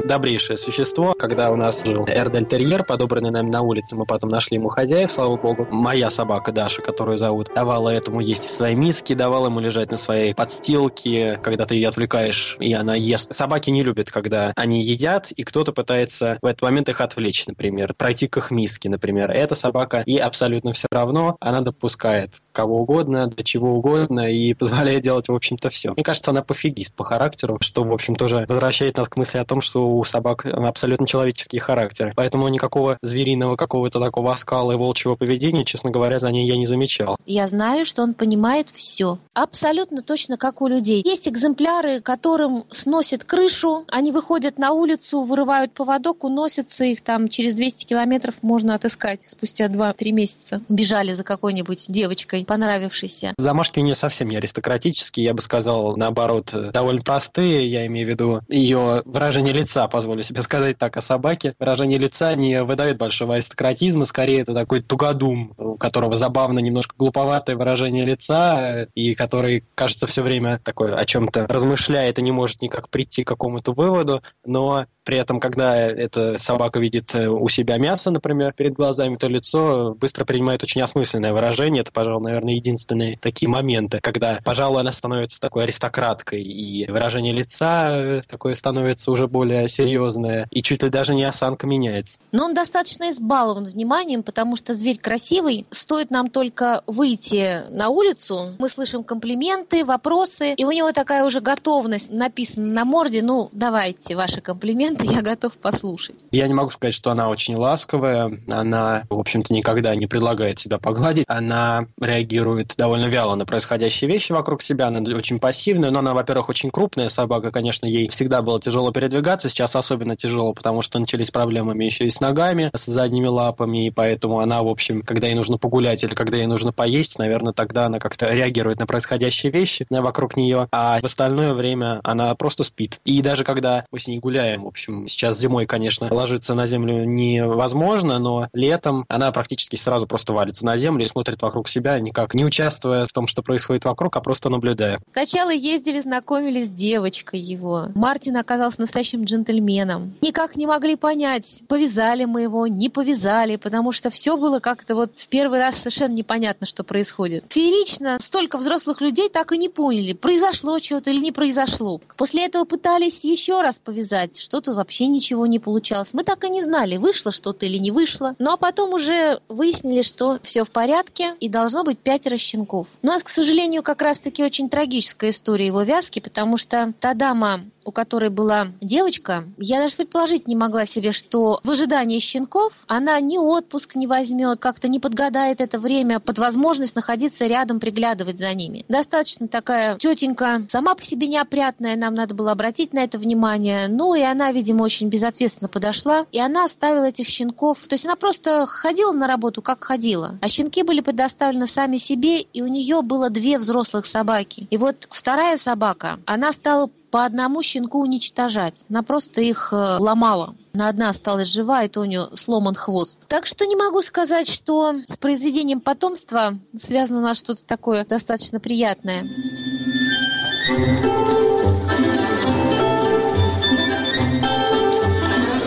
Добрейшее 0.07 0.57
существо. 0.57 1.15
Когда 1.15 1.51
у 1.51 1.57
нас 1.57 1.83
жил 1.85 2.07
Эрдельтерьер, 2.07 2.85
подобранный 2.85 3.31
нами 3.31 3.51
на 3.51 3.63
улице, 3.63 3.97
мы 3.97 4.07
потом 4.07 4.31
нашли 4.31 4.57
ему 4.57 4.69
хозяев, 4.69 5.11
слава 5.13 5.37
богу. 5.37 5.67
Моя 5.71 6.11
собака 6.11 6.53
Даша, 6.53 6.83
которую 6.83 7.19
зовут, 7.19 7.51
давала 7.55 7.91
этому 7.91 8.21
есть 8.21 8.49
своей 8.49 8.77
миски, 8.77 9.15
давала 9.15 9.47
ему 9.47 9.61
лежать 9.61 9.91
на 9.91 9.99
своей 9.99 10.35
подстилке, 10.35 11.39
когда 11.43 11.67
ты 11.67 11.75
ее 11.75 11.89
отвлекаешь, 11.89 12.57
и 12.61 12.73
она 12.73 12.95
ест. 12.95 13.33
Собаки 13.33 13.71
не 13.71 13.83
любят, 13.83 14.11
когда 14.11 14.53
они 14.57 14.83
едят, 14.83 15.33
и 15.33 15.43
кто-то 15.43 15.73
пытается 15.73 16.39
в 16.41 16.47
этот 16.47 16.63
момент 16.63 16.89
их 16.89 17.01
отвлечь, 17.01 17.47
например, 17.47 17.95
пройти 17.95 18.29
к 18.29 18.37
их 18.37 18.51
миске, 18.51 18.89
например. 18.89 19.31
Эта 19.31 19.55
собака 19.55 20.03
ей 20.07 20.19
абсолютно 20.19 20.73
все 20.73 20.87
равно, 20.91 21.37
она 21.41 21.61
допускает 21.61 22.35
кого 22.53 22.81
угодно, 22.81 23.27
для 23.27 23.45
чего 23.45 23.75
угодно, 23.75 24.31
и 24.33 24.55
позволяет 24.67 25.03
делать, 25.03 25.29
в 25.29 25.35
общем-то, 25.35 25.71
все. 25.71 25.93
Мне 25.93 26.05
кажется, 26.05 26.31
она 26.31 26.43
пофигист 26.43 26.95
по 26.95 27.05
характеру, 27.05 27.59
что, 27.61 27.85
в 27.85 27.93
общем, 27.93 28.15
тоже 28.15 28.47
возвращает 28.49 28.97
нас 28.97 29.09
к 29.09 29.17
мысли 29.17 29.39
о 29.39 29.45
том, 29.45 29.61
что 29.61 29.96
у 29.99 30.05
собак 30.05 30.47
абсолютно 30.47 31.07
человеческие 31.07 31.61
характеры. 31.61 32.13
Поэтому 32.15 32.49
никакого 32.49 32.99
звериного 33.03 33.57
какого-то 33.57 34.01
такого 34.01 34.33
оскала 34.33 34.73
и 34.73 34.77
волчьего 34.77 35.17
поведения, 35.17 35.65
честно 35.65 35.91
говоря, 35.91 36.19
за 36.19 36.31
ней 36.31 36.47
я 36.47 36.57
не 36.57 36.67
замечал. 36.67 37.17
Я 37.27 37.47
знаю, 37.49 37.87
что 37.87 38.03
он 38.03 38.15
понимает 38.15 38.69
все. 38.73 39.19
Абсолютно 39.35 40.03
точно 40.03 40.37
как 40.37 40.63
у 40.63 40.69
людей. 40.69 41.03
Есть 41.05 41.29
экземпляры, 41.29 42.01
которым 42.01 42.65
сносит 42.71 43.25
крышу, 43.25 43.85
они 43.89 44.13
выходят 44.13 44.59
на 44.59 44.73
улицу, 44.73 45.23
вырывают 45.23 45.73
поводок, 45.73 46.25
уносятся 46.25 46.85
их 46.85 47.03
там 47.03 47.29
через 47.29 47.55
200 47.55 47.85
километров 47.85 48.35
можно 48.43 48.75
отыскать 48.75 49.23
спустя 49.31 49.67
2-3 49.67 50.13
месяца. 50.13 50.61
Бежали 50.69 51.13
за 51.13 51.23
какой-нибудь 51.23 51.87
девочкой, 51.89 52.45
понравившейся. 52.45 53.35
Замашки 53.39 53.79
у 53.79 53.83
нее 53.83 53.95
совсем 53.95 54.29
не 54.31 54.37
аристократические, 54.37 55.27
я 55.27 55.35
бы 55.35 55.41
сказал, 55.41 55.97
наоборот, 55.97 56.55
довольно 56.73 57.03
простые. 57.03 57.67
Я 57.67 57.87
имею 57.87 58.07
в 58.07 58.11
виду 58.11 58.41
ее 58.49 59.03
выражение 59.05 59.53
лица, 59.53 59.86
позволю 59.89 60.22
себе 60.22 60.43
сказать 60.43 60.78
так 60.78 60.97
о 60.97 61.01
собаке. 61.01 61.55
Выражение 61.59 61.99
лица 61.99 62.34
не 62.34 62.62
выдает 62.62 62.99
большого 62.99 63.34
аристократизма, 63.34 64.07
скорее 64.07 64.41
это 64.41 64.55
такой 64.55 64.82
тугодум, 64.82 65.55
у 65.57 65.76
которого 65.76 66.16
забавно 66.16 66.59
немножко 66.59 66.95
глуповатое 66.99 67.57
выражение 67.57 68.05
лица, 68.05 68.89
и 68.95 69.14
который, 69.14 69.64
кажется, 69.74 70.07
все 70.07 70.22
время 70.22 70.61
такой 70.62 70.95
о 70.95 71.05
чем-то 71.05 71.47
размышляет 71.47 72.18
и 72.18 72.22
не 72.22 72.32
может 72.32 72.62
никак 72.62 72.89
прийти 72.89 73.24
к 73.24 73.28
какому-то 73.28 73.72
выводу, 73.72 74.22
но 74.45 74.87
При 75.07 75.19
этом, 75.19 75.39
когда 75.39 75.77
эта 75.77 76.37
собака 76.37 76.81
видит 76.81 77.15
э, 77.15 77.29
у 77.29 77.49
себя 77.49 77.79
мясо, 77.79 78.11
например, 78.11 78.53
перед 78.53 78.73
глазами, 78.73 79.15
то 79.15 79.29
лицо 79.29 79.95
быстро 79.95 80.25
принимает 80.25 80.65
очень 80.65 80.83
осмысленное 80.83 81.33
выражение. 81.33 81.83
Это, 81.83 81.93
пожалуй, 81.93 82.25
наверное, 82.25 82.55
единственные 82.55 83.17
такие 83.17 83.49
моменты, 83.49 84.01
когда, 84.03 84.41
пожалуй, 84.45 84.81
она 84.81 84.91
становится 84.91 85.41
такой 85.41 85.63
аристократкой, 85.63 86.43
и 86.43 86.91
выражение 86.91 87.33
лица 87.33 87.91
э, 87.93 88.23
такое 88.29 88.57
становится 88.57 89.13
уже 89.13 89.29
более 89.29 89.69
серьезное, 89.69 90.49
и 90.51 90.61
чуть 90.61 90.83
ли 90.83 90.89
даже 90.89 91.15
не 91.15 91.23
осанка 91.23 91.69
меняется. 91.69 92.19
Но 92.33 92.47
он 92.47 92.55
достаточно 92.55 93.09
избалован 93.13 93.67
вниманием, 93.67 94.25
потому 94.25 94.57
что 94.57 94.75
зверь 94.75 94.99
красивый. 94.99 95.67
Стоит 95.71 96.11
нам 96.11 96.31
только 96.31 96.83
выйти 96.89 97.63
на 97.71 97.91
улицу, 97.91 98.57
мы 98.59 98.69
слышим 98.69 99.05
комплименты, 99.05 99.85
вопросы, 99.85 100.55
и 100.55 100.65
у 100.65 100.73
него 100.73 100.91
такая 100.91 101.25
уже 101.25 101.41
готовность 101.41 102.11
написана 102.11 102.67
на 102.67 102.85
морде, 102.85 103.23
ну, 103.23 103.51
давайте 103.53 104.17
ваши 104.17 104.41
комплименты, 104.41 104.96
я 105.03 105.23
готов 105.23 105.55
послушать. 105.55 106.17
Я 106.31 106.47
не 106.49 106.55
могу 106.55 106.71
сказать, 106.71 106.95
что 106.95 107.11
она 107.11 107.29
очень 107.29 107.55
ласковая, 107.57 108.41
она, 108.51 109.03
в 109.09 109.19
общем-то, 109.19 109.53
никогда 109.53 109.95
не 109.95 110.07
предлагает 110.07 110.59
себя 110.59 110.79
погладить, 110.79 111.25
она 111.29 111.87
реагирует 112.01 112.75
довольно 112.77 113.07
вяло 113.07 113.35
на 113.35 113.47
происходящие 113.47 114.11
вещи 114.11 114.33
вокруг 114.33 114.63
себя, 114.63 114.89
она 114.89 115.01
очень 115.17 115.39
пассивная, 115.39 115.91
но 115.91 116.01
она, 116.01 116.15
во-первых, 116.15 116.49
очень 116.49 116.71
крупная 116.71 117.09
собака, 117.09 117.51
конечно, 117.51 117.87
ей 117.87 118.09
всегда 118.09 118.43
было 118.43 118.61
тяжело 118.61 118.91
передвигаться, 118.93 119.49
сейчас 119.49 119.77
особенно 119.77 120.17
тяжело, 120.17 120.53
потому 120.53 120.83
что 120.83 120.99
начались 120.99 121.31
проблемами 121.31 121.85
еще 121.85 122.07
и 122.07 122.11
с 122.11 122.21
ногами, 122.21 122.71
с 122.75 122.87
задними 122.87 123.27
лапами, 123.27 123.87
и 123.87 123.91
поэтому 123.91 124.41
она, 124.41 124.63
в 124.63 124.69
общем, 124.69 125.03
когда 125.03 125.27
ей 125.27 125.35
нужно 125.35 125.59
погулять 125.59 126.03
или 126.03 126.15
когда 126.15 126.39
ей 126.39 126.47
нужно 126.47 126.73
поесть, 126.73 127.19
наверное, 127.19 127.53
тогда 127.53 127.87
она 127.87 127.99
как-то 127.99 128.33
реагирует 128.33 128.79
на 128.79 128.87
происходящие 128.87 129.53
вещи 129.53 129.87
вокруг 129.91 130.37
нее, 130.37 130.69
а 130.73 131.01
в 131.01 131.05
остальное 131.05 131.53
время 131.53 132.01
она 132.05 132.35
просто 132.35 132.65
спит. 132.65 133.01
И 133.05 133.21
даже 133.23 133.45
когда 133.45 133.85
мы 133.91 133.99
с 133.99 134.07
ней 134.07 134.19
гуляем, 134.19 134.65
в 134.65 134.69
общем, 134.69 134.86
сейчас 135.09 135.39
зимой, 135.39 135.66
конечно, 135.66 136.09
ложиться 136.12 136.55
на 136.55 136.66
землю 136.66 137.05
невозможно, 137.05 138.18
но 138.18 138.49
летом 138.53 139.05
она 139.09 139.32
практически 139.32 139.76
сразу 139.76 140.07
просто 140.07 140.32
валится 140.32 140.64
на 140.64 140.76
землю 140.76 141.05
и 141.05 141.09
смотрит 141.09 141.41
вокруг 141.43 141.68
себя, 141.68 141.99
никак 142.01 142.34
не 142.34 142.45
участвуя 142.45 143.05
в 143.05 143.12
том, 143.12 143.26
что 143.26 143.43
происходит 143.43 143.84
вокруг, 143.84 144.16
а 144.16 144.20
просто 144.20 144.49
наблюдая. 144.49 145.01
Сначала 145.12 145.51
ездили, 145.51 146.01
знакомились 146.01 146.66
с 146.66 146.70
девочкой 146.70 147.41
его. 147.41 147.89
Мартин 147.95 148.37
оказался 148.37 148.80
настоящим 148.80 149.24
джентльменом. 149.24 150.14
Никак 150.20 150.57
не 150.57 150.66
могли 150.66 150.97
понять, 150.97 151.62
повязали 151.68 152.24
мы 152.24 152.43
его, 152.43 152.66
не 152.66 152.89
повязали, 152.89 153.57
потому 153.57 153.93
что 153.93 154.11
все 154.11 154.37
было 154.37 154.61
как-то 154.61 154.95
вот 154.95 155.12
в 155.16 155.28
первый 155.28 155.59
раз 155.59 155.76
совершенно 155.78 156.14
непонятно, 156.14 156.66
что 156.66 156.84
происходит. 156.84 157.45
Феерично 157.51 158.18
столько 158.20 158.59
взрослых 158.59 159.01
людей 159.01 159.28
так 159.28 159.53
и 159.53 159.59
не 159.59 159.68
поняли, 159.68 160.12
произошло 160.12 160.78
чего-то 160.78 161.11
или 161.11 161.20
не 161.20 161.32
произошло. 161.32 162.01
После 162.16 162.47
этого 162.47 162.64
пытались 162.64 163.24
еще 163.24 163.61
раз 163.62 163.78
повязать, 163.78 164.39
что-то 164.39 164.74
вообще 164.77 165.07
ничего 165.07 165.47
не 165.47 165.59
получалось. 165.59 166.11
Мы 166.12 166.22
так 166.22 166.45
и 166.45 166.49
не 166.49 166.62
знали, 166.62 166.97
вышло 166.97 167.33
что-то 167.33 167.66
или 167.66 167.79
не 167.79 167.91
вышло. 167.91 168.35
Ну 168.39 168.53
а 168.53 168.57
потом 168.57 168.95
уже 168.95 169.41
выяснили, 169.49 170.03
что 170.03 170.39
все 170.43 170.64
в 170.64 170.70
порядке 170.70 171.35
и 171.41 171.49
должно 171.49 171.85
быть 171.85 171.99
пятеро 171.99 172.37
щенков. 172.37 172.89
У 173.03 173.07
нас, 173.07 173.22
к 173.22 173.29
сожалению, 173.29 173.83
как 173.83 174.03
раз-таки 174.03 174.45
очень 174.45 174.68
трагическая 174.68 175.31
история 175.31 175.66
его 175.66 175.83
вязки, 175.83 176.20
потому 176.20 176.57
что 176.57 176.93
та 177.01 177.14
дама, 177.14 177.64
у 177.87 177.93
которой 177.93 178.30
была 178.30 178.68
девочка, 178.80 179.45
я 179.59 179.80
даже 179.80 179.97
предположить 179.97 180.49
не 180.49 180.57
могла 180.57 180.84
себе, 180.87 181.12
что 181.12 181.61
в 181.62 181.70
ожидании 181.70 182.18
щенков 182.18 182.72
она 182.89 183.18
ни 183.20 183.39
отпуск 183.39 183.95
не 183.95 184.07
возьмет, 184.07 184.59
как-то 184.59 184.89
не 184.89 184.99
подгадает 184.99 185.61
это 185.61 185.78
время 185.78 186.20
под 186.20 186.39
возможность 186.39 186.97
находиться 186.97 187.47
рядом, 187.47 187.80
приглядывать 187.80 188.39
за 188.39 188.53
ними. 188.53 188.84
Достаточно 188.89 189.49
такая 189.49 189.97
тетенька, 189.97 190.66
сама 190.68 190.95
по 190.95 191.03
себе 191.03 191.28
неопрятная, 191.28 191.97
нам 191.97 192.14
надо 192.14 192.34
было 192.34 192.53
обратить 192.53 192.93
на 192.93 193.05
это 193.05 193.18
внимание. 193.18 193.89
Ну 193.89 194.14
и 194.14 194.22
она, 194.22 194.51
видимо, 194.51 194.82
очень 194.82 195.09
безответственно 195.09 195.68
подошла, 195.68 196.26
и 196.32 196.41
она 196.41 196.64
оставила 196.64 197.05
этих 197.05 197.28
щенков. 197.28 197.87
То 197.87 197.95
есть 197.95 198.05
она 198.05 198.16
просто 198.16 198.66
ходила 198.66 199.12
на 199.12 199.28
работу, 199.28 199.62
как 199.62 199.84
ходила. 199.84 200.39
А 200.43 200.49
щенки 200.49 200.82
были 200.82 201.01
предоставлены 201.01 201.68
сами 201.68 201.97
себе, 201.97 202.41
и 202.41 202.62
у 202.62 202.66
нее 202.66 203.03
было 203.03 203.30
две 203.30 203.59
взрослых 203.59 204.07
собаки. 204.07 204.66
И 204.70 204.76
вот 204.76 205.07
вторая 205.11 205.57
собака, 205.57 206.18
она 206.26 206.53
стала 206.53 206.91
по 207.17 207.25
одному 207.25 207.62
щенку 207.62 208.03
уничтожать. 208.03 208.85
Она 208.91 209.03
просто 209.03 209.41
их 209.41 209.71
э, 209.73 209.97
ломала. 209.99 210.55
На 210.75 210.91
одна 210.91 211.09
осталась 211.09 211.51
жива, 211.51 211.83
и 211.83 211.89
то 211.89 212.03
у 212.03 212.05
нее 212.05 212.29
сломан 212.35 212.75
хвост. 212.75 213.27
Так 213.27 213.47
что 213.47 213.64
не 213.64 213.75
могу 213.75 214.03
сказать, 214.03 214.47
что 214.47 214.97
с 215.09 215.17
произведением 215.17 215.81
потомства 215.81 216.59
связано 216.79 217.21
у 217.21 217.23
нас 217.23 217.39
что-то 217.39 217.64
такое 217.64 218.05
достаточно 218.05 218.61
приятное. 218.61 219.27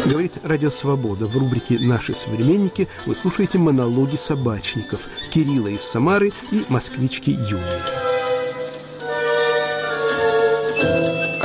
Говорит 0.05 0.33
Радио 0.43 0.69
Свобода. 0.69 1.25
В 1.25 1.35
рубрике 1.35 1.79
«Наши 1.79 2.13
современники» 2.13 2.87
вы 3.07 3.15
слушаете 3.15 3.57
монологи 3.57 4.17
собачников 4.17 5.09
Кирилла 5.31 5.69
из 5.69 5.81
Самары 5.81 6.31
и 6.51 6.63
москвички 6.69 7.31
Юлии. 7.31 8.08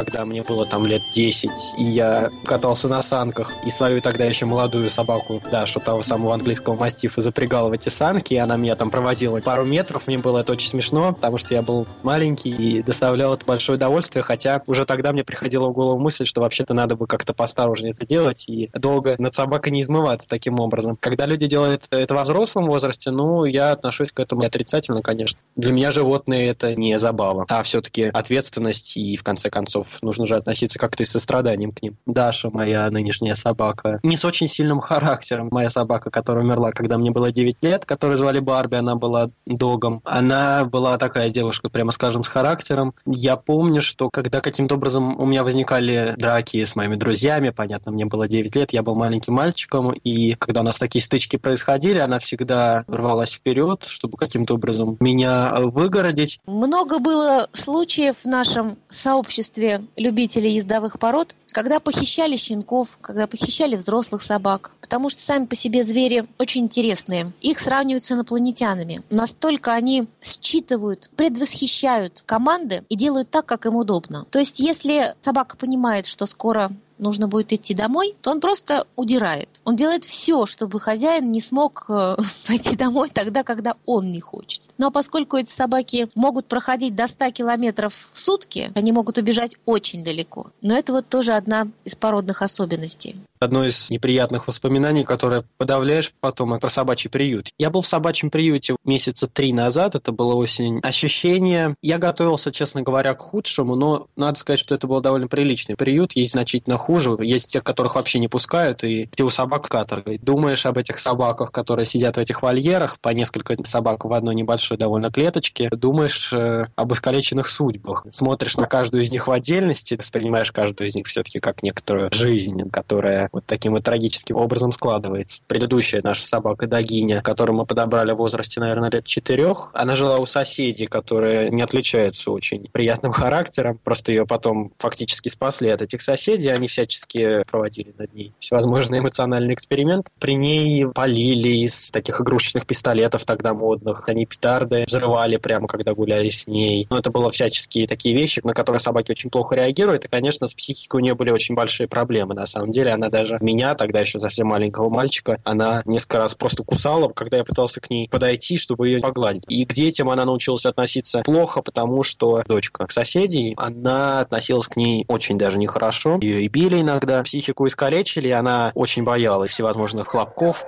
Когда 0.05 0.25
мне 0.27 0.43
было 0.43 0.67
там 0.67 0.87
лет 0.87 1.03
10, 1.13 1.51
и 1.79 1.85
я 1.85 2.31
катался 2.45 2.89
на 2.89 3.01
санках, 3.01 3.53
и 3.65 3.71
свою 3.71 4.01
тогда 4.01 4.25
еще 4.25 4.45
молодую 4.47 4.91
собаку, 4.91 5.41
Дашу, 5.51 5.81
того 5.81 6.03
самого 6.03 6.35
английского 6.35 6.75
мастифа, 6.75 7.23
запрягал 7.23 7.71
в 7.71 7.73
эти 7.73 7.89
санки, 7.89 8.35
и 8.35 8.37
она 8.37 8.57
меня 8.57 8.77
там 8.77 8.91
провозила 8.91 9.41
пару 9.41 9.65
метров, 9.65 10.07
мне 10.07 10.19
было 10.19 10.41
это 10.41 10.53
очень 10.53 10.69
смешно, 10.69 11.15
потому 11.15 11.39
что 11.39 11.55
я 11.55 11.63
был 11.63 11.87
маленький 12.03 12.51
и 12.51 12.83
доставлял 12.83 13.35
это 13.35 13.47
большое 13.47 13.77
удовольствие, 13.77 14.23
хотя 14.23 14.63
уже 14.67 14.85
тогда 14.85 15.13
мне 15.13 15.25
приходила 15.25 15.69
в 15.69 15.73
голову 15.73 15.99
мысль, 15.99 16.27
что 16.27 16.43
вообще-то 16.43 16.75
надо 16.75 16.97
бы 16.97 17.07
как-то 17.07 17.33
поосторожнее 17.33 17.93
это 17.93 18.07
делать 18.07 18.45
и 18.49 18.71
долго 18.75 19.15
над 19.19 19.35
собакой 19.35 19.73
не 19.73 19.83
измываться 19.83 20.29
таким 20.29 20.61
образом. 20.61 20.99
Когда 21.01 21.27
люди 21.27 21.47
делают 21.47 21.87
это 21.91 22.15
во 22.15 22.25
взрослом 22.25 22.67
возрасте, 22.67 23.11
ну, 23.11 23.45
я 23.45 23.73
отношусь 23.73 24.13
к 24.13 24.21
этому 24.21 24.45
отрицательно, 24.45 25.03
конечно. 25.03 25.39
Для 25.57 25.73
меня 25.73 25.93
животные 25.93 26.49
это 26.49 26.75
не 26.75 26.99
забава, 26.99 27.47
а 27.49 27.63
все-таки 27.63 28.05
ответственность 28.05 28.97
и, 28.97 29.17
в 29.17 29.23
конце 29.23 29.51
концов, 29.51 29.94
нужно 30.03 30.27
же 30.27 30.37
относиться 30.37 30.79
как-то 30.79 31.03
и 31.03 31.07
со 31.07 31.19
страданием 31.19 31.73
к 31.73 31.83
ним. 31.83 31.97
Даша, 32.07 32.51
моя 32.51 32.91
нынешняя 32.91 33.35
собака, 33.35 34.01
не 34.03 34.17
с 34.17 34.25
очень 34.25 34.49
сильным 34.49 34.81
характером. 34.81 35.49
Моя 35.51 35.71
собака, 35.71 36.11
которая 36.11 36.45
умерла, 36.45 36.73
когда 36.73 36.99
мне 36.99 37.11
было 37.11 37.33
9 37.33 37.63
лет, 37.63 37.85
которую 37.85 38.19
звали 38.19 38.41
Барби, 38.41 38.77
она 38.77 38.97
была 38.97 39.31
догом. 39.47 40.01
Она 40.05 40.65
была 40.65 40.99
такая 40.99 41.31
девушка, 41.31 41.69
прямо 41.69 41.93
скажем, 41.93 42.25
с 42.25 42.29
характером. 42.29 42.95
Я 43.07 43.37
помню, 43.37 43.83
что 43.83 44.11
когда 44.11 44.41
каким-то 44.41 44.75
образом 44.77 45.19
у 45.21 45.27
меня 45.27 45.45
возникали 45.45 46.15
драки 46.17 46.65
с 46.65 46.77
моими 46.77 46.97
друзьями, 46.97 47.51
понятно, 47.51 47.93
мне 47.93 48.07
было 48.07 48.29
9 48.29 48.55
лет, 48.57 48.73
я 48.73 48.83
был 48.83 48.95
маленьким 48.95 49.35
мальчиком, 49.35 49.93
и 49.93 50.35
когда 50.35 50.61
у 50.61 50.65
нас 50.65 50.79
такие 50.79 51.03
стычки 51.03 51.37
происходили, 51.37 51.99
она 51.99 52.19
всегда 52.19 52.85
рвалась 52.87 53.33
вперед, 53.33 53.85
чтобы 53.87 54.17
каким-то 54.17 54.55
образом 54.55 54.97
меня 55.01 55.55
выгородить. 55.57 56.41
Много 56.47 56.99
было 56.99 57.49
случаев 57.53 58.17
в 58.23 58.27
нашем 58.27 58.79
сообществе 58.89 59.84
любителей 59.97 60.55
ездовых 60.55 60.99
пород, 60.99 61.35
когда 61.53 61.81
похищали 61.81 62.37
щенков, 62.37 62.99
когда 63.01 63.27
похищали 63.27 63.77
взрослых 63.77 64.23
собак, 64.23 64.73
потому 64.81 65.09
что 65.09 65.23
сами 65.23 65.47
по 65.47 65.55
себе 65.55 65.85
звери 65.85 66.27
очень 66.39 66.65
интересные. 66.65 67.33
Их 67.41 67.61
сравнивают 67.61 68.05
с 68.05 68.13
инопланетянами. 68.13 69.03
Настолько 69.11 69.73
они 69.73 70.07
считывают, 70.21 71.11
предвосхищают 71.17 72.23
команды 72.27 72.85
и 72.89 72.97
делают 72.97 73.31
так, 73.31 73.47
как 73.47 73.67
им 73.67 73.77
удобно. 73.77 74.27
То 74.31 74.39
есть, 74.39 74.59
если 74.59 75.15
собака 75.21 75.57
понимает, 75.57 76.07
что 76.07 76.27
скоро 76.27 76.73
нужно 76.99 77.29
будет 77.29 77.53
идти 77.53 77.75
домой, 77.75 78.15
то 78.21 78.31
он 78.31 78.41
просто 78.41 78.87
удирает. 78.97 79.49
Он 79.65 79.77
делает 79.77 80.05
все, 80.05 80.47
чтобы 80.47 80.81
хозяин 80.81 81.31
не 81.33 81.41
смог 81.41 81.87
э, 81.89 82.17
пойти 82.47 82.77
домой 82.77 83.11
тогда, 83.13 83.43
когда 83.43 83.75
он 83.87 84.13
не 84.13 84.21
хочет. 84.21 84.63
А 84.81 84.91
поскольку 84.91 85.37
эти 85.37 85.51
собаки 85.51 86.09
могут 86.15 86.47
проходить 86.47 86.95
до 86.95 87.07
100 87.07 87.31
километров 87.31 87.95
в 88.13 88.19
сутки, 88.19 88.71
они 88.75 88.93
могут 88.93 89.19
убежать 89.19 89.57
очень 89.65 90.05
далеко. 90.05 90.51
Но 90.61 90.77
это 90.77 90.93
вот 90.93 91.09
тоже 91.09 91.33
одна 91.33 91.69
из 91.85 91.97
породных 91.97 92.43
особенностей 92.43 93.17
одно 93.45 93.65
из 93.65 93.91
неприятных 93.91 94.49
воспоминаний, 94.49 95.05
которое 95.05 95.45
подавляешь 95.59 96.13
потом, 96.21 96.59
про 96.59 96.71
собачий 96.71 97.11
приют. 97.11 97.51
Я 97.59 97.71
был 97.71 97.83
в 97.83 97.87
собачьем 97.87 98.31
приюте 98.31 98.77
месяца 98.85 99.27
три 99.27 99.53
назад, 99.53 99.95
это 99.95 100.13
было 100.13 100.35
осень. 100.35 100.81
Ощущение, 100.83 101.77
я 101.83 101.99
готовился, 101.99 102.51
честно 102.51 102.83
говоря, 102.83 103.15
к 103.15 103.21
худшему, 103.21 103.77
но 103.77 104.07
надо 104.17 104.39
сказать, 104.39 104.61
что 104.61 104.75
это 104.75 104.87
был 104.87 105.01
довольно 105.01 105.29
приличный 105.29 105.77
приют. 105.77 106.13
Есть 106.13 106.33
значительно 106.33 106.79
хуже, 106.85 107.17
есть 107.21 107.51
тех, 107.51 107.65
которых 107.65 107.95
вообще 107.95 108.19
не 108.19 108.29
пускают, 108.29 108.85
и 108.85 109.09
где 109.13 109.25
у 109.25 109.31
собак 109.31 109.69
каторга. 109.69 110.19
Думаешь 110.21 110.67
об 110.67 110.79
этих 110.79 110.99
собаках, 110.99 111.51
которые 111.51 111.87
сидят 111.87 112.17
в 112.17 112.21
этих 112.21 112.43
вольерах, 112.43 112.99
по 113.01 113.09
несколько 113.09 113.57
собак 113.65 114.05
в 114.05 114.13
одной 114.13 114.35
небольшой 114.35 114.77
довольно 114.77 115.11
клеточке, 115.11 115.71
думаешь 115.71 116.33
э, 116.33 116.67
об 116.77 116.93
искалеченных 116.93 117.49
судьбах. 117.49 118.07
Смотришь 118.11 118.57
на 118.57 118.67
каждую 118.67 119.03
из 119.03 119.11
них 119.11 119.27
в 119.27 119.31
отдельности, 119.31 119.95
воспринимаешь 119.95 120.53
каждую 120.53 120.89
из 120.89 120.95
них 120.95 121.07
все-таки 121.07 121.39
как 121.39 121.63
некоторую 121.63 122.11
жизнь, 122.13 122.69
которая 122.71 123.29
вот 123.33 123.45
таким 123.47 123.73
вот 123.73 123.83
трагическим 123.83 124.37
образом 124.37 124.73
складывается. 124.73 125.43
Предыдущая 125.47 126.03
наша 126.03 126.27
собака 126.27 126.67
Дагиня, 126.67 127.23
которую 127.23 127.57
мы 127.57 127.67
подобрали 127.67 128.13
в 128.13 128.17
возрасте, 128.17 128.61
наверное, 128.61 128.91
лет 128.91 129.05
четырех, 129.05 129.71
она 129.73 129.97
жила 129.97 130.17
у 130.17 130.27
соседей, 130.27 130.87
которые 130.87 131.51
не 131.51 131.63
отличаются 131.63 132.31
очень 132.31 132.69
приятным 132.73 133.13
характером. 133.25 133.81
Просто 133.83 134.13
ее 134.13 134.27
потом 134.27 134.73
фактически 134.79 135.29
спасли 135.29 135.71
от 135.71 135.81
этих 135.81 136.03
соседей. 136.03 136.49
Они 136.49 136.69
всячески 136.75 137.45
проводили 137.45 137.95
над 137.97 138.13
ней 138.13 138.33
всевозможные 138.39 139.01
эмоциональные 139.01 139.55
эксперименты. 139.55 140.11
При 140.19 140.35
ней 140.35 140.87
полили 140.87 141.49
из 141.49 141.91
таких 141.91 142.21
игрушечных 142.21 142.67
пистолетов 142.67 143.25
тогда 143.25 143.55
модных. 143.55 144.09
Они 144.09 144.27
петарды 144.27 144.85
взрывали 144.87 145.37
прямо, 145.37 145.67
когда 145.67 145.95
гуляли 145.95 146.29
с 146.29 146.47
ней. 146.47 146.87
Но 146.91 146.99
это 146.99 147.11
было 147.11 147.31
всяческие 147.31 147.87
такие 147.87 148.15
вещи, 148.15 148.41
на 148.45 148.55
которые 148.55 148.81
собаки 148.81 149.13
очень 149.13 149.31
плохо 149.31 149.55
реагируют. 149.55 150.05
И, 150.05 150.09
конечно, 150.09 150.47
с 150.47 150.55
психикой 150.55 151.01
у 151.01 151.05
нее 151.05 151.15
были 151.15 151.31
очень 151.31 151.55
большие 151.55 151.89
проблемы. 151.89 152.35
На 152.35 152.47
самом 152.47 152.71
деле, 152.71 152.93
она 152.93 153.09
даже 153.09 153.39
меня, 153.41 153.75
тогда 153.75 154.01
еще 154.01 154.19
совсем 154.19 154.49
маленького 154.49 154.89
мальчика, 154.89 155.41
она 155.45 155.83
несколько 155.85 156.19
раз 156.19 156.35
просто 156.35 156.65
кусала, 156.65 157.09
когда 157.09 157.39
я 157.39 157.45
пытался 157.45 157.81
к 157.81 157.91
ней 157.91 158.09
подойти, 158.09 158.57
чтобы 158.57 158.89
ее 158.89 159.01
погладить. 159.01 159.45
И 159.49 159.65
к 159.65 159.73
детям 159.73 160.11
она 160.11 160.25
научилась 160.25 160.67
относиться 160.67 161.23
плохо, 161.25 161.63
потому 161.63 162.03
что 162.03 162.43
дочка 162.47 162.87
соседей, 162.91 163.55
она 163.57 164.21
относилась 164.21 164.69
к 164.69 164.77
ней 164.77 165.05
очень 165.09 165.39
даже 165.39 165.59
нехорошо. 165.59 166.19
Ее 166.21 166.43
и 166.43 166.49
били 166.49 166.64
иногда, 166.73 167.23
психику 167.23 167.67
искалечили, 167.67 168.29
она 168.31 168.73
очень 168.75 169.05
боялась 169.05 169.51
всевозможных 169.51 170.09
хлопков. 170.09 170.65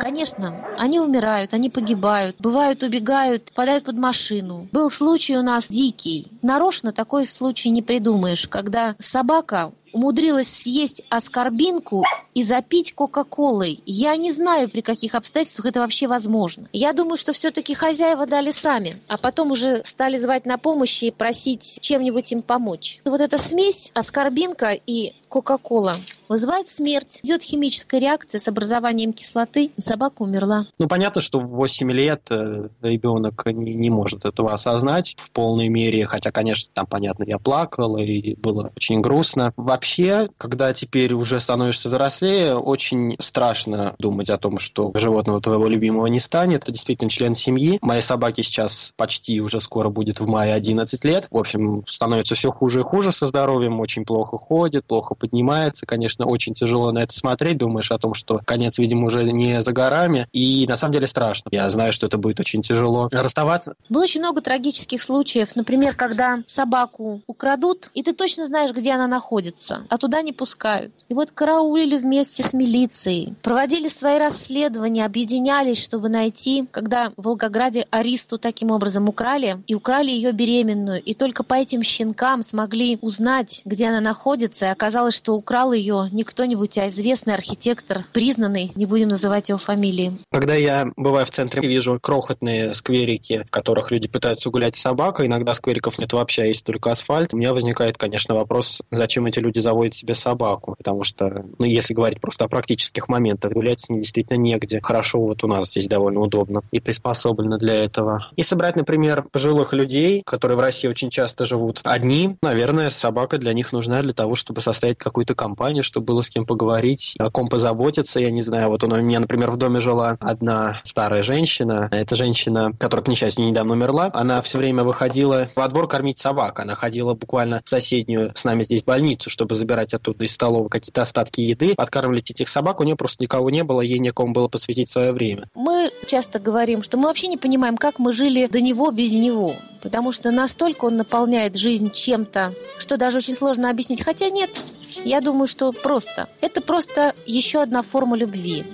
Конечно, 0.00 0.66
они 0.76 0.98
умирают, 1.00 1.54
они 1.54 1.70
погибают, 1.70 2.36
бывают 2.38 2.82
убегают, 2.82 3.44
попадают 3.46 3.84
под 3.84 3.96
машину. 3.96 4.68
Был 4.72 4.90
случай 4.90 5.36
у 5.36 5.42
нас 5.42 5.68
дикий. 5.68 6.28
Нарочно 6.42 6.92
такой 6.92 7.26
случай 7.26 7.70
не 7.70 7.80
придумаешь, 7.80 8.46
когда 8.48 8.96
собака 8.98 9.72
умудрилась 9.92 10.48
съесть 10.48 11.02
аскорбинку 11.08 12.04
и 12.34 12.42
запить 12.42 12.94
Кока-Колой. 12.94 13.80
Я 13.86 14.16
не 14.16 14.32
знаю, 14.32 14.68
при 14.68 14.80
каких 14.80 15.14
обстоятельствах 15.14 15.66
это 15.66 15.80
вообще 15.80 16.06
возможно. 16.06 16.68
Я 16.72 16.92
думаю, 16.92 17.16
что 17.16 17.32
все-таки 17.32 17.74
хозяева 17.74 18.26
дали 18.26 18.50
сами, 18.50 19.00
а 19.08 19.16
потом 19.16 19.50
уже 19.50 19.82
стали 19.84 20.16
звать 20.16 20.46
на 20.46 20.58
помощь 20.58 21.02
и 21.02 21.10
просить 21.10 21.78
чем-нибудь 21.80 22.32
им 22.32 22.42
помочь. 22.42 23.00
Вот 23.04 23.20
эта 23.20 23.38
смесь, 23.38 23.90
аскорбинка 23.94 24.78
и 24.86 25.14
Кока-Кола 25.28 25.96
вызывает 26.30 26.68
смерть. 26.68 27.20
Идет 27.24 27.42
химическая 27.42 28.00
реакция 28.00 28.38
с 28.38 28.46
образованием 28.46 29.12
кислоты, 29.12 29.72
и 29.76 29.82
собака 29.82 30.22
умерла. 30.22 30.68
Ну, 30.78 30.86
понятно, 30.86 31.20
что 31.20 31.40
в 31.40 31.48
8 31.48 31.90
лет 31.90 32.28
э, 32.30 32.68
ребенок 32.82 33.44
не, 33.46 33.74
не 33.74 33.90
может 33.90 34.24
этого 34.24 34.52
осознать 34.52 35.16
в 35.18 35.32
полной 35.32 35.68
мере, 35.68 36.06
хотя, 36.06 36.30
конечно, 36.30 36.70
там, 36.72 36.86
понятно, 36.86 37.24
я 37.24 37.38
плакал, 37.38 37.96
и 37.98 38.36
было 38.36 38.70
очень 38.76 39.00
грустно. 39.00 39.52
Вообще, 39.56 40.28
когда 40.38 40.72
теперь 40.72 41.14
уже 41.14 41.40
становишься 41.40 41.88
взрослее, 41.88 42.56
очень 42.56 43.16
страшно 43.18 43.96
думать 43.98 44.30
о 44.30 44.36
том, 44.36 44.60
что 44.60 44.92
животного 44.94 45.40
твоего 45.40 45.66
любимого 45.66 46.06
не 46.06 46.20
станет. 46.20 46.62
Это 46.62 46.70
действительно 46.70 47.10
член 47.10 47.34
семьи. 47.34 47.78
Моей 47.82 48.02
собаке 48.02 48.44
сейчас 48.44 48.92
почти 48.96 49.40
уже 49.40 49.60
скоро 49.60 49.88
будет 49.88 50.20
в 50.20 50.28
мае 50.28 50.54
11 50.54 51.04
лет. 51.04 51.26
В 51.28 51.38
общем, 51.38 51.82
становится 51.88 52.36
все 52.36 52.52
хуже 52.52 52.80
и 52.80 52.82
хуже 52.84 53.10
со 53.10 53.26
здоровьем, 53.26 53.80
очень 53.80 54.04
плохо 54.04 54.38
ходит, 54.38 54.84
плохо 54.84 55.16
поднимается. 55.16 55.86
Конечно, 55.86 56.19
очень 56.26 56.54
тяжело 56.54 56.90
на 56.90 57.00
это 57.00 57.14
смотреть. 57.14 57.58
Думаешь 57.58 57.90
о 57.90 57.98
том, 57.98 58.14
что 58.14 58.40
конец, 58.44 58.78
видимо, 58.78 59.06
уже 59.06 59.24
не 59.24 59.60
за 59.62 59.72
горами. 59.72 60.26
И 60.32 60.66
на 60.68 60.76
самом 60.76 60.92
деле 60.92 61.06
страшно. 61.06 61.48
Я 61.52 61.68
знаю, 61.70 61.92
что 61.92 62.06
это 62.06 62.18
будет 62.18 62.40
очень 62.40 62.62
тяжело 62.62 63.08
расставаться. 63.12 63.74
Было 63.88 64.02
очень 64.02 64.20
много 64.20 64.40
трагических 64.40 65.02
случаев. 65.02 65.56
Например, 65.56 65.94
когда 65.94 66.42
собаку 66.46 67.22
украдут, 67.26 67.90
и 67.94 68.02
ты 68.02 68.12
точно 68.12 68.46
знаешь, 68.46 68.72
где 68.72 68.92
она 68.92 69.06
находится, 69.06 69.86
а 69.88 69.98
туда 69.98 70.22
не 70.22 70.32
пускают. 70.32 70.92
И 71.08 71.14
вот 71.14 71.30
караулили 71.30 71.98
вместе 71.98 72.42
с 72.42 72.52
милицией, 72.52 73.34
проводили 73.42 73.88
свои 73.88 74.18
расследования, 74.18 75.04
объединялись, 75.04 75.82
чтобы 75.82 76.08
найти, 76.08 76.66
когда 76.70 77.12
в 77.16 77.22
Волгограде 77.24 77.86
Аристу 77.90 78.38
таким 78.38 78.70
образом 78.70 79.08
украли, 79.08 79.62
и 79.66 79.74
украли 79.74 80.10
ее 80.10 80.32
беременную. 80.32 81.02
И 81.02 81.14
только 81.14 81.42
по 81.42 81.54
этим 81.54 81.82
щенкам 81.82 82.42
смогли 82.42 82.98
узнать, 83.00 83.62
где 83.64 83.88
она 83.88 84.00
находится, 84.00 84.66
и 84.66 84.68
оказалось, 84.68 85.16
что 85.16 85.34
украл 85.34 85.72
ее 85.72 86.08
не 86.12 86.24
кто-нибудь, 86.24 86.78
а 86.78 86.88
известный 86.88 87.34
архитектор, 87.34 88.04
признанный, 88.12 88.72
не 88.74 88.86
будем 88.86 89.08
называть 89.08 89.48
его 89.48 89.58
фамилии. 89.58 90.18
Когда 90.30 90.54
я 90.54 90.86
бываю 90.96 91.26
в 91.26 91.30
центре, 91.30 91.66
вижу 91.66 91.98
крохотные 92.00 92.74
скверики, 92.74 93.42
в 93.46 93.50
которых 93.50 93.90
люди 93.90 94.08
пытаются 94.08 94.50
гулять 94.50 94.76
с 94.76 94.80
собакой, 94.80 95.26
иногда 95.26 95.54
сквериков 95.54 95.98
нет 95.98 96.12
вообще, 96.12 96.42
а 96.42 96.46
есть 96.46 96.64
только 96.64 96.90
асфальт. 96.90 97.34
У 97.34 97.36
меня 97.36 97.52
возникает, 97.52 97.96
конечно, 97.96 98.34
вопрос, 98.34 98.82
зачем 98.90 99.26
эти 99.26 99.38
люди 99.38 99.58
заводят 99.58 99.94
себе 99.94 100.14
собаку, 100.14 100.74
потому 100.76 101.04
что, 101.04 101.44
ну, 101.58 101.64
если 101.64 101.94
говорить 101.94 102.20
просто 102.20 102.44
о 102.44 102.48
практических 102.48 103.08
моментах, 103.08 103.52
гулять 103.52 103.80
с 103.80 103.88
ней 103.88 104.00
действительно 104.00 104.36
негде. 104.36 104.80
Хорошо, 104.82 105.20
вот 105.20 105.44
у 105.44 105.46
нас 105.46 105.70
здесь 105.70 105.88
довольно 105.88 106.20
удобно 106.20 106.62
и 106.70 106.80
приспособлено 106.80 107.58
для 107.58 107.74
этого. 107.84 108.26
Если 108.36 108.54
брать, 108.54 108.76
например, 108.76 109.24
пожилых 109.30 109.72
людей, 109.72 110.22
которые 110.24 110.56
в 110.56 110.60
России 110.60 110.88
очень 110.88 111.10
часто 111.10 111.44
живут 111.44 111.80
одни, 111.84 112.36
наверное, 112.42 112.90
собака 112.90 113.38
для 113.38 113.52
них 113.52 113.72
нужна 113.72 114.02
для 114.02 114.12
того, 114.12 114.34
чтобы 114.34 114.60
составить 114.60 114.98
какую-то 114.98 115.34
компанию, 115.34 115.82
чтобы 115.82 115.99
было 116.00 116.22
с 116.22 116.30
кем 116.30 116.46
поговорить, 116.46 117.14
о 117.18 117.30
ком 117.30 117.48
позаботиться. 117.48 118.20
Я 118.20 118.30
не 118.30 118.42
знаю, 118.42 118.68
вот 118.68 118.82
у 118.82 118.86
меня, 118.86 119.20
например, 119.20 119.50
в 119.50 119.56
доме 119.56 119.80
жила 119.80 120.16
одна 120.20 120.80
старая 120.84 121.22
женщина. 121.22 121.88
Эта 121.90 122.16
женщина, 122.16 122.72
которая, 122.78 123.04
к 123.04 123.08
несчастью, 123.08 123.44
недавно 123.44 123.74
умерла, 123.74 124.10
она 124.14 124.40
все 124.42 124.58
время 124.58 124.84
выходила 124.84 125.48
во 125.54 125.68
двор 125.68 125.88
кормить 125.88 126.18
собак. 126.18 126.60
Она 126.60 126.74
ходила 126.74 127.14
буквально 127.14 127.62
в 127.64 127.68
соседнюю 127.68 128.32
с 128.34 128.44
нами 128.44 128.62
здесь 128.62 128.82
больницу, 128.82 129.30
чтобы 129.30 129.54
забирать 129.54 129.94
оттуда 129.94 130.24
из 130.24 130.32
столовой 130.32 130.68
какие-то 130.68 131.02
остатки 131.02 131.40
еды, 131.40 131.74
откармливать 131.76 132.30
этих 132.30 132.48
собак. 132.48 132.80
У 132.80 132.84
нее 132.84 132.96
просто 132.96 133.22
никого 133.22 133.50
не 133.50 133.64
было, 133.64 133.80
ей 133.80 133.98
некому 133.98 134.32
было 134.32 134.48
посвятить 134.48 134.90
свое 134.90 135.12
время. 135.12 135.48
Мы 135.54 135.90
часто 136.06 136.38
говорим, 136.38 136.82
что 136.82 136.96
мы 136.96 137.08
вообще 137.08 137.28
не 137.28 137.36
понимаем, 137.36 137.76
как 137.76 137.98
мы 137.98 138.12
жили 138.12 138.46
до 138.46 138.60
него 138.60 138.90
без 138.90 139.12
него. 139.12 139.56
Потому 139.82 140.12
что 140.12 140.30
настолько 140.30 140.84
он 140.84 140.96
наполняет 140.96 141.56
жизнь 141.56 141.90
чем-то, 141.90 142.54
что 142.78 142.96
даже 142.96 143.18
очень 143.18 143.34
сложно 143.34 143.70
объяснить. 143.70 144.02
Хотя 144.02 144.28
нет, 144.28 144.62
я 145.04 145.20
думаю, 145.20 145.46
что 145.46 145.72
просто. 145.72 146.28
Это 146.40 146.60
просто 146.60 147.14
еще 147.26 147.62
одна 147.62 147.82
форма 147.82 148.16
любви. 148.16 148.64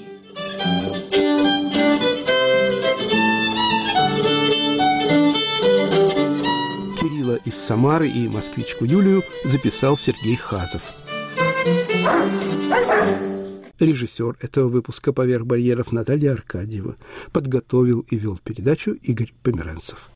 Кирилла 7.01 7.37
из 7.45 7.55
Самары 7.55 8.09
и 8.09 8.29
москвичку 8.29 8.85
Юлию 8.85 9.23
записал 9.45 9.97
Сергей 9.97 10.37
Хазов. 10.37 10.83
Режиссер 13.79 14.39
этого 14.41 14.69
выпуска 14.69 15.13
«Поверх 15.13 15.45
барьеров» 15.45 15.93
Наталья 15.93 16.33
Аркадьева. 16.33 16.97
Подготовил 17.33 18.01
и 18.09 18.17
вел 18.17 18.39
передачу 18.43 18.93
Игорь 18.93 19.33
Померанцев. 19.43 20.16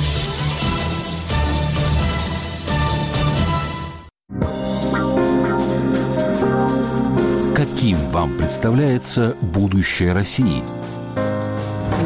Вам 8.21 8.37
представляется 8.37 9.35
будущее 9.41 10.13
России? 10.13 10.61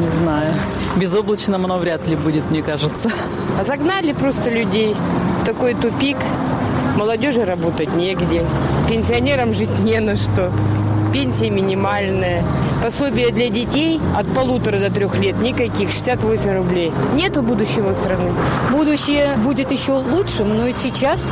Не 0.00 0.10
знаю. 0.18 0.54
Безоблачным 0.96 1.66
оно 1.66 1.76
вряд 1.76 2.06
ли 2.06 2.16
будет, 2.16 2.50
мне 2.50 2.62
кажется. 2.62 3.10
А 3.60 3.66
загнали 3.66 4.14
просто 4.14 4.48
людей 4.48 4.96
в 5.42 5.44
такой 5.44 5.74
тупик. 5.74 6.16
Молодежи 6.96 7.44
работать 7.44 7.94
негде. 7.94 8.46
Пенсионерам 8.88 9.52
жить 9.52 9.78
не 9.80 10.00
на 10.00 10.16
что. 10.16 10.50
Пенсия 11.12 11.50
минимальная. 11.50 12.42
Пособие 12.82 13.30
для 13.30 13.50
детей 13.50 14.00
от 14.16 14.26
полутора 14.34 14.78
до 14.78 14.90
трех 14.90 15.18
лет 15.18 15.38
никаких, 15.40 15.90
68 15.90 16.56
рублей. 16.56 16.92
Нету 17.14 17.42
будущего 17.42 17.92
страны. 17.92 18.32
Будущее 18.72 19.36
будет 19.44 19.70
еще 19.70 19.92
лучшим, 19.92 20.56
но 20.56 20.66
и 20.66 20.72
сейчас 20.72 21.26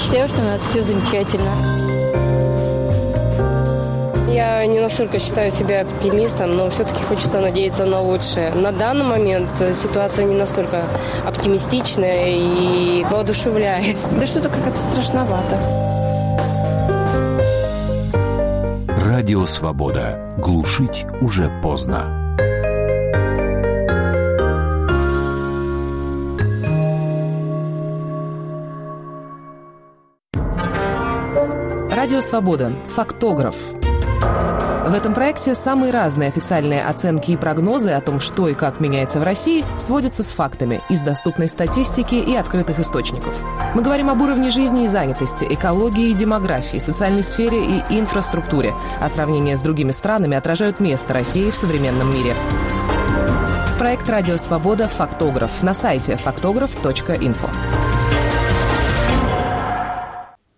считаю, 0.00 0.28
что 0.28 0.42
у 0.42 0.44
нас 0.44 0.60
все 0.60 0.84
замечательно. 0.84 1.77
Я 4.38 4.64
не 4.66 4.78
настолько 4.78 5.18
считаю 5.18 5.50
себя 5.50 5.80
оптимистом, 5.80 6.56
но 6.56 6.70
все-таки 6.70 7.02
хочется 7.02 7.40
надеяться 7.40 7.84
на 7.86 8.00
лучшее. 8.00 8.54
На 8.54 8.70
данный 8.70 9.04
момент 9.04 9.48
ситуация 9.74 10.26
не 10.26 10.34
настолько 10.36 10.84
оптимистичная 11.26 12.26
и 12.28 13.04
воодушевляет. 13.10 13.96
Да 14.16 14.26
что-то 14.28 14.48
как-то 14.48 14.78
страшновато. 14.78 15.58
Радио 19.04 19.44
«Свобода». 19.44 20.32
Глушить 20.38 21.04
уже 21.20 21.50
поздно. 21.60 22.04
Радио 31.90 32.20
«Свобода». 32.20 32.70
Фактограф. 32.94 33.56
В 34.88 34.94
этом 34.94 35.12
проекте 35.12 35.54
самые 35.54 35.92
разные 35.92 36.30
официальные 36.30 36.82
оценки 36.82 37.32
и 37.32 37.36
прогнозы 37.36 37.90
о 37.90 38.00
том, 38.00 38.18
что 38.18 38.48
и 38.48 38.54
как 38.54 38.80
меняется 38.80 39.20
в 39.20 39.22
России, 39.22 39.62
сводятся 39.76 40.22
с 40.22 40.28
фактами 40.28 40.80
из 40.88 41.02
доступной 41.02 41.48
статистики 41.48 42.14
и 42.14 42.34
открытых 42.34 42.80
источников. 42.80 43.38
Мы 43.74 43.82
говорим 43.82 44.08
об 44.08 44.22
уровне 44.22 44.48
жизни 44.48 44.86
и 44.86 44.88
занятости, 44.88 45.46
экологии 45.50 46.08
и 46.08 46.14
демографии, 46.14 46.78
социальной 46.78 47.22
сфере 47.22 47.66
и 47.66 47.98
инфраструктуре, 47.98 48.72
а 48.98 49.10
сравнения 49.10 49.58
с 49.58 49.60
другими 49.60 49.90
странами 49.90 50.38
отражают 50.38 50.80
место 50.80 51.12
России 51.12 51.50
в 51.50 51.54
современном 51.54 52.10
мире. 52.10 52.34
Проект 53.78 54.08
«Радио 54.08 54.38
Свобода. 54.38 54.88
Фактограф» 54.88 55.62
на 55.62 55.74
сайте 55.74 56.16
фактограф.инфо. 56.16 57.50